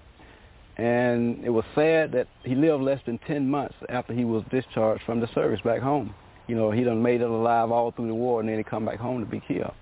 [0.76, 5.04] And it was sad that he lived less than 10 months after he was discharged
[5.04, 6.14] from the service back home.
[6.48, 8.84] You know, he done made it alive all through the war, and then he come
[8.84, 9.72] back home to be killed.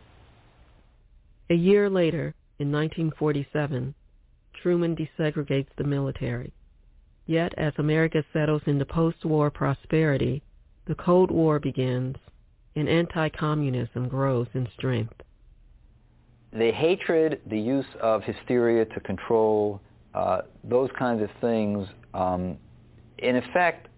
[1.50, 3.94] A year later, in 1947,
[4.62, 6.52] Truman desegregates the military.
[7.26, 10.42] Yet, as America settles into post-war prosperity,
[10.86, 12.16] the Cold War begins,
[12.76, 15.14] and anti-communism grows in strength.
[16.52, 19.80] The hatred, the use of hysteria to control,
[20.14, 22.58] uh, those kinds of things, um,
[23.18, 23.88] in effect,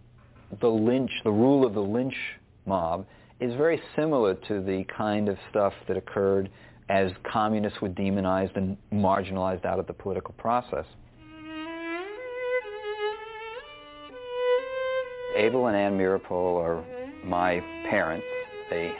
[0.61, 2.15] the lynch, the rule of the lynch
[2.65, 3.07] mob
[3.41, 6.49] is very similar to the kind of stuff that occurred
[6.89, 10.85] as communists were demonized and marginalized out of the political process.
[15.37, 16.85] Abel and Ann Meeropol are
[17.25, 17.59] my
[17.91, 18.25] parents.
[18.71, 18.93] They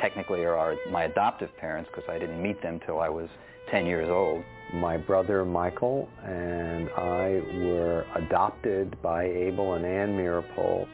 [0.00, 3.28] technically are my adoptive parents because I didn't meet them till I was
[3.70, 4.44] 10 years old.
[4.74, 10.86] My brother Michael and I were adopted by Abel and Ann Meeropol.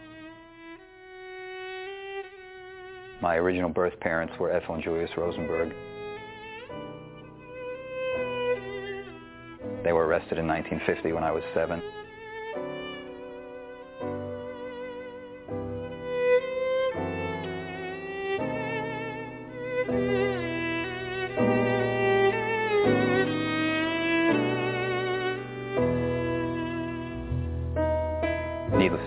[3.21, 5.75] My original birth parents were Ethel and Julius Rosenberg.
[9.85, 11.83] They were arrested in 1950 when I was seven.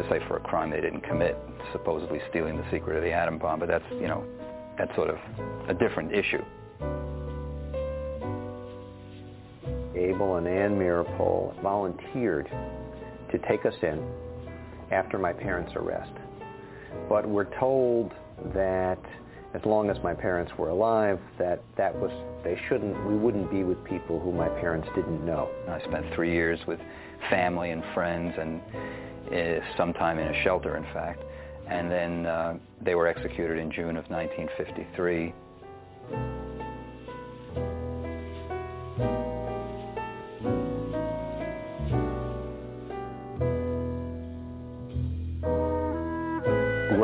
[0.10, 1.38] Say, for a crime they didn't commit,
[1.72, 4.24] supposedly stealing the secret of the atom bomb, but that's, you know,
[4.78, 5.18] that's sort of
[5.68, 6.44] a different issue.
[9.96, 12.48] Abel and Ann Meeropol volunteered
[13.32, 14.06] to take us in
[14.92, 16.12] after my parents' arrest.
[17.10, 18.14] But we're told
[18.54, 19.00] that
[19.54, 22.12] as long as my parents were alive, that that was
[22.44, 25.50] they shouldn't we wouldn't be with people who my parents didn't know.
[25.68, 26.80] I spent three years with
[27.30, 28.62] family and friends, and
[29.78, 31.24] sometime in a shelter, in fact.
[31.68, 35.34] And then uh, they were executed in June of 1953.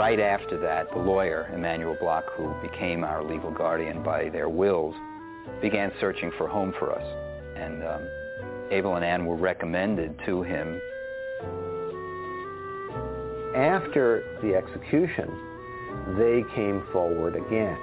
[0.01, 4.95] right after that, the lawyer, Emanuel Block, who became our legal guardian by their wills,
[5.61, 7.05] began searching for a home for us.
[7.55, 8.01] And um,
[8.71, 10.81] Abel and Ann were recommended to him.
[13.55, 15.29] After the execution,
[16.17, 17.77] they came forward again.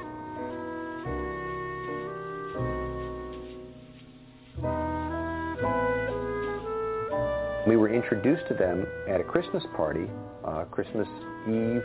[7.67, 10.09] We were introduced to them at a Christmas party,
[10.43, 11.07] uh, Christmas
[11.47, 11.85] Eve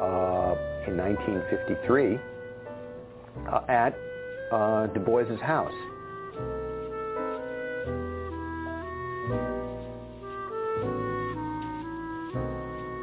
[0.00, 0.54] uh,
[0.86, 2.20] in 1953
[3.48, 3.98] uh, at
[4.52, 5.74] uh, Du Bois's house.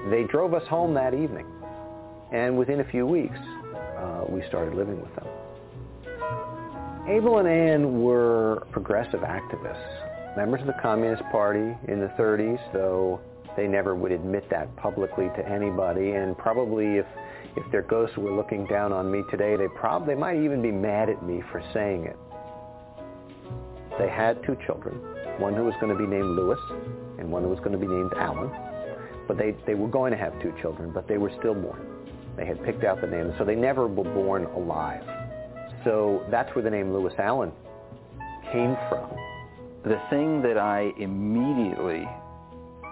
[0.10, 1.46] They drove us home that evening,
[2.32, 5.28] and within a few weeks, uh, we started living with them.
[7.08, 13.20] Abel and Ann were progressive activists, members of the Communist Party in the 30s, though
[13.56, 17.06] they never would admit that publicly to anybody, and probably if
[17.56, 20.72] if their ghosts were looking down on me today, they probably they might even be
[20.72, 22.18] mad at me for saying it.
[23.98, 24.96] They had two children,
[25.40, 26.60] one who was going to be named Lewis
[27.18, 28.50] and one who was going to be named Allan.
[29.30, 31.86] But they, they were going to have two children, but they were stillborn.
[32.36, 35.04] They had picked out the name, so they never were born alive.
[35.84, 37.52] So that's where the name Lewis Allan
[38.52, 39.08] came from.
[39.84, 42.10] The thing that I immediately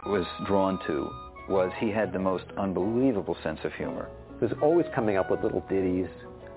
[0.05, 1.09] was drawn to
[1.49, 4.07] was he had the most unbelievable sense of humor.
[4.39, 6.07] He was always coming up with little ditties,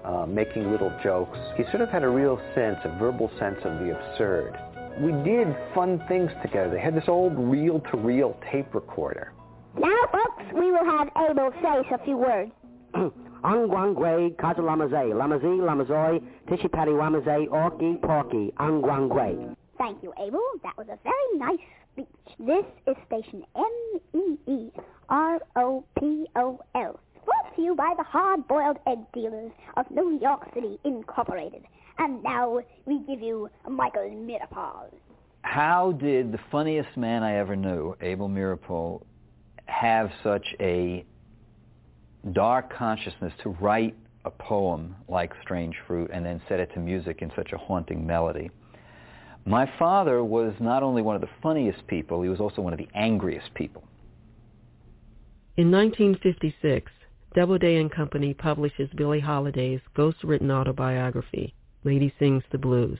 [0.04, 1.38] uh, making little jokes.
[1.56, 4.58] He sort of had a real sense, a verbal sense of the absurd.
[5.00, 6.70] We did fun things together.
[6.70, 9.32] They had this old reel-to-reel tape recorder.
[9.78, 12.52] Now, folks, we will have Abel say a few words.
[13.44, 19.56] Angwangwe, Kazalamazay, Lamazi, Lamazoi, Tishipati Wamaze, Orki, Porky, Angwangwe.
[19.78, 20.42] Thank you, Abel.
[20.62, 21.60] That was a very nice
[21.92, 22.06] speech.
[22.38, 24.70] This is station M-E-E-R-O-P-O-L.
[27.24, 31.62] Brought to you by the hard-boiled egg dealers of New York City Incorporated.
[31.98, 34.92] And now we give you Michael Meeropol.
[35.42, 39.02] How did the funniest man I ever knew, Abel Meeropol,
[39.70, 41.04] have such a
[42.32, 47.22] dark consciousness to write a poem like Strange Fruit and then set it to music
[47.22, 48.50] in such a haunting melody?
[49.46, 52.78] My father was not only one of the funniest people, he was also one of
[52.78, 53.82] the angriest people.
[55.56, 56.92] In 1956,
[57.34, 62.98] Doubleday and Company publishes Billie Holiday's ghost-written autobiography, Lady Sings the Blues.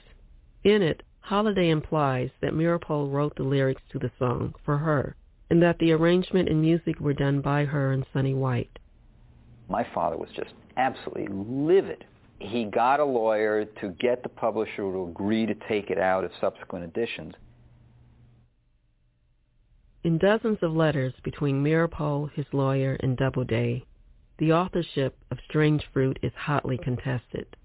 [0.63, 5.15] In it, Holiday implies that Meeropol wrote the lyrics to the song for her,
[5.51, 8.79] and that the arrangement and music were done by her and Sonny White.
[9.67, 12.05] My father was just absolutely livid.
[12.39, 16.31] He got a lawyer to get the publisher to agree to take it out of
[16.39, 17.33] subsequent editions.
[20.05, 23.83] In dozens of letters between Meeropol, his lawyer, and Doubleday,
[24.37, 27.57] the authorship of Strange Fruit is hotly contested.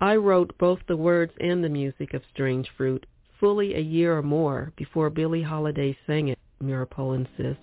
[0.00, 3.04] I wrote both the words and the music of Strange Fruit
[3.40, 7.62] fully a year or more before Billie Holiday sang it, Meeropol insists.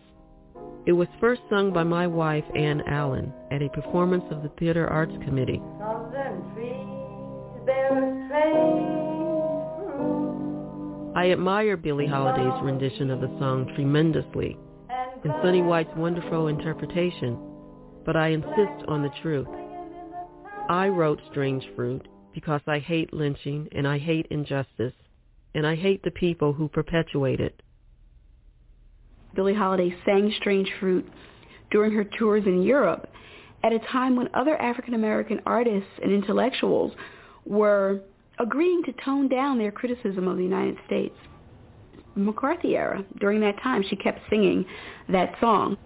[0.85, 4.88] It was first sung by my wife, Ann Allen, at a performance of the Theater
[4.88, 5.61] Arts Committee.
[11.16, 14.58] I admire Billie Holiday's rendition of the song tremendously
[15.24, 17.38] and Sonny White's wonderful interpretation,
[18.06, 19.48] but I insist on the truth.
[20.69, 24.93] I wrote Strange Fruit because I hate lynching and I hate injustice
[25.53, 27.61] and I hate the people who perpetuate it.
[29.35, 31.07] Billie Holiday sang Strange Fruit
[31.72, 33.07] during her tours in Europe
[33.64, 36.91] at a time when other African American artists and intellectuals
[37.45, 38.01] were
[38.40, 41.15] agreeing to tone down their criticism of the United States.
[42.15, 44.65] McCarthy era, during that time, she kept singing
[45.09, 45.77] that song.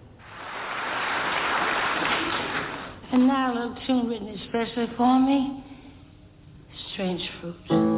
[3.10, 5.64] And now a little tune written especially for me,
[6.92, 7.97] Strange Fruit.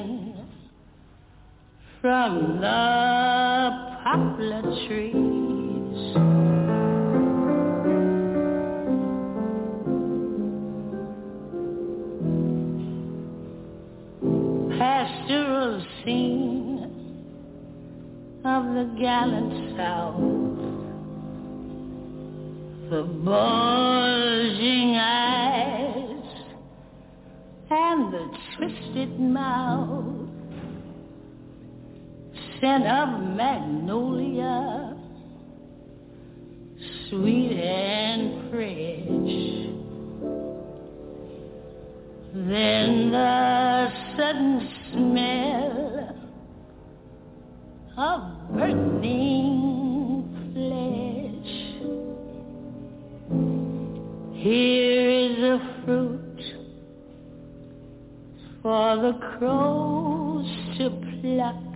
[2.01, 3.69] from the
[4.03, 5.13] poplar trees.
[14.79, 16.79] Pastoral scene
[18.45, 20.17] of the gallant South,
[22.89, 26.29] the bulging eyes
[27.69, 28.25] and the
[28.57, 30.10] twisted mouth,
[32.61, 34.95] scent of magnolia,
[37.09, 39.41] sweet and fresh.
[42.33, 46.15] Then the sudden smell
[47.97, 48.21] of
[48.53, 50.23] burning
[50.53, 51.53] flesh.
[54.39, 56.41] Here is a fruit
[58.61, 60.89] for the crows to
[61.21, 61.70] pluck,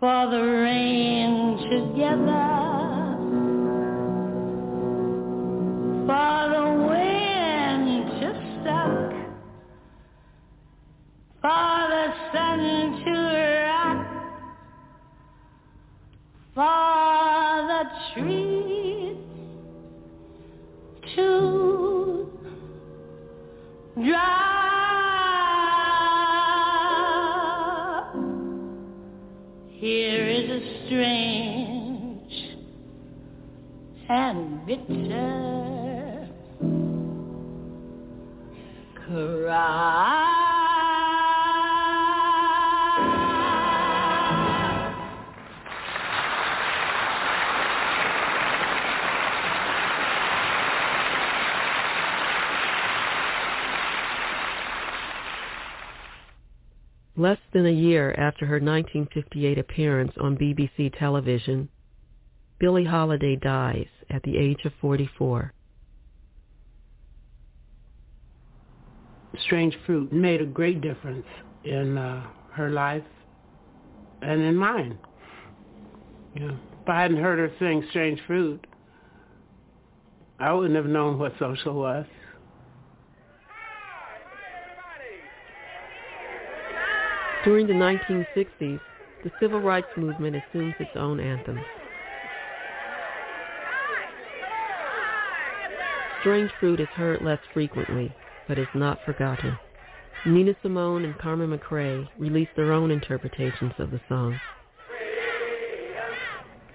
[0.00, 3.16] for the rain to gather,
[6.06, 8.28] for the wind to
[8.62, 9.10] suck,
[11.42, 12.60] for the sun
[13.04, 13.14] to
[13.66, 14.06] rock,
[16.54, 17.82] for the
[18.14, 19.16] trees
[21.16, 21.28] to
[23.96, 24.47] drop.
[29.80, 32.58] Here is a strange
[34.08, 36.28] and bitter
[39.06, 40.27] cry.
[57.18, 61.68] Less than a year after her 1958 appearance on BBC television,
[62.60, 65.52] Billie Holiday dies at the age of 44.
[69.46, 71.26] Strange Fruit made a great difference
[71.64, 73.02] in uh, her life
[74.22, 74.96] and in mine.
[76.36, 76.54] If
[76.86, 78.64] I hadn't heard her sing Strange Fruit,
[80.38, 82.06] I wouldn't have known what social was.
[87.44, 88.80] During the 1960s,
[89.22, 91.64] the civil rights movement assumes its own anthem.
[96.20, 98.12] Strange Fruit is heard less frequently,
[98.48, 99.56] but is not forgotten.
[100.24, 104.40] Nina Simone and Carmen McRae released their own interpretations of the song.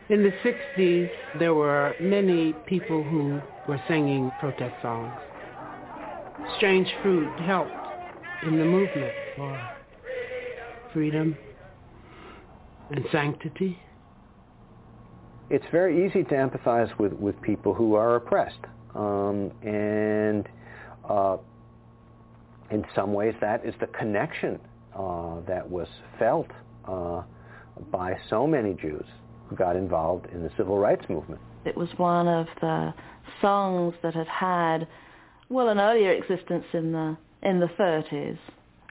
[0.09, 1.09] In the 60s,
[1.40, 5.11] there were many people who were singing protest songs.
[6.58, 7.72] Strange Fruit helped
[8.43, 9.59] in the movement for
[10.93, 11.38] freedom
[12.91, 13.80] and sanctity.
[15.49, 18.59] It's very easy to empathize with, with people who are oppressed.
[18.95, 20.47] Um, and
[21.09, 21.38] uh,
[22.72, 24.59] in some ways that is the connection
[24.95, 25.88] uh, that was
[26.19, 26.47] felt
[26.88, 27.23] uh,
[27.91, 29.05] by so many Jews
[29.47, 31.41] who got involved in the civil rights movement.
[31.65, 32.93] It was one of the
[33.41, 34.88] songs that had had,
[35.49, 38.38] well, an earlier existence in the in the 30s,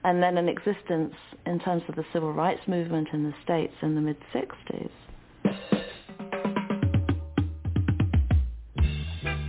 [0.05, 1.15] and then an existence
[1.47, 4.91] in terms of the civil rights movement in the States in the mid-60s.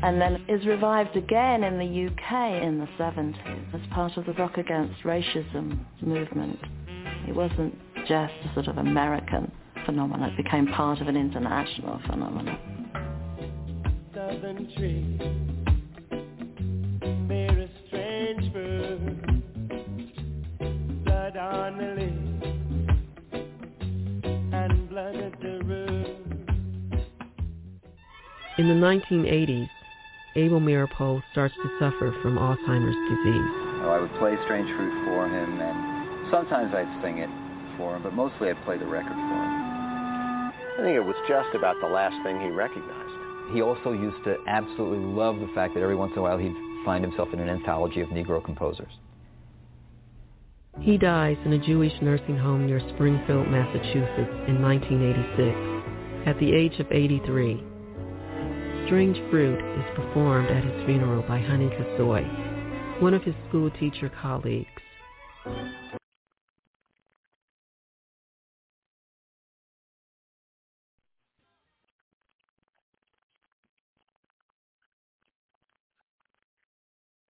[0.03, 4.33] And then is revived again in the UK in the 70s as part of the
[4.33, 6.59] Rock Against Racism movement.
[7.27, 9.49] It wasn't just a sort of American
[9.85, 12.59] phenomenon, it became part of an international phenomenon.
[28.59, 29.67] In the 1980s,
[30.35, 33.49] Abel Meeropol starts to suffer from Alzheimer's disease.
[33.81, 37.29] Oh, I would play Strange Fruit for him, and sometimes I'd sing it
[37.77, 40.53] for him, but mostly I'd play the record for him.
[40.53, 43.53] I think it was just about the last thing he recognized.
[43.57, 46.53] He also used to absolutely love the fact that every once in a while he'd
[46.85, 48.93] find himself in an anthology of Negro composers.
[50.79, 56.79] He dies in a Jewish nursing home near Springfield, Massachusetts in 1986 at the age
[56.79, 57.72] of 83.
[58.85, 64.11] Strange Fruit is performed at his funeral by Honey Kasoy, one of his school teacher
[64.21, 64.67] colleagues.